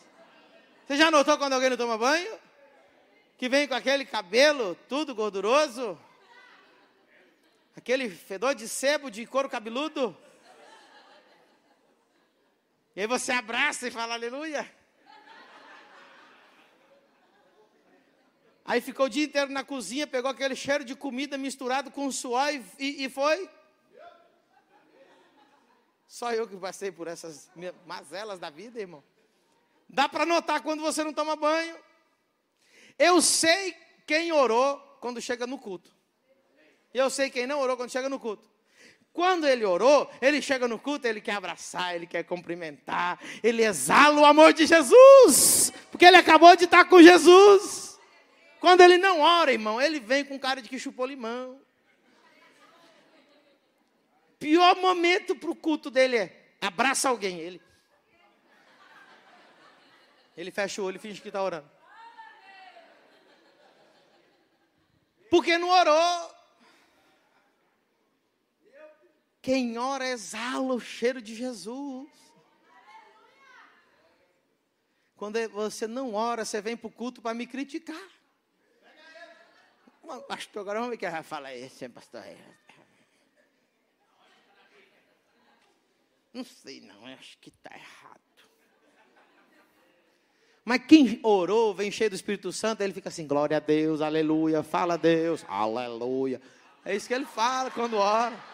Você 0.86 0.96
já 0.96 1.10
notou 1.10 1.36
quando 1.38 1.54
alguém 1.54 1.70
não 1.70 1.76
toma 1.76 1.98
banho? 1.98 2.38
Que 3.36 3.48
vem 3.48 3.66
com 3.66 3.74
aquele 3.74 4.04
cabelo 4.04 4.76
tudo 4.88 5.14
gorduroso? 5.14 5.98
Aquele 7.76 8.08
fedor 8.08 8.54
de 8.54 8.68
sebo 8.68 9.10
de 9.10 9.26
couro 9.26 9.48
cabeludo? 9.48 10.16
E 12.96 13.00
aí 13.00 13.06
você 13.06 13.32
abraça 13.32 13.88
e 13.88 13.90
fala 13.90 14.14
aleluia. 14.14 14.70
Aí 18.64 18.80
ficou 18.80 19.06
o 19.06 19.10
dia 19.10 19.24
inteiro 19.24 19.50
na 19.50 19.62
cozinha, 19.62 20.06
pegou 20.06 20.30
aquele 20.30 20.56
cheiro 20.56 20.84
de 20.84 20.94
comida 20.94 21.36
misturado 21.36 21.90
com 21.90 22.10
suor 22.10 22.48
e, 22.78 23.04
e 23.04 23.10
foi. 23.10 23.50
Só 26.06 26.32
eu 26.32 26.48
que 26.48 26.56
passei 26.56 26.90
por 26.90 27.08
essas 27.08 27.50
mazelas 27.84 28.38
da 28.38 28.48
vida, 28.48 28.80
irmão. 28.80 29.04
Dá 29.88 30.08
para 30.08 30.24
notar 30.24 30.62
quando 30.62 30.80
você 30.80 31.04
não 31.04 31.12
toma 31.12 31.36
banho. 31.36 31.76
Eu 32.98 33.20
sei 33.20 33.76
quem 34.06 34.32
orou 34.32 34.78
quando 35.00 35.20
chega 35.20 35.46
no 35.46 35.58
culto. 35.58 35.93
Eu 36.94 37.10
sei 37.10 37.28
quem 37.28 37.46
não 37.46 37.60
orou 37.60 37.76
quando 37.76 37.90
chega 37.90 38.08
no 38.08 38.20
culto. 38.20 38.48
Quando 39.12 39.46
ele 39.46 39.64
orou, 39.64 40.10
ele 40.20 40.40
chega 40.40 40.66
no 40.66 40.78
culto, 40.78 41.06
ele 41.06 41.20
quer 41.20 41.34
abraçar, 41.34 41.94
ele 41.94 42.06
quer 42.06 42.24
cumprimentar, 42.24 43.20
ele 43.42 43.64
exala 43.64 44.20
o 44.20 44.24
amor 44.24 44.52
de 44.52 44.66
Jesus, 44.66 45.72
porque 45.90 46.04
ele 46.04 46.16
acabou 46.16 46.56
de 46.56 46.64
estar 46.64 46.84
com 46.84 47.02
Jesus. 47.02 47.98
Quando 48.60 48.80
ele 48.80 48.96
não 48.98 49.20
ora, 49.20 49.52
irmão, 49.52 49.80
ele 49.80 50.00
vem 50.00 50.24
com 50.24 50.38
cara 50.38 50.62
de 50.62 50.68
que 50.68 50.78
chupou 50.78 51.06
limão. 51.06 51.60
Pior 54.38 54.76
momento 54.76 55.36
para 55.36 55.50
o 55.50 55.54
culto 55.54 55.90
dele 55.90 56.16
é 56.16 56.44
abraça 56.60 57.08
alguém. 57.08 57.38
Ele, 57.38 57.62
ele 60.36 60.50
fecha 60.50 60.82
o 60.82 60.84
olho 60.84 60.96
e 60.96 61.00
finge 61.00 61.20
que 61.20 61.28
está 61.28 61.42
orando. 61.42 61.70
Porque 65.30 65.56
não 65.56 65.68
orou. 65.68 66.33
Quem 69.44 69.76
ora 69.76 70.08
exala 70.08 70.72
o 70.72 70.80
cheiro 70.80 71.20
de 71.20 71.34
Jesus. 71.34 72.08
Quando 75.14 75.38
você 75.50 75.86
não 75.86 76.14
ora, 76.14 76.46
você 76.46 76.62
vem 76.62 76.74
para 76.74 76.86
o 76.86 76.90
culto 76.90 77.20
para 77.20 77.34
me 77.34 77.46
criticar. 77.46 78.08
Pastor, 80.26 80.62
agora 80.62 80.78
vamos 80.78 80.92
ver 80.92 80.96
que 80.96 81.10
vai 81.10 81.22
falar 81.22 81.54
isso, 81.54 81.90
pastor. 81.90 82.24
Não 86.32 86.42
sei 86.42 86.80
não, 86.80 87.04
acho 87.08 87.36
que 87.36 87.50
está 87.50 87.76
errado. 87.76 88.20
Mas 90.64 90.86
quem 90.86 91.20
orou, 91.22 91.74
vem 91.74 91.90
cheio 91.90 92.08
do 92.08 92.16
Espírito 92.16 92.50
Santo, 92.50 92.80
ele 92.80 92.94
fica 92.94 93.10
assim, 93.10 93.26
glória 93.26 93.58
a 93.58 93.60
Deus, 93.60 94.00
aleluia, 94.00 94.62
fala 94.62 94.94
a 94.94 94.96
Deus, 94.96 95.44
aleluia. 95.46 96.40
É 96.82 96.96
isso 96.96 97.06
que 97.06 97.12
ele 97.12 97.26
fala 97.26 97.70
quando 97.70 97.98
ora. 97.98 98.53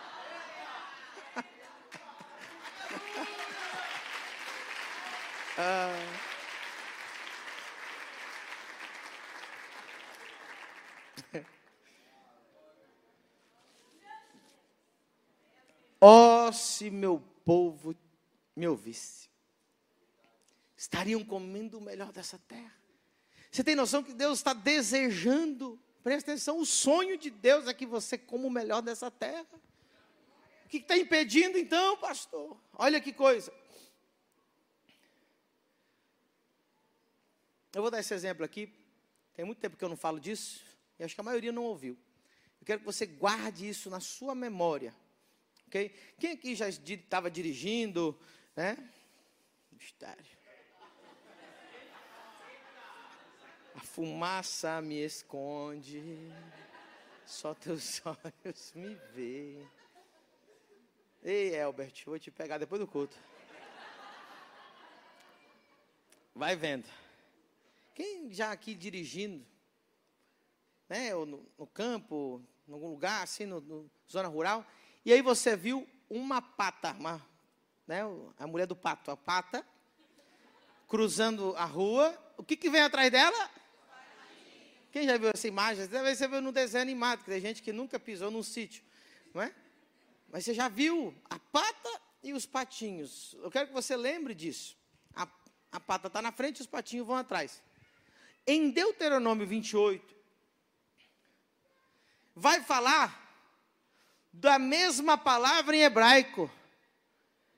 Oh, 16.01 16.51
se 16.51 16.91
meu 16.91 17.23
povo 17.45 17.95
me 18.57 18.67
ouvisse, 18.67 19.29
estariam 20.75 21.23
comendo 21.23 21.77
o 21.77 21.81
melhor 21.81 22.11
dessa 22.11 22.39
terra. 22.39 22.75
Você 23.51 23.63
tem 23.63 23.75
noção 23.75 24.03
que 24.03 24.15
Deus 24.15 24.39
está 24.39 24.55
desejando, 24.55 25.79
presta 26.03 26.31
atenção, 26.31 26.59
o 26.59 26.65
sonho 26.65 27.19
de 27.19 27.29
Deus 27.29 27.67
é 27.67 27.75
que 27.75 27.85
você 27.85 28.17
coma 28.17 28.47
o 28.47 28.51
melhor 28.51 28.81
dessa 28.81 29.11
terra. 29.11 29.47
O 30.65 30.69
que 30.71 30.79
está 30.79 30.97
impedindo 30.97 31.59
então, 31.59 31.99
pastor? 31.99 32.57
Olha 32.79 32.99
que 32.99 33.13
coisa. 33.13 33.53
Eu 37.73 37.83
vou 37.83 37.91
dar 37.91 38.01
esse 38.01 38.13
exemplo 38.13 38.45
aqui. 38.45 38.73
Tem 39.35 39.45
muito 39.45 39.59
tempo 39.59 39.77
que 39.77 39.85
eu 39.85 39.89
não 39.89 39.97
falo 39.97 40.19
disso, 40.19 40.65
e 40.99 41.05
acho 41.05 41.15
que 41.15 41.21
a 41.21 41.25
maioria 41.25 41.53
não 41.53 41.65
ouviu. 41.65 41.97
Eu 42.61 42.67
quero 42.67 42.81
que 42.81 42.87
você 42.87 43.07
guarde 43.07 43.69
isso 43.69 43.89
na 43.89 44.01
sua 44.01 44.35
memória. 44.35 44.95
Ok? 45.67 45.89
Quem 46.19 46.33
aqui 46.33 46.55
já 46.55 46.69
estava 46.69 47.31
dirigindo, 47.31 48.19
né? 48.57 48.77
Mistério. 49.71 50.39
A 53.75 53.81
fumaça 53.81 54.83
me 54.83 55.03
esconde, 55.03 56.03
só 57.25 57.55
teus 57.55 58.03
olhos 58.05 58.73
me 58.75 58.95
veem. 59.15 59.67
Ei, 61.23 61.55
Elbert, 61.55 62.03
vou 62.05 62.19
te 62.19 62.31
pegar 62.31 62.59
depois 62.59 62.81
do 62.81 62.87
culto. 62.87 63.17
Vai 66.35 66.57
vendo. 66.57 66.89
Quem 67.95 68.33
já 68.33 68.53
aqui 68.53 68.75
dirigindo, 68.75 69.45
né, 70.89 71.15
ou 71.15 71.27
no, 71.27 71.47
no 71.59 71.67
campo, 71.67 72.43
em 72.69 72.73
algum 72.73 72.89
lugar, 72.89 73.23
assim, 73.23 73.47
no 73.47 73.91
zona 74.11 74.29
rural, 74.29 74.67
e 75.05 75.13
aí 75.13 75.23
você 75.23 75.57
viu 75.57 75.89
uma 76.09 76.43
pata, 76.43 76.93
uma, 76.93 77.25
né, 77.87 78.01
a 78.39 78.47
mulher 78.47 78.67
do 78.67 78.77
pato, 78.77 79.11
a 79.11 79.17
pata, 79.17 79.67
cruzando 80.89 81.55
a 81.57 81.65
rua. 81.65 82.17
O 82.37 82.43
que, 82.43 82.57
que 82.57 82.69
vem 82.69 82.81
atrás 82.81 83.11
dela? 83.11 83.51
Quem 84.91 85.07
já 85.07 85.17
viu 85.17 85.31
essa 85.33 85.47
imagem? 85.47 85.87
Talvez 85.87 86.19
você 86.19 86.27
viu 86.27 86.41
no 86.41 86.51
desenho 86.51 86.83
animado, 86.83 87.21
que 87.21 87.31
tem 87.31 87.41
gente 87.41 87.63
que 87.63 87.73
nunca 87.73 87.99
pisou 88.01 88.31
num 88.31 88.43
sítio, 88.43 88.83
não 89.33 89.41
é? 89.41 89.55
Mas 90.29 90.45
você 90.45 90.53
já 90.53 90.69
viu 90.69 91.15
a 91.29 91.39
pata 91.39 92.01
e 92.23 92.33
os 92.33 92.45
patinhos. 92.45 93.37
Eu 93.43 93.51
quero 93.51 93.69
que 93.69 93.73
você 93.73 93.97
lembre 93.97 94.35
disso. 94.35 94.77
A, 95.15 95.29
a 95.71 95.81
pata 95.81 96.09
está 96.09 96.21
na 96.21 96.33
frente 96.33 96.59
e 96.59 96.63
os 96.63 96.67
patinhos 96.67 97.07
vão 97.07 97.17
atrás. 97.17 97.63
Em 98.47 98.71
Deuteronômio 98.71 99.47
28, 99.47 100.15
vai 102.35 102.63
falar 102.63 103.21
da 104.33 104.59
mesma 104.59 105.19
palavra 105.19 105.77
em 105.77 105.83
hebraico, 105.83 106.51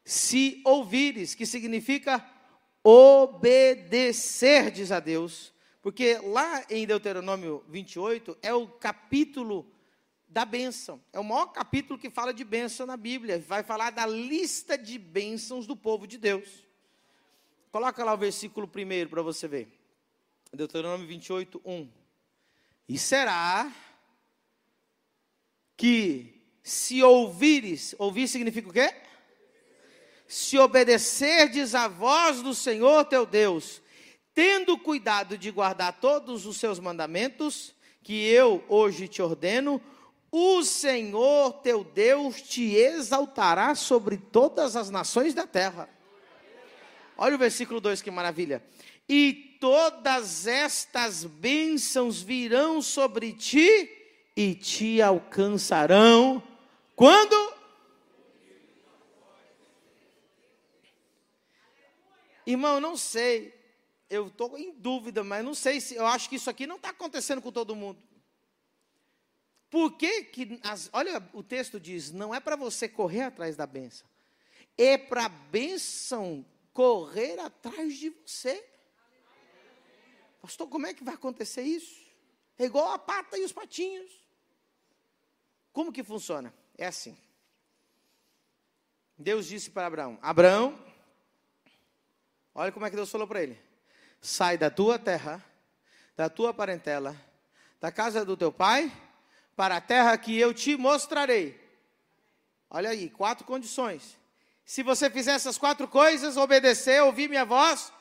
se 0.04 0.60
ouvires, 0.64 1.34
que 1.34 1.46
significa 1.46 2.26
obedecerdes 2.82 4.90
a 4.90 4.98
Deus. 4.98 5.52
Porque 5.80 6.18
lá 6.18 6.64
em 6.70 6.86
Deuteronômio 6.86 7.64
28 7.68 8.38
é 8.42 8.54
o 8.54 8.68
capítulo 8.68 9.70
da 10.28 10.44
bênção. 10.44 11.00
É 11.12 11.20
o 11.20 11.24
maior 11.24 11.46
capítulo 11.46 11.98
que 11.98 12.08
fala 12.08 12.32
de 12.32 12.44
bênção 12.44 12.86
na 12.86 12.96
Bíblia. 12.96 13.38
Vai 13.40 13.62
falar 13.62 13.90
da 13.90 14.06
lista 14.06 14.78
de 14.78 14.98
bênçãos 14.98 15.66
do 15.66 15.76
povo 15.76 16.06
de 16.06 16.18
Deus. 16.18 16.66
Coloca 17.70 18.04
lá 18.04 18.14
o 18.14 18.18
versículo 18.18 18.66
primeiro 18.66 19.10
para 19.10 19.22
você 19.22 19.48
ver. 19.48 19.81
Deuteronômio 20.55 21.07
28, 21.07 21.62
1. 21.64 21.88
E 22.86 22.98
será 22.98 23.72
que 25.78 26.59
se 26.62 27.03
ouvires, 27.03 27.94
ouvir 27.98 28.28
significa 28.28 28.68
o 28.68 28.72
quê? 28.72 28.94
Se 30.28 30.59
obedecerdes 30.59 31.74
à 31.74 31.88
voz 31.88 32.42
do 32.42 32.55
Senhor 32.55 33.07
teu 33.07 33.24
Deus, 33.24 33.80
tendo 34.34 34.76
cuidado 34.76 35.38
de 35.38 35.50
guardar 35.50 35.98
todos 36.00 36.44
os 36.44 36.59
seus 36.59 36.78
mandamentos, 36.78 37.74
que 38.03 38.26
eu 38.26 38.62
hoje 38.68 39.09
te 39.09 39.22
ordeno, 39.22 39.80
o 40.30 40.62
Senhor 40.62 41.55
teu 41.62 41.82
Deus 41.82 42.42
te 42.42 42.74
exaltará 42.74 43.74
sobre 43.74 44.18
todas 44.18 44.76
as 44.76 44.90
nações 44.90 45.32
da 45.32 45.46
terra. 45.46 45.88
Olha 47.16 47.36
o 47.36 47.38
versículo 47.38 47.80
2 47.80 48.03
que 48.03 48.11
maravilha. 48.11 48.62
E 49.09 49.51
todas 49.62 50.48
estas 50.48 51.22
bênçãos 51.22 52.20
virão 52.20 52.82
sobre 52.82 53.32
ti 53.32 53.88
e 54.36 54.56
te 54.56 55.00
alcançarão 55.00 56.42
quando? 56.96 57.54
Irmão, 62.44 62.80
não 62.80 62.96
sei. 62.96 63.54
Eu 64.10 64.26
estou 64.26 64.58
em 64.58 64.72
dúvida, 64.72 65.22
mas 65.22 65.44
não 65.44 65.54
sei 65.54 65.80
se. 65.80 65.94
Eu 65.94 66.08
acho 66.08 66.28
que 66.28 66.34
isso 66.34 66.50
aqui 66.50 66.66
não 66.66 66.74
está 66.74 66.88
acontecendo 66.88 67.40
com 67.40 67.52
todo 67.52 67.76
mundo. 67.76 68.02
Por 69.70 69.92
que 69.92 70.24
que, 70.24 70.58
as, 70.64 70.90
olha, 70.92 71.22
o 71.32 71.40
texto 71.44 71.78
diz, 71.78 72.10
não 72.10 72.34
é 72.34 72.40
para 72.40 72.56
você 72.56 72.88
correr 72.88 73.22
atrás 73.22 73.54
da 73.54 73.64
bênção, 73.64 74.08
é 74.76 74.98
para 74.98 75.26
a 75.26 75.28
bênção 75.28 76.44
correr 76.72 77.38
atrás 77.38 77.96
de 77.96 78.10
você. 78.10 78.71
Pastor, 80.43 80.68
como 80.68 80.88
é 80.88 80.93
que 80.93 81.05
vai 81.05 81.14
acontecer 81.14 81.62
isso? 81.62 82.05
É 82.59 82.64
igual 82.64 82.90
a 82.90 82.99
pata 82.99 83.38
e 83.38 83.45
os 83.45 83.53
patinhos. 83.53 84.11
Como 85.72 85.93
que 85.93 86.03
funciona? 86.03 86.53
É 86.76 86.84
assim. 86.84 87.16
Deus 89.16 89.47
disse 89.47 89.70
para 89.70 89.86
Abraão: 89.86 90.18
Abraão, 90.20 90.76
olha 92.53 92.72
como 92.72 92.84
é 92.84 92.90
que 92.90 92.97
Deus 92.97 93.09
falou 93.09 93.26
para 93.28 93.40
ele: 93.40 93.57
sai 94.20 94.59
da 94.59 94.68
tua 94.68 94.99
terra, 94.99 95.43
da 96.16 96.28
tua 96.28 96.53
parentela, 96.53 97.16
da 97.80 97.93
casa 97.93 98.24
do 98.24 98.36
teu 98.36 98.53
pai, 98.53 98.93
para 99.55 99.76
a 99.76 99.80
terra 99.80 100.18
que 100.18 100.36
eu 100.36 100.53
te 100.53 100.76
mostrarei. 100.76 101.61
Olha 102.68 102.90
aí, 102.90 103.09
quatro 103.09 103.47
condições. 103.47 104.18
Se 104.64 104.82
você 104.82 105.09
fizer 105.09 105.32
essas 105.32 105.57
quatro 105.57 105.86
coisas, 105.86 106.36
obedecer, 106.36 107.01
ouvir 107.03 107.28
minha 107.28 107.45
voz, 107.45 107.93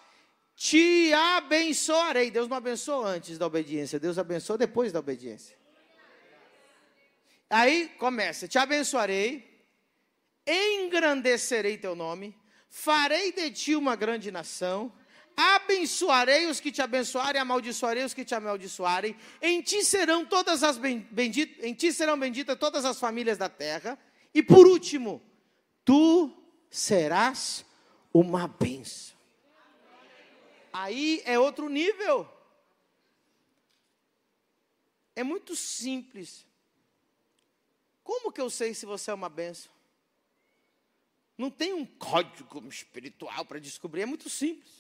te 0.62 1.12
abençoarei. 1.12 2.30
Deus 2.30 2.48
não 2.48 2.56
abençoou 2.56 3.04
antes 3.04 3.40
da 3.40 3.48
obediência, 3.48 4.00
Deus 4.00 4.20
abençoou 4.20 4.60
depois 4.60 4.92
da 4.92 5.00
obediência. 5.00 5.58
Aí 7.50 7.90
começa: 7.98 8.48
te 8.48 8.60
abençoarei, 8.60 9.60
engrandecerei 10.46 11.80
teu 11.80 11.96
nome, 11.96 12.38
farei 12.70 13.32
de 13.32 13.50
ti 13.50 13.76
uma 13.76 13.96
grande 13.96 14.30
nação, 14.30 14.94
abençoarei 15.36 16.46
os 16.46 16.60
que 16.60 16.72
te 16.72 16.80
abençoarem, 16.80 17.42
amaldiçoarei 17.42 18.04
os 18.04 18.14
que 18.14 18.24
te 18.24 18.36
amaldiçoarem, 18.36 19.16
em 19.42 19.64
ti 19.64 19.84
serão 19.84 20.24
todas 20.24 20.62
as 20.62 20.78
benditas, 20.78 21.66
em 21.66 21.74
ti 21.74 21.92
serão 21.92 22.20
benditas 22.20 22.56
todas 22.60 22.86
as 22.86 23.00
famílias 23.00 23.40
da 23.40 23.50
terra, 23.50 23.98
e 24.32 24.44
por 24.44 24.68
último, 24.68 25.24
tu 25.84 26.32
serás 26.70 27.66
uma 28.14 28.48
bênção. 28.48 29.21
Aí 30.74 31.22
é 31.26 31.38
outro 31.38 31.70
nível. 31.70 32.28
É 35.16 35.24
muito 35.24 35.56
simples. 35.56 36.46
Como 38.04 38.32
que 38.32 38.42
eu 38.42 38.50
sei 38.50 38.74
se 38.74 38.86
você 38.86 39.12
é 39.12 39.14
uma 39.14 39.30
bênção? 39.30 39.72
Não 41.38 41.50
tem 41.50 41.74
um 41.74 41.86
código 41.86 42.68
espiritual 42.68 43.46
para 43.46 43.60
descobrir, 43.60 44.02
é 44.02 44.06
muito 44.06 44.30
simples. 44.30 44.72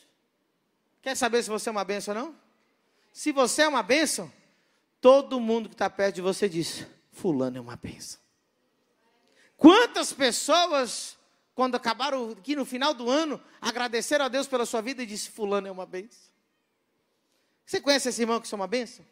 Quer 1.01 1.15
saber 1.15 1.41
se 1.43 1.49
você 1.49 1.69
é 1.69 1.71
uma 1.71 1.83
bênção 1.83 2.15
ou 2.15 2.21
não? 2.21 2.39
Se 3.11 3.31
você 3.31 3.63
é 3.63 3.67
uma 3.67 3.81
bênção, 3.81 4.31
todo 4.99 5.39
mundo 5.39 5.67
que 5.67 5.75
está 5.75 5.89
perto 5.89 6.15
de 6.15 6.21
você 6.21 6.47
diz: 6.47 6.85
Fulano 7.11 7.57
é 7.57 7.61
uma 7.61 7.75
bênção. 7.75 8.19
Quantas 9.57 10.13
pessoas 10.13 11.17
quando 11.53 11.75
acabaram 11.75 12.31
aqui 12.31 12.55
no 12.55 12.65
final 12.65 12.93
do 12.93 13.09
ano, 13.09 13.41
agradeceram 13.59 14.25
a 14.25 14.27
Deus 14.27 14.47
pela 14.47 14.65
sua 14.65 14.81
vida 14.81 15.03
e 15.03 15.05
disse: 15.05 15.29
Fulano 15.29 15.67
é 15.67 15.71
uma 15.71 15.85
benção. 15.85 16.31
Você 17.65 17.79
conhece 17.79 18.09
esse 18.09 18.21
irmão 18.21 18.39
que 18.39 18.53
é 18.53 18.55
uma 18.55 18.67
benção? 18.67 19.05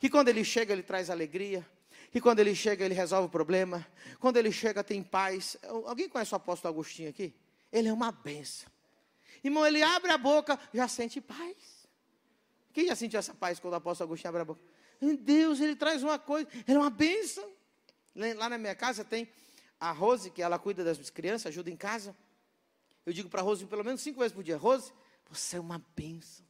Que 0.00 0.08
quando 0.08 0.28
ele 0.28 0.44
chega, 0.44 0.72
ele 0.72 0.82
traz 0.82 1.10
alegria. 1.10 1.66
Que 2.10 2.20
quando 2.20 2.40
ele 2.40 2.54
chega, 2.54 2.84
ele 2.84 2.94
resolve 2.94 3.26
o 3.26 3.30
problema. 3.30 3.86
Quando 4.18 4.36
ele 4.38 4.50
chega, 4.50 4.82
tem 4.82 5.02
paz. 5.02 5.56
Alguém 5.62 6.08
conhece 6.08 6.32
o 6.32 6.36
apóstolo 6.36 6.72
Agostinho 6.72 7.10
aqui? 7.10 7.34
Ele 7.70 7.88
é 7.88 7.92
uma 7.92 8.10
benção. 8.10 8.70
Irmão, 9.44 9.66
ele 9.66 9.82
abre 9.82 10.10
a 10.10 10.18
boca, 10.18 10.58
já 10.72 10.88
sente 10.88 11.20
paz. 11.20 11.86
Quem 12.72 12.86
já 12.86 12.96
sentiu 12.96 13.18
essa 13.18 13.34
paz 13.34 13.58
quando 13.58 13.74
o 13.74 13.76
apóstolo 13.76 14.08
Agostinho 14.08 14.28
abre 14.30 14.42
a 14.42 14.44
boca? 14.44 14.60
Deus, 15.20 15.60
ele 15.60 15.76
traz 15.76 16.02
uma 16.02 16.18
coisa, 16.18 16.48
ele 16.66 16.76
é 16.76 16.80
uma 16.80 16.90
benção. 16.90 17.48
Lá 18.14 18.48
na 18.48 18.58
minha 18.58 18.74
casa 18.74 19.04
tem 19.04 19.28
a 19.80 19.92
Rose, 19.92 20.30
que 20.30 20.42
ela 20.42 20.58
cuida 20.58 20.82
das 20.82 21.10
crianças, 21.10 21.46
ajuda 21.46 21.70
em 21.70 21.76
casa. 21.76 22.16
Eu 23.06 23.12
digo 23.12 23.28
para 23.28 23.40
a 23.40 23.44
Rose 23.44 23.64
pelo 23.66 23.84
menos 23.84 24.00
cinco 24.00 24.20
vezes 24.20 24.34
por 24.34 24.42
dia: 24.42 24.56
Rose, 24.56 24.92
você 25.30 25.56
é 25.56 25.60
uma 25.60 25.82
bênção. 25.96 26.46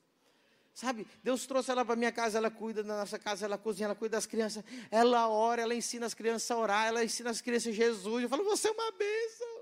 Sabe, 0.72 1.08
Deus 1.24 1.44
trouxe 1.44 1.72
ela 1.72 1.84
para 1.84 1.96
minha 1.96 2.12
casa, 2.12 2.38
ela 2.38 2.52
cuida 2.52 2.84
da 2.84 2.96
nossa 2.96 3.18
casa, 3.18 3.44
ela 3.44 3.58
cozinha, 3.58 3.86
ela 3.86 3.96
cuida 3.96 4.16
das 4.16 4.26
crianças, 4.26 4.62
ela 4.92 5.28
ora, 5.28 5.60
ela 5.60 5.74
ensina 5.74 6.06
as 6.06 6.14
crianças 6.14 6.48
a 6.52 6.56
orar, 6.56 6.86
ela 6.86 7.04
ensina 7.04 7.30
as 7.30 7.40
crianças 7.40 7.74
Jesus. 7.74 8.22
Eu 8.22 8.28
falo, 8.28 8.44
você 8.44 8.68
é 8.68 8.70
uma 8.70 8.92
bênção. 8.92 9.58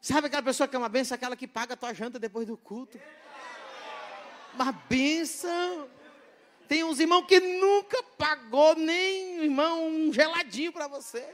Sabe 0.00 0.28
aquela 0.28 0.42
pessoa 0.42 0.66
que 0.66 0.74
é 0.74 0.78
uma 0.78 0.88
bênção, 0.88 1.14
aquela 1.14 1.36
que 1.36 1.46
paga 1.46 1.74
a 1.74 1.76
tua 1.76 1.92
janta 1.92 2.18
depois 2.18 2.46
do 2.46 2.56
culto? 2.56 2.98
Uma 4.54 4.72
bênção. 4.72 5.90
Tem 6.70 6.84
uns 6.84 7.00
irmãos 7.00 7.26
que 7.26 7.40
nunca 7.40 8.00
pagou 8.16 8.76
nem, 8.76 9.42
irmão, 9.42 9.88
um 9.88 10.12
geladinho 10.12 10.72
para 10.72 10.86
você. 10.86 11.28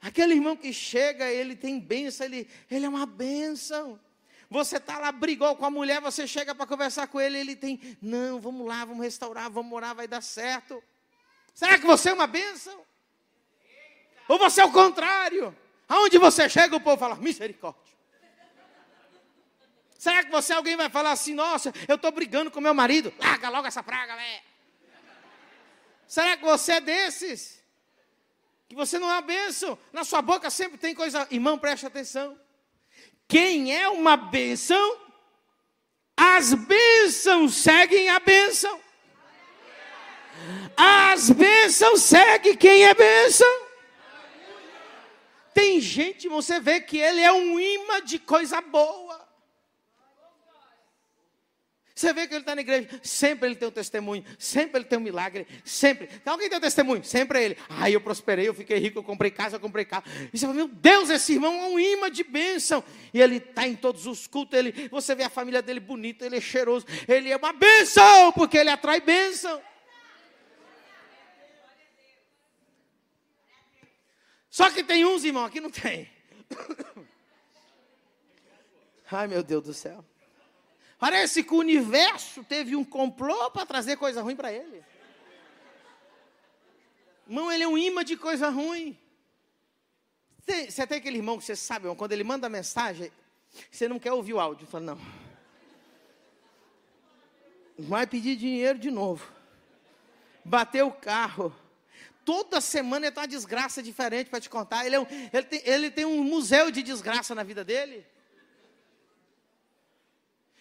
Aquele 0.00 0.34
irmão 0.34 0.56
que 0.56 0.72
chega, 0.72 1.28
ele 1.28 1.56
tem 1.56 1.80
bênção, 1.80 2.24
ele, 2.24 2.48
ele 2.70 2.86
é 2.86 2.88
uma 2.88 3.04
bênção. 3.04 3.98
Você 4.48 4.76
está 4.76 5.00
lá, 5.00 5.10
brigou 5.10 5.56
com 5.56 5.66
a 5.66 5.70
mulher, 5.70 6.00
você 6.00 6.24
chega 6.24 6.54
para 6.54 6.68
conversar 6.68 7.08
com 7.08 7.20
ele, 7.20 7.36
ele 7.36 7.56
tem, 7.56 7.98
não, 8.00 8.40
vamos 8.40 8.64
lá, 8.64 8.84
vamos 8.84 9.02
restaurar, 9.02 9.50
vamos 9.50 9.72
orar, 9.72 9.92
vai 9.92 10.06
dar 10.06 10.22
certo. 10.22 10.80
Será 11.52 11.80
que 11.80 11.84
você 11.84 12.10
é 12.10 12.12
uma 12.12 12.28
bênção? 12.28 12.80
Ou 14.28 14.38
você 14.38 14.60
é 14.60 14.64
o 14.64 14.70
contrário? 14.70 15.52
Aonde 15.88 16.16
você 16.16 16.48
chega, 16.48 16.76
o 16.76 16.80
povo 16.80 16.96
fala, 16.96 17.16
misericórdia. 17.16 17.85
Será 19.98 20.24
que 20.24 20.30
você 20.30 20.52
alguém 20.52 20.76
vai 20.76 20.90
falar 20.90 21.12
assim, 21.12 21.34
nossa, 21.34 21.72
eu 21.88 21.96
estou 21.96 22.12
brigando 22.12 22.50
com 22.50 22.60
meu 22.60 22.74
marido? 22.74 23.12
Larga 23.18 23.48
logo 23.48 23.66
essa 23.66 23.82
praga, 23.82 24.14
velho. 24.16 24.42
Será 26.06 26.36
que 26.36 26.44
você 26.44 26.72
é 26.72 26.80
desses? 26.80 27.62
Que 28.68 28.74
você 28.74 28.98
não 28.98 29.08
é 29.08 29.14
uma 29.14 29.22
bênção? 29.22 29.78
Na 29.92 30.04
sua 30.04 30.20
boca 30.22 30.50
sempre 30.50 30.78
tem 30.78 30.94
coisa. 30.94 31.26
Irmão, 31.30 31.58
preste 31.58 31.86
atenção. 31.86 32.38
Quem 33.28 33.74
é 33.74 33.88
uma 33.88 34.16
bênção, 34.16 35.00
as 36.16 36.54
bênçãos 36.54 37.54
seguem 37.54 38.08
a 38.08 38.20
bênção. 38.20 38.80
As 40.76 41.30
bênçãos 41.30 42.02
seguem 42.02 42.56
quem 42.56 42.84
é 42.84 42.94
bênção. 42.94 43.66
Tem 45.54 45.80
gente, 45.80 46.28
você 46.28 46.60
vê 46.60 46.80
que 46.80 46.98
ele 46.98 47.20
é 47.20 47.32
um 47.32 47.58
imã 47.58 48.02
de 48.02 48.18
coisa 48.18 48.60
boa. 48.60 49.15
Você 51.96 52.12
vê 52.12 52.26
que 52.26 52.34
ele 52.34 52.42
está 52.42 52.54
na 52.54 52.60
igreja, 52.60 53.00
sempre 53.02 53.48
ele 53.48 53.56
tem 53.56 53.66
um 53.66 53.70
testemunho, 53.70 54.22
sempre 54.38 54.80
ele 54.80 54.84
tem 54.84 54.98
um 54.98 55.02
milagre, 55.02 55.46
sempre. 55.64 56.10
Então, 56.12 56.34
alguém 56.34 56.46
tem 56.46 56.58
um 56.58 56.60
testemunho? 56.60 57.02
Sempre 57.02 57.38
é 57.38 57.44
ele. 57.44 57.56
Ai, 57.70 57.94
eu 57.94 58.02
prosperei, 58.02 58.46
eu 58.46 58.52
fiquei 58.52 58.76
rico, 58.76 58.98
eu 58.98 59.02
comprei 59.02 59.30
casa, 59.30 59.56
eu 59.56 59.60
comprei 59.60 59.86
carro. 59.86 60.04
E 60.30 60.36
você 60.36 60.44
fala, 60.44 60.58
meu 60.58 60.68
Deus, 60.68 61.08
esse 61.08 61.32
irmão 61.32 61.54
é 61.54 61.68
um 61.68 61.80
imã 61.80 62.10
de 62.10 62.22
bênção. 62.22 62.84
E 63.14 63.20
ele 63.22 63.36
está 63.36 63.66
em 63.66 63.74
todos 63.74 64.06
os 64.06 64.26
cultos, 64.26 64.58
ele, 64.58 64.90
você 64.90 65.14
vê 65.14 65.22
a 65.22 65.30
família 65.30 65.62
dele 65.62 65.80
bonita, 65.80 66.26
ele 66.26 66.36
é 66.36 66.40
cheiroso, 66.40 66.84
ele 67.08 67.30
é 67.30 67.36
uma 67.38 67.54
bênção, 67.54 68.30
porque 68.32 68.58
ele 68.58 68.68
atrai 68.68 69.00
bênção. 69.00 69.58
Só 74.50 74.70
que 74.70 74.84
tem 74.84 75.06
uns, 75.06 75.24
irmão, 75.24 75.46
aqui 75.46 75.62
não 75.62 75.70
tem. 75.70 76.10
Ai, 79.10 79.26
meu 79.28 79.42
Deus 79.42 79.64
do 79.64 79.72
céu. 79.72 80.04
Parece 80.98 81.44
que 81.44 81.52
o 81.52 81.58
universo 81.58 82.42
teve 82.44 82.74
um 82.74 82.84
complô 82.84 83.50
para 83.50 83.66
trazer 83.66 83.96
coisa 83.96 84.22
ruim 84.22 84.36
para 84.36 84.52
ele. 84.52 84.82
Irmão, 87.26 87.52
ele 87.52 87.64
é 87.64 87.68
um 87.68 87.76
imã 87.76 88.04
de 88.04 88.16
coisa 88.16 88.48
ruim. 88.48 88.98
Você 90.46 90.86
tem 90.86 90.98
aquele 90.98 91.16
irmão 91.16 91.38
que 91.38 91.44
você 91.44 91.56
sabe, 91.56 91.84
irmão, 91.84 91.96
quando 91.96 92.12
ele 92.12 92.22
manda 92.22 92.48
mensagem, 92.48 93.10
você 93.70 93.88
não 93.88 93.98
quer 93.98 94.12
ouvir 94.12 94.34
o 94.34 94.40
áudio. 94.40 94.66
Fala, 94.66 94.84
não. 94.84 95.00
Vai 97.78 98.06
pedir 98.06 98.36
dinheiro 98.36 98.78
de 98.78 98.90
novo. 98.90 99.30
Bateu 100.44 100.86
o 100.86 100.92
carro. 100.92 101.54
Toda 102.24 102.60
semana 102.60 103.06
ele 103.06 103.12
tem 103.12 103.20
uma 103.22 103.28
desgraça 103.28 103.82
diferente 103.82 104.30
para 104.30 104.40
te 104.40 104.48
contar. 104.48 104.86
Ele, 104.86 104.96
é 104.96 105.00
um, 105.00 105.06
ele, 105.32 105.42
tem, 105.42 105.62
ele 105.64 105.90
tem 105.90 106.04
um 106.04 106.22
museu 106.24 106.70
de 106.70 106.82
desgraça 106.82 107.34
na 107.34 107.42
vida 107.42 107.64
dele. 107.64 108.06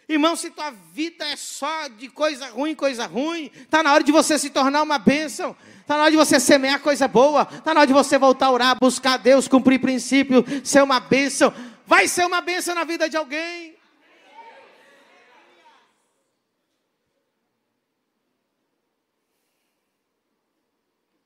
Irmão, 0.07 0.35
se 0.35 0.51
tua 0.51 0.69
vida 0.69 1.25
é 1.25 1.35
só 1.35 1.87
de 1.87 2.09
coisa 2.09 2.47
ruim, 2.49 2.75
coisa 2.75 3.07
ruim, 3.07 3.49
está 3.55 3.81
na 3.81 3.91
hora 3.91 4.03
de 4.03 4.11
você 4.11 4.37
se 4.37 4.51
tornar 4.51 4.83
uma 4.83 4.99
bênção, 4.99 5.55
está 5.81 5.95
na 5.95 6.03
hora 6.03 6.11
de 6.11 6.17
você 6.17 6.39
semear 6.39 6.79
coisa 6.79 7.07
boa, 7.07 7.47
está 7.51 7.73
na 7.73 7.79
hora 7.79 7.87
de 7.87 7.93
você 7.93 8.15
voltar 8.17 8.47
a 8.47 8.51
orar, 8.51 8.77
buscar 8.79 9.17
Deus, 9.17 9.47
cumprir 9.47 9.81
princípio, 9.81 10.45
ser 10.63 10.83
uma 10.83 10.99
bênção. 10.99 11.51
Vai 11.87 12.07
ser 12.07 12.23
uma 12.25 12.39
bênção 12.39 12.75
na 12.75 12.83
vida 12.83 13.09
de 13.09 13.17
alguém. 13.17 13.75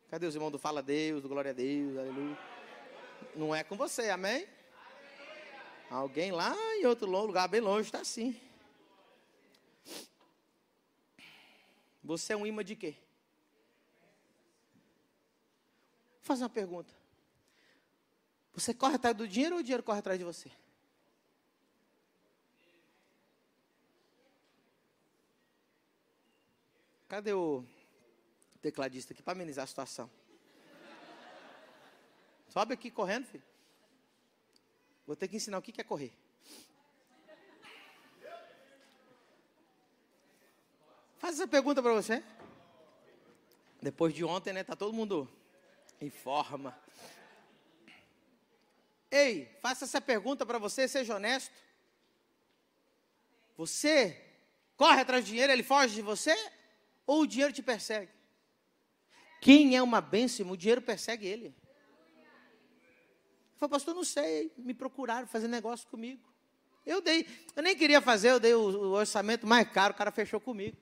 Cadê 0.10 0.26
os 0.26 0.34
irmãos 0.34 0.52
do 0.52 0.58
Fala 0.58 0.80
a 0.80 0.84
Deus, 0.84 1.22
do 1.22 1.30
Glória 1.30 1.52
a 1.52 1.54
Deus, 1.54 1.98
aleluia? 1.98 2.38
Não 3.36 3.54
é 3.54 3.64
com 3.64 3.76
você, 3.76 4.10
amém? 4.10 4.48
Alguém 5.92 6.32
lá 6.32 6.56
em 6.78 6.86
outro 6.86 7.10
lugar 7.10 7.48
bem 7.48 7.62
longe 7.62 7.90
está 7.90 8.00
assim. 8.00 8.40
Você 12.04 12.34
é 12.34 12.38
um 12.38 12.46
imã 12.46 12.64
de 12.64 12.76
quê? 12.76 12.96
Vou 16.14 16.22
fazer 16.24 16.44
uma 16.44 16.50
pergunta. 16.50 16.94
Você 18.54 18.74
corre 18.74 18.96
atrás 18.96 19.16
do 19.16 19.28
dinheiro 19.28 19.56
ou 19.56 19.62
o 19.62 19.64
dinheiro 19.64 19.84
corre 19.84 20.00
atrás 20.00 20.18
de 20.18 20.26
você? 20.26 20.52
Cadê 27.08 27.34
o 27.34 27.66
tecladista 28.62 29.14
aqui 29.14 29.24
para 29.24 29.34
amenizar 29.34 29.64
a 29.64 29.68
situação? 29.68 30.10
Sobe 32.50 32.74
aqui 32.74 32.92
correndo, 32.92 33.26
filho. 33.26 33.44
Vou 35.06 35.16
ter 35.16 35.28
que 35.28 35.36
ensinar 35.36 35.58
o 35.58 35.62
que 35.62 35.80
é 35.82 35.84
correr. 35.84 36.14
Faz 41.20 41.36
essa 41.36 41.48
pergunta 41.48 41.84
para 41.84 41.94
você. 41.94 42.24
Depois 43.82 44.14
de 44.14 44.24
ontem, 44.24 44.54
né? 44.54 44.64
Tá 44.64 44.76
todo 44.76 44.94
mundo 44.94 45.30
em 46.00 46.10
forma. 46.10 46.76
Ei, 49.12 49.54
faça 49.62 49.84
essa 49.84 50.00
pergunta 50.00 50.46
para 50.46 50.58
você, 50.58 50.88
seja 50.88 51.16
honesto. 51.16 51.54
Você 53.58 54.18
corre 54.78 55.02
atrás 55.02 55.26
do 55.26 55.28
dinheiro, 55.28 55.52
ele 55.52 55.62
foge 55.62 55.96
de 55.96 56.02
você? 56.02 56.34
Ou 57.06 57.22
o 57.22 57.28
dinheiro 57.28 57.52
te 57.52 57.62
persegue? 57.62 58.12
Quem 59.42 59.76
é 59.76 59.82
uma 59.82 60.00
bênção, 60.00 60.50
o 60.50 60.56
dinheiro 60.56 60.82
persegue 60.82 61.28
ele. 61.28 61.54
Falei, 63.58 63.72
pastor, 63.72 63.94
não 63.94 64.06
sei, 64.06 64.54
me 64.58 64.74
procuraram 64.74 65.28
fazer 65.28 65.50
negócio 65.50 65.86
comigo. 65.90 66.24
Eu 66.86 67.02
dei, 67.02 67.28
eu 67.58 67.62
nem 67.62 67.76
queria 67.76 68.00
fazer, 68.00 68.32
eu 68.32 68.40
dei 68.40 68.54
o, 68.54 68.62
o 68.62 68.92
orçamento 68.92 69.46
mais 69.46 69.70
caro, 69.70 69.94
o 69.94 69.98
cara 69.98 70.12
fechou 70.12 70.40
comigo. 70.40 70.78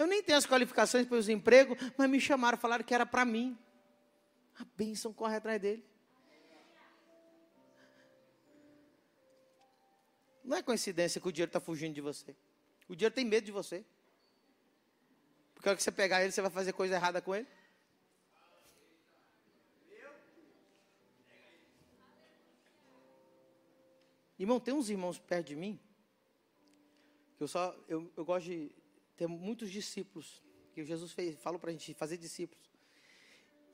Eu 0.00 0.06
nem 0.06 0.22
tenho 0.22 0.38
as 0.38 0.46
qualificações 0.46 1.06
para 1.06 1.18
os 1.18 1.28
empregos, 1.28 1.76
mas 1.98 2.08
me 2.08 2.18
chamaram, 2.18 2.56
falaram 2.56 2.82
que 2.82 2.94
era 2.94 3.04
para 3.04 3.22
mim. 3.22 3.58
A 4.58 4.64
bênção 4.74 5.12
corre 5.12 5.36
atrás 5.36 5.60
dele. 5.60 5.84
Não 10.42 10.56
é 10.56 10.62
coincidência 10.62 11.20
que 11.20 11.28
o 11.28 11.30
dinheiro 11.30 11.50
está 11.50 11.60
fugindo 11.60 11.92
de 11.92 12.00
você. 12.00 12.34
O 12.88 12.96
dinheiro 12.96 13.14
tem 13.14 13.26
medo 13.26 13.44
de 13.44 13.52
você. 13.52 13.84
Porque 15.54 15.68
a 15.68 15.72
hora 15.72 15.76
que 15.76 15.82
você 15.82 15.92
pegar 15.92 16.22
ele, 16.22 16.32
você 16.32 16.40
vai 16.40 16.50
fazer 16.50 16.72
coisa 16.72 16.94
errada 16.94 17.20
com 17.20 17.34
ele. 17.34 17.46
Irmão, 24.38 24.58
tem 24.58 24.72
uns 24.72 24.88
irmãos 24.88 25.18
perto 25.18 25.48
de 25.48 25.56
mim 25.56 25.78
eu 27.40 27.48
só 27.48 27.74
eu, 27.88 28.12
eu 28.16 28.24
gosto 28.24 28.46
de 28.46 28.70
ter 29.20 29.26
muitos 29.26 29.70
discípulos 29.70 30.42
que 30.72 30.82
Jesus 30.82 31.12
fez, 31.12 31.38
falou 31.38 31.60
para 31.60 31.68
a 31.68 31.72
gente 31.74 31.92
fazer 31.92 32.16
discípulos. 32.16 32.64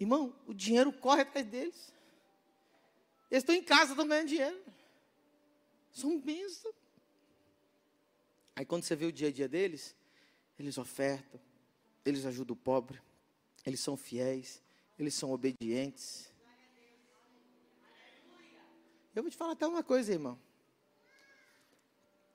Irmão, 0.00 0.36
o 0.44 0.52
dinheiro 0.52 0.92
corre 0.92 1.22
atrás 1.22 1.46
deles. 1.46 1.94
Eles 3.30 3.44
estão 3.44 3.54
em 3.54 3.62
casa, 3.62 3.92
estão 3.92 4.08
ganhando 4.08 4.26
dinheiro. 4.26 4.60
São 5.92 6.20
bênçãos. 6.20 6.74
Aí 8.56 8.66
quando 8.66 8.82
você 8.82 8.96
vê 8.96 9.06
o 9.06 9.12
dia 9.12 9.28
a 9.28 9.30
dia 9.30 9.48
deles, 9.48 9.94
eles 10.58 10.78
ofertam, 10.78 11.40
eles 12.04 12.26
ajudam 12.26 12.54
o 12.54 12.58
pobre, 12.58 13.00
eles 13.64 13.78
são 13.78 13.96
fiéis, 13.96 14.60
eles 14.98 15.14
são 15.14 15.30
obedientes. 15.30 16.28
Eu 19.14 19.22
vou 19.22 19.30
te 19.30 19.36
falar 19.36 19.52
até 19.52 19.64
uma 19.64 19.84
coisa, 19.84 20.12
irmão. 20.12 20.36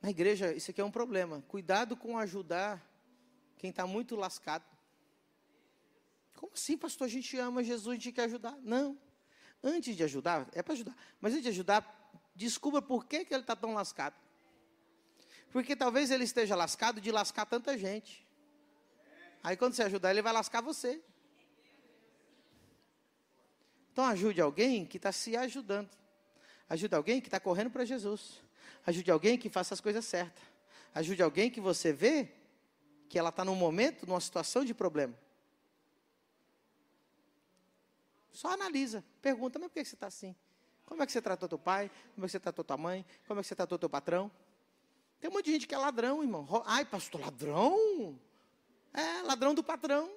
Na 0.02 0.10
igreja, 0.10 0.54
isso 0.54 0.72
aqui 0.72 0.80
é 0.80 0.86
um 0.86 0.90
problema. 0.90 1.44
Cuidado 1.50 1.98
com 1.98 2.18
ajudar 2.18 2.90
quem 3.62 3.70
está 3.70 3.86
muito 3.86 4.16
lascado. 4.16 4.66
Como 6.36 6.52
assim, 6.54 6.76
pastor? 6.76 7.06
A 7.06 7.10
gente 7.10 7.38
ama 7.38 7.64
Jesus, 7.64 7.90
a 7.90 7.94
gente 7.94 8.12
quer 8.12 8.24
ajudar. 8.24 8.58
Não. 8.64 8.98
Antes 9.64 9.96
de 9.96 10.04
ajudar, 10.04 10.50
é 10.52 10.64
para 10.64 10.74
ajudar. 10.74 10.96
Mas 11.22 11.34
antes 11.34 11.44
de 11.44 11.50
ajudar, 11.50 12.12
descubra 12.36 12.82
por 12.82 13.06
que, 13.06 13.24
que 13.24 13.32
ele 13.32 13.44
está 13.44 13.56
tão 13.56 13.76
lascado. 13.76 14.16
Porque 15.52 15.76
talvez 15.76 16.10
ele 16.10 16.24
esteja 16.24 16.56
lascado 16.56 17.00
de 17.00 17.12
lascar 17.12 17.46
tanta 17.46 17.78
gente. 17.78 18.28
Aí 19.44 19.56
quando 19.56 19.76
você 19.76 19.84
ajudar, 19.84 20.10
ele 20.10 20.24
vai 20.24 20.34
lascar 20.34 20.60
você. 20.62 21.00
Então 23.94 24.06
ajude 24.06 24.42
alguém 24.42 24.88
que 24.88 24.98
está 24.98 25.12
se 25.12 25.38
ajudando. 25.38 25.92
Ajude 26.68 26.96
alguém 26.96 27.22
que 27.22 27.28
está 27.28 27.40
correndo 27.40 27.70
para 27.70 27.86
Jesus. 27.86 28.42
Ajude 28.88 29.12
alguém 29.12 29.38
que 29.38 29.50
faça 29.50 29.76
as 29.76 29.82
coisas 29.82 30.04
certas. 30.04 30.44
Ajude 30.96 31.22
alguém 31.22 31.52
que 31.52 31.62
você 31.62 31.94
vê 31.94 32.41
que 33.12 33.20
ela 33.20 33.28
está 33.28 33.44
num 33.44 33.56
momento, 33.56 34.08
numa 34.08 34.22
situação 34.22 34.64
de 34.64 34.74
problema. 34.74 35.14
Só 38.32 38.54
analisa, 38.54 39.04
pergunta, 39.22 39.60
mas 39.60 39.68
por 39.68 39.74
que 39.74 39.84
você 39.84 39.96
está 39.96 40.08
assim? 40.08 40.34
Como 40.86 41.04
é 41.04 41.06
que 41.06 41.12
você 41.12 41.22
tratou 41.22 41.50
teu 41.50 41.60
pai? 41.60 41.92
Como 42.16 42.24
é 42.24 42.28
que 42.28 42.32
você 42.32 42.40
tratou 42.40 42.64
tua 42.64 42.78
mãe? 42.78 43.06
Como 43.28 43.38
é 43.38 43.44
que 43.44 43.50
você 43.50 43.54
tratou 43.54 43.78
teu 43.78 43.90
patrão? 43.90 44.32
Tem 45.20 45.30
um 45.30 45.34
monte 45.34 45.48
de 45.48 45.52
gente 45.52 45.68
que 45.68 45.76
é 45.76 45.78
ladrão, 45.78 46.24
irmão. 46.24 46.48
Ai, 46.66 46.86
pastor, 46.86 47.20
ladrão? 47.20 48.18
É, 48.94 49.24
ladrão 49.24 49.54
do 49.54 49.62
patrão. 49.62 50.10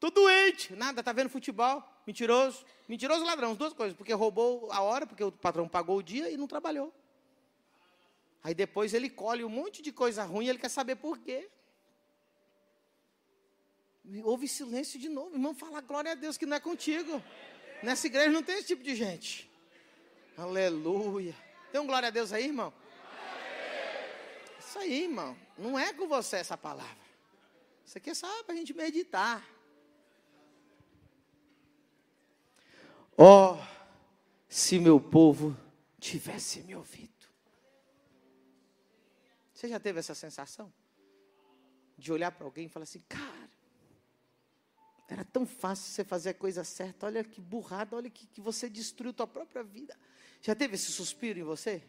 Tô 0.00 0.10
doente. 0.10 0.74
Nada, 0.74 1.04
tá 1.04 1.12
vendo 1.12 1.30
futebol. 1.30 1.84
Mentiroso. 2.04 2.66
Mentiroso 2.88 3.24
ladrão, 3.24 3.52
as 3.52 3.56
duas 3.56 3.72
coisas. 3.72 3.96
Porque 3.96 4.12
roubou 4.12 4.72
a 4.72 4.80
hora, 4.80 5.06
porque 5.06 5.22
o 5.22 5.30
patrão 5.30 5.68
pagou 5.68 5.98
o 5.98 6.02
dia 6.02 6.28
e 6.32 6.36
não 6.36 6.48
trabalhou. 6.48 6.92
Aí 8.44 8.54
depois 8.54 8.92
ele 8.92 9.08
colhe 9.08 9.42
um 9.42 9.48
monte 9.48 9.80
de 9.80 9.90
coisa 9.90 10.22
ruim 10.22 10.44
e 10.44 10.50
ele 10.50 10.58
quer 10.58 10.68
saber 10.68 10.96
por 10.96 11.16
quê. 11.18 11.50
Houve 14.22 14.46
silêncio 14.46 15.00
de 15.00 15.08
novo. 15.08 15.34
Irmão, 15.34 15.54
fala 15.54 15.80
glória 15.80 16.12
a 16.12 16.14
Deus 16.14 16.36
que 16.36 16.44
não 16.44 16.58
é 16.58 16.60
contigo. 16.60 17.22
Nessa 17.82 18.06
igreja 18.06 18.30
não 18.30 18.42
tem 18.42 18.56
esse 18.56 18.66
tipo 18.66 18.82
de 18.82 18.94
gente. 18.94 19.50
Aleluia. 20.36 21.34
Tem 21.72 21.80
um 21.80 21.86
glória 21.86 22.08
a 22.08 22.10
Deus 22.10 22.34
aí, 22.34 22.44
irmão? 22.44 22.70
Isso 24.58 24.78
aí, 24.78 25.04
irmão. 25.04 25.34
Não 25.56 25.78
é 25.78 25.94
com 25.94 26.06
você 26.06 26.36
essa 26.36 26.56
palavra. 26.56 27.04
Isso 27.86 27.96
aqui 27.96 28.10
é 28.10 28.14
só 28.14 28.42
para 28.42 28.54
a 28.54 28.58
gente 28.58 28.74
meditar. 28.74 29.42
Ó, 33.16 33.54
oh, 33.54 33.66
se 34.48 34.78
meu 34.78 35.00
povo 35.00 35.56
tivesse 35.98 36.60
me 36.62 36.74
ouvido. 36.76 37.13
Você 39.64 39.68
já 39.68 39.80
teve 39.80 39.98
essa 39.98 40.14
sensação? 40.14 40.70
De 41.96 42.12
olhar 42.12 42.30
para 42.30 42.44
alguém 42.44 42.66
e 42.66 42.68
falar 42.68 42.82
assim, 42.82 43.02
cara, 43.08 43.50
era 45.08 45.24
tão 45.24 45.46
fácil 45.46 45.90
você 45.90 46.04
fazer 46.04 46.28
a 46.28 46.34
coisa 46.34 46.62
certa, 46.64 47.06
olha 47.06 47.24
que 47.24 47.40
burrada, 47.40 47.96
olha 47.96 48.10
que, 48.10 48.26
que 48.26 48.42
você 48.42 48.68
destruiu 48.68 49.14
tua 49.14 49.26
própria 49.26 49.62
vida. 49.62 49.98
Já 50.42 50.54
teve 50.54 50.74
esse 50.74 50.92
suspiro 50.92 51.38
em 51.38 51.44
você? 51.44 51.82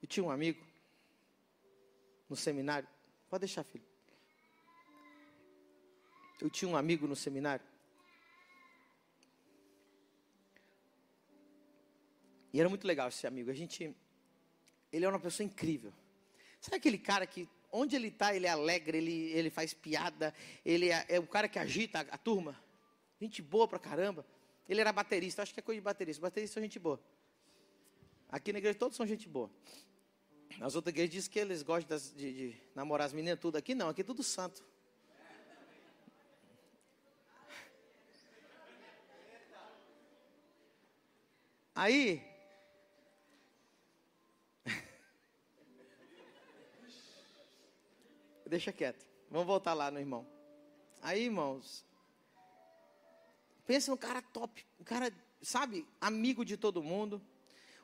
Eu 0.00 0.08
tinha 0.08 0.24
um 0.24 0.30
amigo 0.30 0.66
no 2.30 2.36
seminário, 2.36 2.88
pode 3.28 3.42
deixar, 3.42 3.62
filho. 3.62 3.84
Eu 6.40 6.48
tinha 6.48 6.66
um 6.66 6.78
amigo 6.78 7.06
no 7.06 7.14
seminário. 7.14 7.71
E 12.52 12.60
era 12.60 12.68
muito 12.68 12.86
legal 12.86 13.08
esse 13.08 13.26
amigo. 13.26 13.50
A 13.50 13.54
gente, 13.54 13.94
ele 14.92 15.04
é 15.04 15.08
uma 15.08 15.18
pessoa 15.18 15.44
incrível. 15.44 15.92
Sabe 16.60 16.76
aquele 16.76 16.98
cara 16.98 17.26
que 17.26 17.48
onde 17.72 17.96
ele 17.96 18.08
está, 18.08 18.34
ele 18.36 18.46
é 18.46 18.50
alegre, 18.50 18.98
ele, 18.98 19.30
ele 19.32 19.50
faz 19.50 19.72
piada, 19.72 20.34
ele 20.64 20.90
é, 20.90 21.06
é 21.08 21.18
o 21.18 21.26
cara 21.26 21.48
que 21.48 21.58
agita 21.58 22.00
a, 22.00 22.02
a, 22.02 22.18
turma. 22.18 22.60
Gente 23.18 23.40
boa 23.40 23.66
pra 23.66 23.78
caramba. 23.78 24.26
Ele 24.68 24.80
era 24.80 24.92
baterista, 24.92 25.42
acho 25.42 25.54
que 25.54 25.60
é 25.60 25.62
coisa 25.62 25.80
de 25.80 25.84
baterista. 25.84 26.20
Baterista 26.20 26.60
é 26.60 26.62
gente 26.62 26.78
boa. 26.78 27.00
Aqui 28.28 28.52
na 28.52 28.58
igreja 28.58 28.78
todos 28.78 28.96
são 28.96 29.06
gente 29.06 29.28
boa. 29.28 29.50
Nas 30.58 30.74
outras 30.74 30.92
igrejas 30.92 31.10
dizem 31.10 31.30
que 31.30 31.38
eles 31.38 31.62
gostam 31.62 31.88
das, 31.88 32.12
de, 32.14 32.32
de 32.32 32.62
namorar 32.74 33.06
as 33.06 33.12
meninas 33.12 33.40
tudo. 33.40 33.56
Aqui 33.56 33.74
não, 33.74 33.88
aqui 33.88 34.02
é 34.02 34.04
tudo 34.04 34.22
santo. 34.22 34.62
Aí, 41.74 42.22
deixa 48.52 48.70
quieto. 48.70 49.06
Vamos 49.30 49.46
voltar 49.46 49.72
lá 49.72 49.90
no 49.90 49.98
irmão. 49.98 50.26
Aí, 51.00 51.24
irmãos, 51.24 51.86
pensa 53.66 53.90
no 53.90 53.96
cara 53.96 54.20
top, 54.20 54.64
um 54.78 54.84
cara, 54.84 55.10
sabe, 55.40 55.86
amigo 55.98 56.44
de 56.44 56.58
todo 56.58 56.82
mundo, 56.82 57.20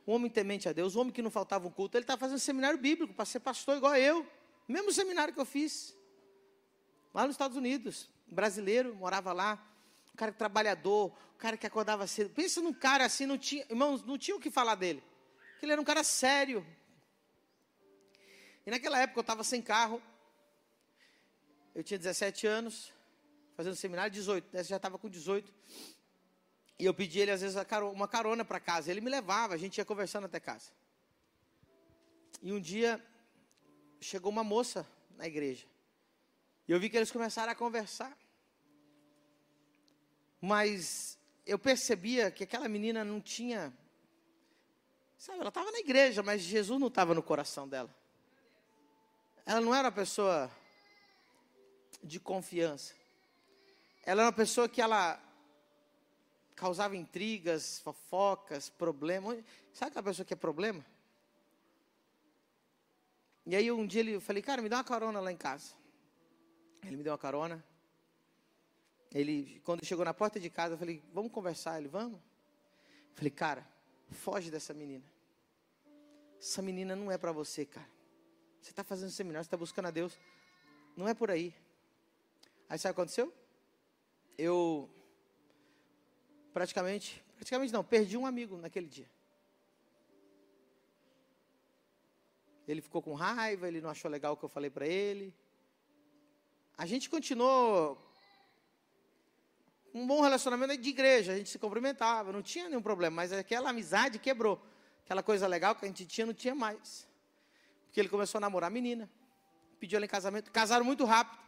um 0.06 0.12
homem 0.12 0.30
temente 0.30 0.68
a 0.68 0.72
Deus, 0.74 0.94
um 0.94 1.00
homem 1.00 1.12
que 1.12 1.22
não 1.22 1.30
faltava 1.30 1.66
um 1.66 1.70
culto. 1.70 1.96
Ele 1.96 2.04
estava 2.04 2.20
fazendo 2.20 2.38
seminário 2.38 2.78
bíblico 2.78 3.14
para 3.14 3.24
ser 3.24 3.40
pastor 3.40 3.78
igual 3.78 3.96
eu. 3.96 4.26
Mesmo 4.68 4.92
seminário 4.92 5.32
que 5.32 5.40
eu 5.40 5.46
fiz, 5.46 5.96
lá 7.14 7.22
nos 7.22 7.32
Estados 7.32 7.56
Unidos. 7.56 8.10
brasileiro, 8.26 8.94
morava 8.94 9.32
lá. 9.32 9.58
cara 10.16 10.32
trabalhador, 10.32 11.12
um 11.34 11.38
cara 11.38 11.56
que 11.56 11.66
acordava 11.66 12.06
cedo. 12.06 12.28
Pensa 12.28 12.60
num 12.60 12.74
cara 12.74 13.06
assim, 13.06 13.24
não 13.24 13.38
tinha, 13.38 13.64
irmãos, 13.70 14.04
não 14.04 14.18
tinha 14.18 14.36
o 14.36 14.40
que 14.40 14.50
falar 14.50 14.74
dele. 14.74 15.02
Ele 15.62 15.72
era 15.72 15.80
um 15.80 15.84
cara 15.84 16.04
sério. 16.04 16.64
E 18.66 18.70
naquela 18.70 18.98
época 19.00 19.18
eu 19.18 19.22
estava 19.22 19.42
sem 19.42 19.62
carro. 19.62 20.02
Eu 21.78 21.84
tinha 21.84 21.96
17 21.96 22.44
anos, 22.44 22.92
fazendo 23.54 23.76
seminário, 23.76 24.10
18. 24.10 24.48
Né? 24.52 24.64
Já 24.64 24.78
estava 24.78 24.98
com 24.98 25.08
18. 25.08 25.54
E 26.76 26.84
eu 26.84 26.92
pedi 26.92 27.20
ele, 27.20 27.30
às 27.30 27.40
vezes, 27.40 27.56
uma 27.94 28.08
carona 28.08 28.44
para 28.44 28.58
casa. 28.58 28.90
Ele 28.90 29.00
me 29.00 29.08
levava, 29.08 29.54
a 29.54 29.56
gente 29.56 29.78
ia 29.78 29.84
conversando 29.84 30.24
até 30.24 30.40
casa. 30.40 30.72
E 32.42 32.52
um 32.52 32.58
dia, 32.58 33.00
chegou 34.00 34.28
uma 34.28 34.42
moça 34.42 34.84
na 35.16 35.28
igreja. 35.28 35.68
E 36.66 36.72
eu 36.72 36.80
vi 36.80 36.90
que 36.90 36.96
eles 36.96 37.12
começaram 37.12 37.52
a 37.52 37.54
conversar. 37.54 38.18
Mas 40.40 41.16
eu 41.46 41.60
percebia 41.60 42.28
que 42.28 42.42
aquela 42.42 42.68
menina 42.68 43.04
não 43.04 43.20
tinha. 43.20 43.72
Sabe, 45.16 45.38
ela 45.38 45.48
estava 45.50 45.70
na 45.70 45.78
igreja, 45.78 46.24
mas 46.24 46.42
Jesus 46.42 46.80
não 46.80 46.88
estava 46.88 47.14
no 47.14 47.22
coração 47.22 47.68
dela. 47.68 47.94
Ela 49.46 49.60
não 49.60 49.72
era 49.72 49.86
uma 49.86 49.94
pessoa 49.94 50.50
de 52.02 52.20
confiança. 52.20 52.94
Ela 54.04 54.22
era 54.22 54.30
uma 54.30 54.32
pessoa 54.32 54.68
que 54.68 54.80
ela 54.80 55.22
causava 56.54 56.96
intrigas, 56.96 57.78
fofocas, 57.80 58.68
problemas. 58.68 59.44
Sabe 59.72 59.90
aquela 59.90 60.04
pessoa 60.04 60.26
que 60.26 60.34
é 60.34 60.36
problema? 60.36 60.84
E 63.46 63.54
aí 63.56 63.70
um 63.70 63.86
dia 63.86 64.00
ele, 64.00 64.12
eu 64.12 64.20
falei, 64.20 64.42
cara, 64.42 64.60
me 64.60 64.68
dá 64.68 64.76
uma 64.76 64.84
carona 64.84 65.20
lá 65.20 65.32
em 65.32 65.36
casa. 65.36 65.72
Ele 66.82 66.96
me 66.96 67.02
deu 67.02 67.12
uma 67.12 67.18
carona. 67.18 67.64
Ele, 69.12 69.60
quando 69.64 69.84
chegou 69.84 70.04
na 70.04 70.12
porta 70.12 70.38
de 70.38 70.50
casa, 70.50 70.74
eu 70.74 70.78
falei, 70.78 71.02
vamos 71.12 71.32
conversar. 71.32 71.78
Ele, 71.78 71.88
vamos. 71.88 72.18
Eu 72.18 73.14
falei, 73.14 73.30
cara, 73.30 73.66
foge 74.10 74.50
dessa 74.50 74.74
menina. 74.74 75.04
Essa 76.38 76.60
menina 76.60 76.94
não 76.94 77.10
é 77.10 77.16
para 77.18 77.32
você, 77.32 77.64
cara. 77.64 77.88
Você 78.60 78.70
está 78.70 78.84
fazendo 78.84 79.10
seminário, 79.10 79.44
você 79.44 79.48
está 79.48 79.56
buscando 79.56 79.86
a 79.86 79.90
Deus. 79.90 80.18
Não 80.96 81.08
é 81.08 81.14
por 81.14 81.30
aí. 81.30 81.54
Aí 82.68 82.78
sabe 82.78 82.92
o 82.92 82.94
que 82.94 83.00
aconteceu? 83.00 83.32
Eu 84.36 84.90
praticamente, 86.52 87.24
praticamente 87.36 87.72
não, 87.72 87.82
perdi 87.82 88.16
um 88.16 88.26
amigo 88.26 88.56
naquele 88.56 88.86
dia. 88.86 89.08
Ele 92.66 92.82
ficou 92.82 93.00
com 93.00 93.14
raiva, 93.14 93.66
ele 93.66 93.80
não 93.80 93.88
achou 93.88 94.10
legal 94.10 94.34
o 94.34 94.36
que 94.36 94.44
eu 94.44 94.48
falei 94.48 94.68
para 94.68 94.86
ele. 94.86 95.34
A 96.76 96.84
gente 96.84 97.08
continuou 97.08 97.98
um 99.94 100.06
bom 100.06 100.20
relacionamento 100.20 100.76
de 100.76 100.90
igreja, 100.90 101.32
a 101.32 101.36
gente 101.36 101.48
se 101.48 101.58
cumprimentava, 101.58 102.30
não 102.32 102.42
tinha 102.42 102.68
nenhum 102.68 102.82
problema, 102.82 103.16
mas 103.16 103.32
aquela 103.32 103.70
amizade 103.70 104.18
quebrou. 104.18 104.62
Aquela 105.04 105.22
coisa 105.22 105.46
legal 105.46 105.74
que 105.74 105.86
a 105.86 105.88
gente 105.88 106.04
tinha, 106.06 106.26
não 106.26 106.34
tinha 106.34 106.54
mais. 106.54 107.08
Porque 107.86 107.98
ele 107.98 108.10
começou 108.10 108.38
a 108.38 108.40
namorar 108.42 108.68
a 108.68 108.70
menina, 108.70 109.10
pediu 109.80 109.96
ela 109.96 110.04
em 110.04 110.08
casamento, 110.08 110.52
casaram 110.52 110.84
muito 110.84 111.06
rápido. 111.06 111.47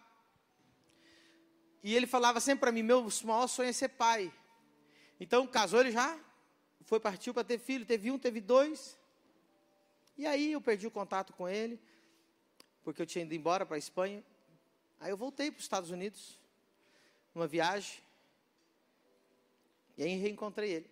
E 1.83 1.95
ele 1.95 2.07
falava 2.07 2.41
sempre 2.41 2.61
para 2.61 2.73
mim: 2.73 2.83
meu 2.83 3.07
maior 3.25 3.47
sonho 3.47 3.69
é 3.69 3.73
ser 3.73 3.89
pai. 3.89 4.33
Então, 5.19 5.47
casou, 5.47 5.81
ele 5.81 5.93
já 5.93 6.19
foi, 6.83 6.99
partiu 6.99 7.33
para 7.33 7.45
ter 7.45 7.59
filho, 7.59 7.87
teve 7.87 8.11
um, 8.11 8.19
teve 8.19 8.41
dois. 8.41 8.99
E 10.17 10.27
aí 10.27 10.53
eu 10.53 10.61
perdi 10.61 10.87
o 10.87 10.91
contato 10.91 11.33
com 11.33 11.49
ele, 11.49 11.81
porque 12.83 13.01
eu 13.01 13.07
tinha 13.07 13.25
ido 13.25 13.35
embora 13.35 13.65
para 13.65 13.77
a 13.77 13.79
Espanha. 13.79 14.25
Aí 14.99 15.11
eu 15.11 15.17
voltei 15.17 15.51
para 15.51 15.59
os 15.59 15.65
Estados 15.65 15.91
Unidos, 15.91 16.39
numa 17.35 17.47
viagem. 17.47 18.01
E 19.97 20.03
aí 20.03 20.17
reencontrei 20.17 20.71
ele. 20.73 20.91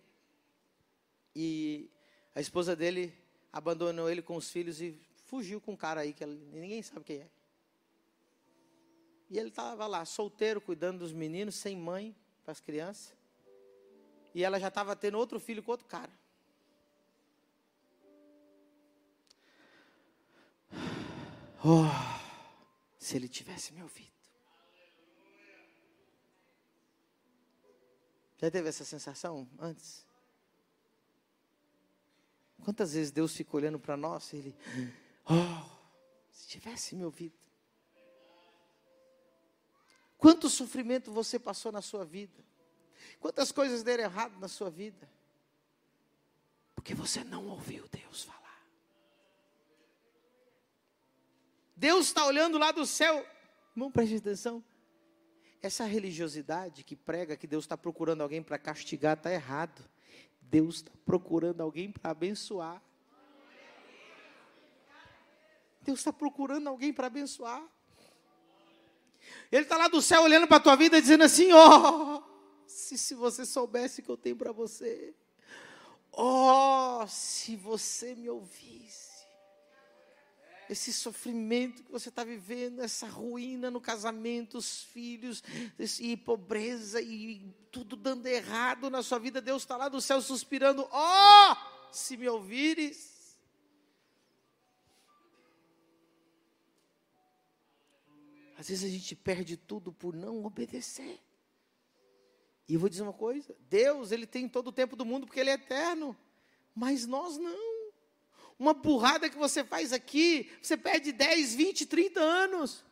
E 1.35 1.89
a 2.33 2.41
esposa 2.41 2.75
dele 2.75 3.13
abandonou 3.51 4.09
ele 4.09 4.21
com 4.21 4.35
os 4.35 4.49
filhos 4.49 4.81
e 4.81 4.97
fugiu 5.25 5.59
com 5.59 5.73
um 5.73 5.77
cara 5.77 6.01
aí 6.01 6.13
que 6.13 6.25
ninguém 6.25 6.81
sabe 6.81 7.05
quem 7.05 7.17
é. 7.17 7.29
E 9.29 9.37
ele 9.37 9.49
estava 9.49 9.85
lá, 9.85 10.03
solteiro, 10.05 10.59
cuidando 10.59 10.99
dos 10.99 11.13
meninos, 11.13 11.55
sem 11.55 11.77
mãe, 11.77 12.15
para 12.43 12.51
as 12.51 12.59
crianças. 12.59 13.15
E 14.33 14.43
ela 14.43 14.59
já 14.59 14.69
estava 14.69 14.95
tendo 14.95 15.17
outro 15.17 15.39
filho 15.39 15.61
com 15.61 15.71
outro 15.71 15.87
cara. 15.87 16.11
Oh, 21.63 21.89
se 22.97 23.15
ele 23.15 23.27
tivesse 23.27 23.73
me 23.73 23.81
ouvido. 23.83 24.09
Já 28.37 28.49
teve 28.49 28.69
essa 28.69 28.85
sensação 28.85 29.47
antes? 29.59 30.07
Quantas 32.63 32.93
vezes 32.93 33.11
Deus 33.11 33.35
fica 33.35 33.55
olhando 33.55 33.79
para 33.79 33.97
nós 33.97 34.31
e 34.33 34.37
Ele, 34.37 34.55
oh, 35.25 35.69
se 36.31 36.47
tivesse 36.47 36.95
me 36.95 37.03
ouvido. 37.03 37.38
Quanto 40.19 40.49
sofrimento 40.49 41.13
você 41.13 41.39
passou 41.39 41.71
na 41.71 41.81
sua 41.81 42.03
vida? 42.03 42.43
Quantas 43.21 43.53
coisas 43.53 43.81
deram 43.81 44.03
errado 44.03 44.37
na 44.37 44.49
sua 44.49 44.69
vida? 44.69 45.09
Porque 46.75 46.93
você 46.93 47.23
não 47.23 47.47
ouviu 47.47 47.87
Deus 47.87 48.23
falar. 48.23 48.67
Deus 51.73 52.07
está 52.07 52.25
olhando 52.25 52.57
lá 52.57 52.73
do 52.73 52.85
céu. 52.85 53.25
Irmão, 53.71 53.89
preste 53.89 54.17
atenção. 54.17 54.61
Essa 55.61 55.85
religiosidade 55.85 56.83
que 56.83 56.97
prega 56.97 57.37
que 57.37 57.47
Deus 57.47 57.63
está 57.63 57.77
procurando 57.77 58.21
alguém 58.21 58.43
para 58.43 58.59
castigar 58.59 59.15
está 59.17 59.31
errado. 59.31 59.89
Deus 60.41 60.75
está 60.75 60.91
procurando 61.05 61.61
alguém 61.61 61.93
para 61.93 62.11
abençoar. 62.11 62.83
Deus 65.81 65.99
está 65.99 66.11
procurando 66.11 66.67
alguém 66.67 66.91
para 66.91 67.07
abençoar. 67.07 67.65
Ele 69.51 69.63
está 69.63 69.77
lá 69.77 69.87
do 69.87 70.01
céu 70.01 70.23
olhando 70.23 70.47
para 70.47 70.57
a 70.57 70.61
tua 70.61 70.75
vida 70.75 71.01
dizendo 71.01 71.23
assim: 71.23 71.51
ó, 71.51 72.17
oh, 72.17 72.23
se, 72.67 72.97
se 72.97 73.15
você 73.15 73.45
soubesse 73.45 74.01
que 74.01 74.09
eu 74.09 74.17
tenho 74.17 74.35
para 74.35 74.51
você. 74.51 75.13
Oh, 76.11 77.05
se 77.07 77.55
você 77.55 78.15
me 78.15 78.29
ouvisse. 78.29 79.09
Esse 80.69 80.93
sofrimento 80.93 81.83
que 81.83 81.91
você 81.91 82.09
está 82.09 82.23
vivendo, 82.23 82.81
essa 82.81 83.07
ruína 83.07 83.71
no 83.71 83.81
casamento, 83.81 84.57
os 84.59 84.83
filhos, 84.83 85.43
e 85.99 86.15
pobreza, 86.15 87.01
e 87.01 87.41
tudo 87.71 87.95
dando 87.95 88.27
errado 88.27 88.87
na 88.87 89.01
sua 89.01 89.17
vida, 89.17 89.41
Deus 89.41 89.63
está 89.63 89.75
lá 89.75 89.89
do 89.89 89.99
céu 89.99 90.21
suspirando: 90.21 90.87
Oh, 90.91 91.55
se 91.91 92.15
me 92.17 92.29
ouvires. 92.29 93.08
Às 98.59 98.67
vezes 98.67 98.83
a 98.83 98.93
gente 98.93 99.15
perde 99.15 99.55
tudo 99.55 99.93
por 99.93 100.13
não 100.13 100.43
obedecer. 100.43 101.17
E 102.67 102.73
eu 102.73 102.79
vou 102.79 102.89
dizer 102.89 103.03
uma 103.03 103.13
coisa: 103.13 103.55
Deus, 103.69 104.11
Ele 104.11 104.27
tem 104.27 104.49
todo 104.49 104.67
o 104.67 104.71
tempo 104.73 104.97
do 104.97 105.05
mundo 105.05 105.25
porque 105.25 105.39
Ele 105.39 105.49
é 105.49 105.53
eterno, 105.53 106.15
mas 106.75 107.05
nós 107.05 107.37
não. 107.37 107.79
Uma 108.59 108.73
burrada 108.73 109.29
que 109.29 109.37
você 109.37 109.63
faz 109.63 109.93
aqui, 109.93 110.51
você 110.61 110.75
perde 110.75 111.13
10, 111.13 111.55
20, 111.55 111.85
30 111.85 112.19
anos. 112.19 112.83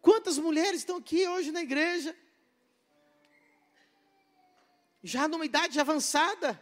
Quantas 0.00 0.38
mulheres 0.38 0.80
estão 0.80 0.96
aqui 0.96 1.28
hoje 1.28 1.52
na 1.52 1.60
igreja? 1.60 2.16
Já 5.02 5.28
numa 5.28 5.44
idade 5.44 5.78
avançada. 5.78 6.58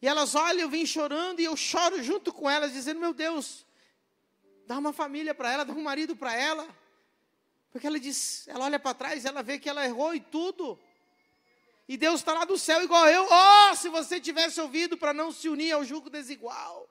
E 0.00 0.08
elas 0.08 0.34
olham, 0.34 0.60
eu 0.62 0.70
vim 0.70 0.86
chorando 0.86 1.40
e 1.40 1.44
eu 1.44 1.56
choro 1.58 2.02
junto 2.02 2.32
com 2.32 2.48
elas, 2.48 2.72
dizendo: 2.72 3.00
Meu 3.00 3.12
Deus, 3.12 3.66
dá 4.66 4.78
uma 4.78 4.94
família 4.94 5.34
para 5.34 5.52
ela, 5.52 5.62
dá 5.62 5.74
um 5.74 5.82
marido 5.82 6.16
para 6.16 6.34
ela. 6.34 6.66
Porque 7.76 7.86
ela 7.86 8.00
diz, 8.00 8.48
ela 8.48 8.64
olha 8.64 8.78
para 8.78 8.94
trás, 8.94 9.26
ela 9.26 9.42
vê 9.42 9.58
que 9.58 9.68
ela 9.68 9.84
errou 9.84 10.14
e 10.14 10.20
tudo. 10.20 10.80
E 11.86 11.98
Deus 11.98 12.20
está 12.20 12.32
lá 12.32 12.46
do 12.46 12.56
céu 12.56 12.82
igual 12.82 13.06
eu. 13.06 13.28
Oh, 13.30 13.76
se 13.76 13.90
você 13.90 14.18
tivesse 14.18 14.58
ouvido 14.62 14.96
para 14.96 15.12
não 15.12 15.30
se 15.30 15.46
unir 15.46 15.72
ao 15.72 15.84
jugo 15.84 16.08
desigual. 16.08 16.88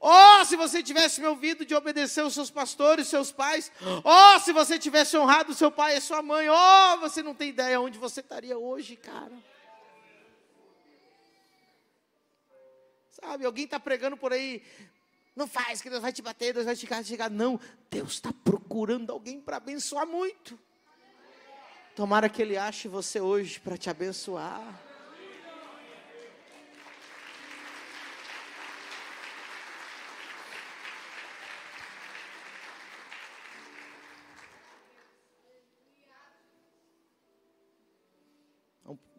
Oh, 0.00 0.42
se 0.46 0.56
você 0.56 0.82
tivesse 0.82 1.20
me 1.20 1.26
ouvido 1.26 1.62
de 1.62 1.74
obedecer 1.74 2.24
os 2.24 2.32
seus 2.32 2.50
pastores, 2.50 3.06
seus 3.06 3.30
pais. 3.30 3.70
Oh, 4.02 4.40
se 4.40 4.50
você 4.50 4.78
tivesse 4.78 5.14
honrado 5.14 5.52
seu 5.52 5.70
pai 5.70 5.98
e 5.98 6.00
sua 6.00 6.22
mãe. 6.22 6.48
Oh, 6.48 6.96
você 7.00 7.22
não 7.22 7.34
tem 7.34 7.50
ideia 7.50 7.78
onde 7.78 7.98
você 7.98 8.20
estaria 8.20 8.56
hoje, 8.56 8.96
cara. 8.96 9.36
Sabe, 13.10 13.44
alguém 13.44 13.66
está 13.66 13.78
pregando 13.78 14.16
por 14.16 14.32
aí. 14.32 14.62
Não 15.38 15.46
faz, 15.46 15.80
que 15.80 15.88
Deus 15.88 16.02
vai 16.02 16.12
te 16.12 16.20
bater, 16.20 16.52
Deus 16.52 16.66
vai 16.66 16.74
te 16.74 16.84
castigar. 16.84 17.30
Não, 17.30 17.60
Deus 17.88 18.14
está 18.14 18.32
procurando 18.42 19.12
alguém 19.12 19.40
para 19.40 19.58
abençoar 19.58 20.04
muito. 20.04 20.58
Tomara 21.94 22.28
que 22.28 22.42
Ele 22.42 22.56
ache 22.56 22.88
você 22.88 23.20
hoje 23.20 23.60
para 23.60 23.78
te 23.78 23.88
abençoar. 23.88 24.84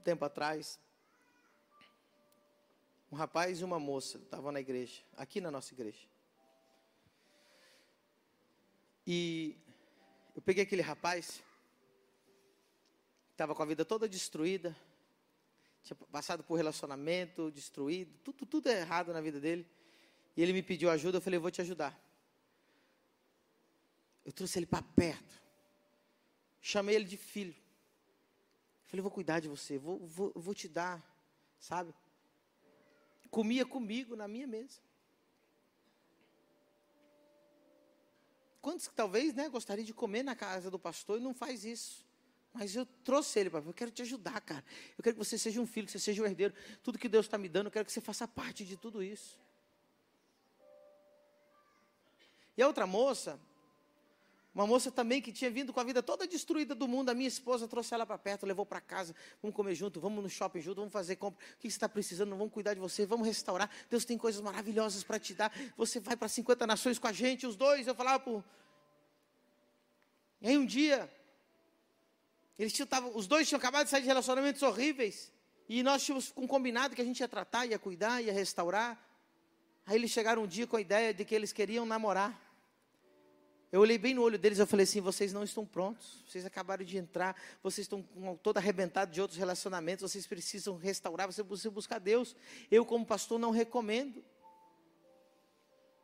tempo 0.04 0.26
atrás, 0.26 0.80
um 3.12 3.16
rapaz 3.16 3.60
e 3.60 3.64
uma 3.64 3.80
moça 3.80 4.18
estavam 4.18 4.52
na 4.52 4.60
igreja, 4.60 5.02
aqui 5.18 5.42
na 5.42 5.50
nossa 5.50 5.74
igreja. 5.74 6.08
E 9.06 9.58
eu 10.36 10.42
peguei 10.42 10.64
aquele 10.64 10.84
rapaz, 10.84 11.42
estava 13.32 13.56
com 13.56 13.64
a 13.64 13.66
vida 13.66 13.84
toda 13.84 14.08
destruída, 14.08 14.76
tinha 15.82 15.96
passado 16.12 16.44
por 16.44 16.56
relacionamento 16.56 17.50
destruído, 17.50 18.16
tudo, 18.24 18.46
tudo 18.46 18.68
errado 18.68 19.12
na 19.12 19.22
vida 19.22 19.40
dele. 19.40 19.68
E 20.38 20.42
ele 20.44 20.54
me 20.54 20.62
pediu 20.62 20.90
ajuda, 20.90 21.18
eu 21.18 21.22
falei, 21.22 21.38
eu 21.38 21.42
vou 21.42 21.50
te 21.50 21.62
ajudar. 21.62 22.00
Eu 24.24 24.32
trouxe 24.32 24.60
ele 24.60 24.68
para 24.68 24.84
perto. 24.84 25.42
Chamei 26.62 26.96
ele 26.96 27.06
de 27.06 27.18
filho. 27.18 27.56
Falei, 28.86 29.02
vou 29.02 29.12
cuidar 29.12 29.40
de 29.40 29.48
você, 29.48 29.78
vou, 29.78 30.00
vou, 30.06 30.32
vou 30.36 30.54
te 30.54 30.68
dar, 30.68 31.04
sabe? 31.60 31.94
Comia 33.30 33.66
comigo 33.66 34.16
na 34.16 34.28
minha 34.28 34.48
mesa. 34.48 34.80
Quantos 38.62 38.88
que 38.88 38.94
talvez, 38.94 39.34
né, 39.34 39.48
gostaria 39.48 39.86
de 39.86 39.94
comer 39.94 40.24
na 40.24 40.36
casa 40.36 40.70
do 40.70 40.78
pastor 40.78 41.20
e 41.20 41.24
não 41.24 41.34
faz 41.34 41.64
isso? 41.64 42.06
Mas 42.52 42.76
eu 42.76 42.86
trouxe 42.86 43.40
ele 43.40 43.50
para 43.50 43.64
eu 43.64 43.74
quero 43.74 43.92
te 43.92 44.02
ajudar, 44.02 44.42
cara. 44.42 44.66
Eu 44.98 45.04
quero 45.04 45.16
que 45.16 45.24
você 45.24 45.38
seja 45.38 45.62
um 45.62 45.66
filho, 45.66 45.86
que 45.86 45.92
você 45.92 46.00
seja 46.00 46.22
um 46.22 46.26
herdeiro. 46.26 46.54
Tudo 46.84 46.98
que 46.98 47.08
Deus 47.08 47.26
está 47.26 47.38
me 47.38 47.48
dando, 47.48 47.68
eu 47.68 47.72
quero 47.72 47.86
que 47.86 47.92
você 47.92 48.02
faça 48.02 48.28
parte 48.28 48.66
de 48.66 48.76
tudo 48.76 49.04
isso. 49.04 49.40
E 52.58 52.62
a 52.62 52.68
outra 52.68 52.86
moça, 52.86 53.40
uma 54.54 54.66
moça 54.66 54.92
também 54.92 55.22
que 55.22 55.32
tinha 55.32 55.50
vindo 55.50 55.72
com 55.72 55.80
a 55.80 55.84
vida 55.84 56.02
toda 56.02 56.28
destruída 56.28 56.74
do 56.74 56.88
mundo. 56.88 57.10
A 57.10 57.14
minha 57.14 57.28
esposa 57.28 57.68
trouxe 57.68 57.94
ela 57.94 58.06
para 58.06 58.18
perto, 58.18 58.46
levou 58.46 58.66
para 58.66 58.82
casa. 58.82 59.16
Vamos 59.42 59.56
comer 59.56 59.76
junto, 59.76 60.00
vamos 60.00 60.24
no 60.24 60.30
shopping 60.30 60.60
junto, 60.60 60.78
vamos 60.78 60.92
fazer 60.92 61.18
compra. 61.18 61.44
O 61.54 61.58
que 61.60 61.70
você 61.70 61.76
está 61.76 61.88
precisando? 61.88 62.32
Vamos 62.32 62.52
cuidar 62.52 62.74
de 62.74 62.80
você, 62.80 63.06
vamos 63.06 63.28
restaurar. 63.28 63.70
Deus 63.90 64.06
tem 64.06 64.18
coisas 64.18 64.42
maravilhosas 64.42 65.04
para 65.04 65.20
te 65.20 65.34
dar. 65.36 65.54
Você 65.78 66.00
vai 66.00 66.18
para 66.18 66.28
50 66.28 66.66
nações 66.66 66.98
com 66.98 67.08
a 67.08 67.14
gente, 67.14 67.46
os 67.46 67.56
dois. 67.56 67.86
Eu 67.86 67.94
falava 67.94 68.20
por. 68.20 68.44
E 70.42 70.48
aí 70.48 70.58
um 70.58 70.66
dia, 70.66 71.10
eles 72.58 72.74
tinham, 72.74 72.88
os 73.14 73.28
dois 73.28 73.48
tinham 73.48 73.60
acabado 73.60 73.86
de 73.86 73.92
sair 73.92 74.02
de 74.02 74.08
relacionamentos 74.08 74.64
horríveis. 74.64 75.32
E 75.68 75.84
nós 75.84 76.04
tínhamos 76.04 76.34
um 76.36 76.48
combinado 76.48 76.96
que 76.96 77.02
a 77.02 77.06
gente 77.06 77.20
ia 77.20 77.28
tratar, 77.28 77.68
ia 77.68 77.78
cuidar, 77.78 78.24
ia 78.24 78.34
restaurar. 78.34 79.00
Aí 79.86 79.96
eles 79.96 80.10
chegaram 80.10 80.44
um 80.44 80.48
dia 80.48 80.66
com 80.66 80.76
a 80.76 80.82
ideia 80.82 81.14
de 81.14 81.24
que 81.24 81.36
eles 81.36 81.54
queriam 81.54 81.86
namorar. 81.86 82.49
Eu 83.72 83.82
olhei 83.82 84.00
bem 84.00 84.16
no 84.16 84.24
olho 84.24 84.38
deles 84.38 84.58
e 84.58 84.66
falei 84.66 84.84
assim: 84.84 85.00
vocês 85.00 85.32
não 85.32 85.44
estão 85.44 85.66
prontos, 85.66 86.24
vocês 86.28 86.44
acabaram 86.46 86.84
de 86.84 86.98
entrar, 86.98 87.40
vocês 87.62 87.86
estão 87.86 88.02
todo 88.42 88.58
arrebentados 88.58 89.14
de 89.14 89.22
outros 89.22 89.38
relacionamentos, 89.38 90.12
vocês 90.12 90.26
precisam 90.26 90.76
restaurar, 90.76 91.32
você 91.32 91.44
precisa 91.44 91.70
buscar 91.70 92.00
Deus. 92.00 92.36
Eu, 92.72 92.84
como 92.84 93.06
pastor, 93.06 93.38
não 93.38 93.52
recomendo. 93.52 94.24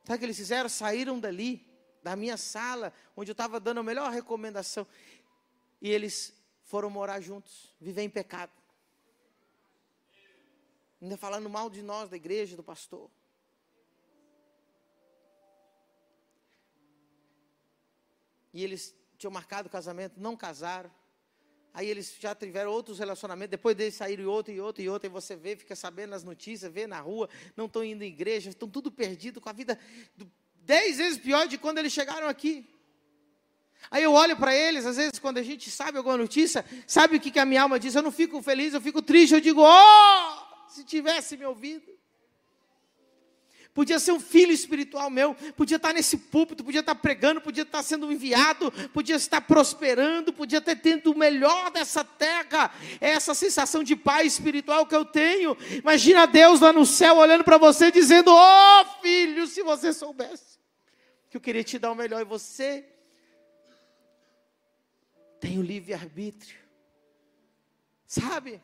Sabe 0.03 0.17
o 0.17 0.19
que 0.19 0.25
eles 0.25 0.37
fizeram? 0.37 0.69
Saíram 0.69 1.19
dali, 1.19 1.67
da 2.03 2.15
minha 2.15 2.37
sala, 2.37 2.93
onde 3.17 3.31
eu 3.31 3.33
estava 3.33 3.59
dando 3.59 3.79
a 3.79 3.83
melhor 3.83 4.11
recomendação, 4.11 4.85
e 5.81 5.89
eles 5.89 6.35
foram 6.65 6.91
morar 6.91 7.19
juntos, 7.19 7.73
viver 7.81 8.03
em 8.03 8.09
pecado. 8.09 8.51
Ainda 11.01 11.17
falando 11.17 11.49
mal 11.49 11.67
de 11.69 11.81
nós, 11.81 12.09
da 12.09 12.15
igreja, 12.15 12.55
do 12.55 12.63
pastor. 12.63 13.09
E 18.55 18.63
eles 18.63 18.95
tinham 19.17 19.31
marcado 19.31 19.67
o 19.67 19.69
casamento, 19.69 20.13
não 20.17 20.35
casaram. 20.35 20.89
Aí 21.73 21.89
eles 21.89 22.15
já 22.17 22.33
tiveram 22.33 22.71
outros 22.71 22.99
relacionamentos, 22.99 23.51
depois 23.51 23.75
deles 23.75 23.95
saíram 23.95 24.29
outro 24.29 24.53
e 24.53 24.61
outro 24.61 24.81
e 24.81 24.87
outro, 24.87 25.07
e 25.07 25.09
você 25.09 25.35
vê, 25.35 25.57
fica 25.57 25.75
sabendo 25.75 26.11
nas 26.11 26.23
notícias, 26.23 26.71
vê 26.71 26.87
na 26.87 27.01
rua, 27.01 27.29
não 27.57 27.65
estão 27.65 27.83
indo 27.83 28.01
em 28.01 28.07
igreja, 28.07 28.49
estão 28.49 28.69
tudo 28.69 28.89
perdido, 28.89 29.41
com 29.41 29.49
a 29.49 29.51
vida 29.51 29.77
dez 30.55 30.97
vezes 30.97 31.17
pior 31.17 31.49
de 31.49 31.57
quando 31.57 31.79
eles 31.79 31.91
chegaram 31.91 32.29
aqui. 32.29 32.65
Aí 33.91 34.03
eu 34.03 34.13
olho 34.13 34.37
para 34.37 34.55
eles, 34.55 34.85
às 34.85 34.95
vezes 34.95 35.19
quando 35.19 35.37
a 35.37 35.43
gente 35.43 35.69
sabe 35.69 35.97
alguma 35.97 36.15
notícia, 36.15 36.63
sabe 36.87 37.17
o 37.17 37.19
que, 37.19 37.31
que 37.31 37.39
a 37.39 37.45
minha 37.45 37.61
alma 37.61 37.77
diz? 37.77 37.93
Eu 37.93 38.01
não 38.01 38.11
fico 38.11 38.41
feliz, 38.41 38.73
eu 38.73 38.79
fico 38.79 39.01
triste, 39.01 39.33
eu 39.33 39.41
digo, 39.41 39.61
oh, 39.61 40.69
se 40.69 40.85
tivesse 40.85 41.35
me 41.35 41.45
ouvido 41.45 41.94
podia 43.75 43.99
ser 43.99 44.13
um 44.13 44.19
filho 44.21 44.53
espiritual 44.53 45.09
meu, 45.09 45.35
podia 45.57 45.75
estar 45.75 45.93
nesse 45.93 46.17
púlpito, 46.17 46.63
podia 46.63 46.79
estar 46.79 46.95
pregando, 46.95 47.41
podia 47.41 47.63
estar 47.63 47.83
sendo 47.83 48.09
enviado, 48.09 48.71
podia 48.93 49.17
estar 49.17 49.41
prosperando, 49.41 50.31
podia 50.31 50.61
ter 50.61 50.77
tendo 50.77 51.11
o 51.11 51.17
melhor 51.17 51.69
dessa 51.71 52.01
terra. 52.01 52.73
É 53.01 53.09
essa 53.09 53.35
sensação 53.35 53.83
de 53.83 53.93
pai 53.93 54.25
espiritual 54.25 54.87
que 54.87 54.95
eu 54.95 55.03
tenho. 55.03 55.57
Imagina 55.71 56.25
Deus 56.25 56.61
lá 56.61 56.71
no 56.71 56.85
céu 56.85 57.17
olhando 57.17 57.43
para 57.43 57.57
você 57.57 57.91
dizendo: 57.91 58.31
"Oh, 58.33 58.85
filho, 59.01 59.45
se 59.45 59.61
você 59.61 59.91
soubesse 59.91 60.57
que 61.29 61.35
eu 61.35 61.41
queria 61.41 61.63
te 61.63 61.77
dar 61.77 61.91
o 61.91 61.95
melhor 61.95 62.21
e 62.21 62.25
você 62.25 62.85
tem 65.41 65.59
o 65.59 65.61
livre 65.61 65.93
arbítrio". 65.93 66.57
Sabe? 68.07 68.61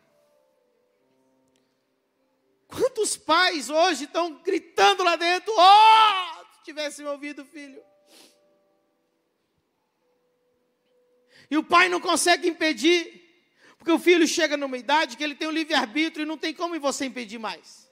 Quantos 2.71 3.17
pais 3.17 3.69
hoje 3.69 4.05
estão 4.05 4.33
gritando 4.41 5.03
lá 5.03 5.17
dentro? 5.17 5.53
Oh, 5.55 6.45
se 6.55 6.63
tivesse 6.63 7.03
ouvido, 7.03 7.43
filho. 7.43 7.83
E 11.49 11.57
o 11.57 11.63
pai 11.63 11.89
não 11.89 11.99
consegue 11.99 12.47
impedir, 12.47 13.45
porque 13.77 13.91
o 13.91 13.99
filho 13.99 14.25
chega 14.25 14.55
numa 14.55 14.77
idade 14.77 15.17
que 15.17 15.23
ele 15.23 15.35
tem 15.35 15.49
o 15.49 15.51
livre-arbítrio 15.51 16.23
e 16.23 16.25
não 16.25 16.37
tem 16.37 16.53
como 16.53 16.79
você 16.79 17.03
impedir 17.05 17.37
mais. 17.37 17.91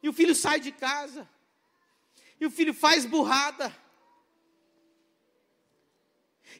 E 0.00 0.08
o 0.08 0.12
filho 0.12 0.34
sai 0.34 0.60
de 0.60 0.70
casa, 0.70 1.28
e 2.40 2.46
o 2.46 2.50
filho 2.50 2.72
faz 2.72 3.04
burrada. 3.04 3.76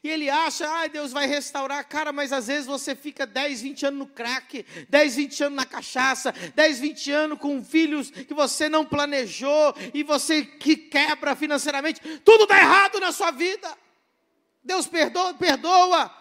E 0.03 0.09
ele 0.09 0.29
acha, 0.29 0.67
ai, 0.67 0.87
ah, 0.87 0.89
Deus 0.89 1.11
vai 1.11 1.27
restaurar. 1.27 1.87
Cara, 1.87 2.11
mas 2.11 2.33
às 2.33 2.47
vezes 2.47 2.65
você 2.65 2.95
fica 2.95 3.25
10, 3.25 3.61
20 3.61 3.85
anos 3.85 3.99
no 3.99 4.07
crack, 4.07 4.65
10, 4.89 5.15
20 5.15 5.43
anos 5.43 5.55
na 5.57 5.65
cachaça, 5.65 6.33
10, 6.55 6.79
20 6.79 7.11
anos 7.11 7.39
com 7.39 7.63
filhos 7.63 8.09
que 8.09 8.33
você 8.33 8.67
não 8.67 8.85
planejou 8.85 9.75
e 9.93 10.03
você 10.03 10.43
que 10.43 10.75
quebra 10.75 11.35
financeiramente. 11.35 12.01
Tudo 12.19 12.47
dá 12.47 12.57
errado 12.57 12.99
na 12.99 13.11
sua 13.11 13.31
vida. 13.31 13.77
Deus 14.63 14.87
perdoa, 14.87 15.33
perdoa. 15.33 16.11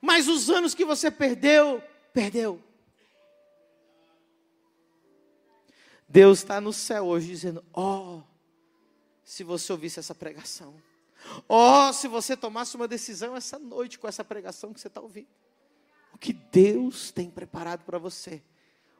Mas 0.00 0.28
os 0.28 0.50
anos 0.50 0.74
que 0.74 0.84
você 0.84 1.10
perdeu, 1.10 1.82
perdeu. 2.12 2.62
Deus 6.06 6.38
está 6.38 6.60
no 6.60 6.72
céu 6.72 7.06
hoje 7.06 7.26
dizendo: 7.26 7.64
Ó, 7.72 8.18
oh, 8.18 8.22
se 9.24 9.42
você 9.42 9.72
ouvisse 9.72 9.98
essa 9.98 10.14
pregação. 10.14 10.74
Oh, 11.48 11.92
se 11.92 12.08
você 12.08 12.36
tomasse 12.36 12.76
uma 12.76 12.88
decisão 12.88 13.36
essa 13.36 13.58
noite 13.58 13.98
com 13.98 14.06
essa 14.06 14.24
pregação 14.24 14.72
que 14.72 14.80
você 14.80 14.88
está 14.88 15.00
ouvindo. 15.00 15.28
O 16.12 16.18
que 16.18 16.32
Deus 16.32 17.10
tem 17.10 17.30
preparado 17.30 17.84
para 17.84 17.98
você. 17.98 18.42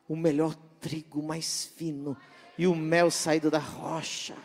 O 0.08 0.16
melhor 0.16 0.54
trigo 0.80 1.22
mais 1.22 1.64
fino 1.64 2.16
e 2.58 2.66
o 2.66 2.74
mel 2.74 3.10
saído 3.10 3.50
da 3.50 3.58
rocha. 3.58 4.36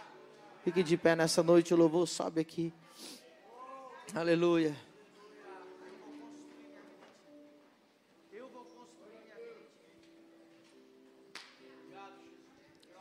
Fique 0.64 0.84
de 0.84 0.98
pé 0.98 1.16
nessa 1.16 1.42
noite, 1.42 1.74
o 1.74 1.78
louvor 1.78 2.08
sobe 2.08 2.42
aqui. 2.42 2.74
Aleluia. 4.14 4.76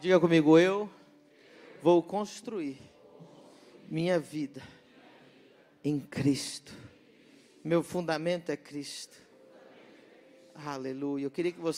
Diga 0.00 0.20
comigo, 0.20 0.56
eu 0.56 0.88
vou 1.82 2.00
construir 2.02 2.87
minha 3.88 4.18
vida 4.18 4.62
em 5.82 5.98
Cristo. 5.98 6.72
Meu 7.64 7.82
fundamento 7.82 8.50
é 8.50 8.56
Cristo. 8.56 9.16
Aleluia. 10.54 11.24
Eu 11.24 11.30
queria 11.30 11.52
que 11.52 11.60
você 11.60 11.76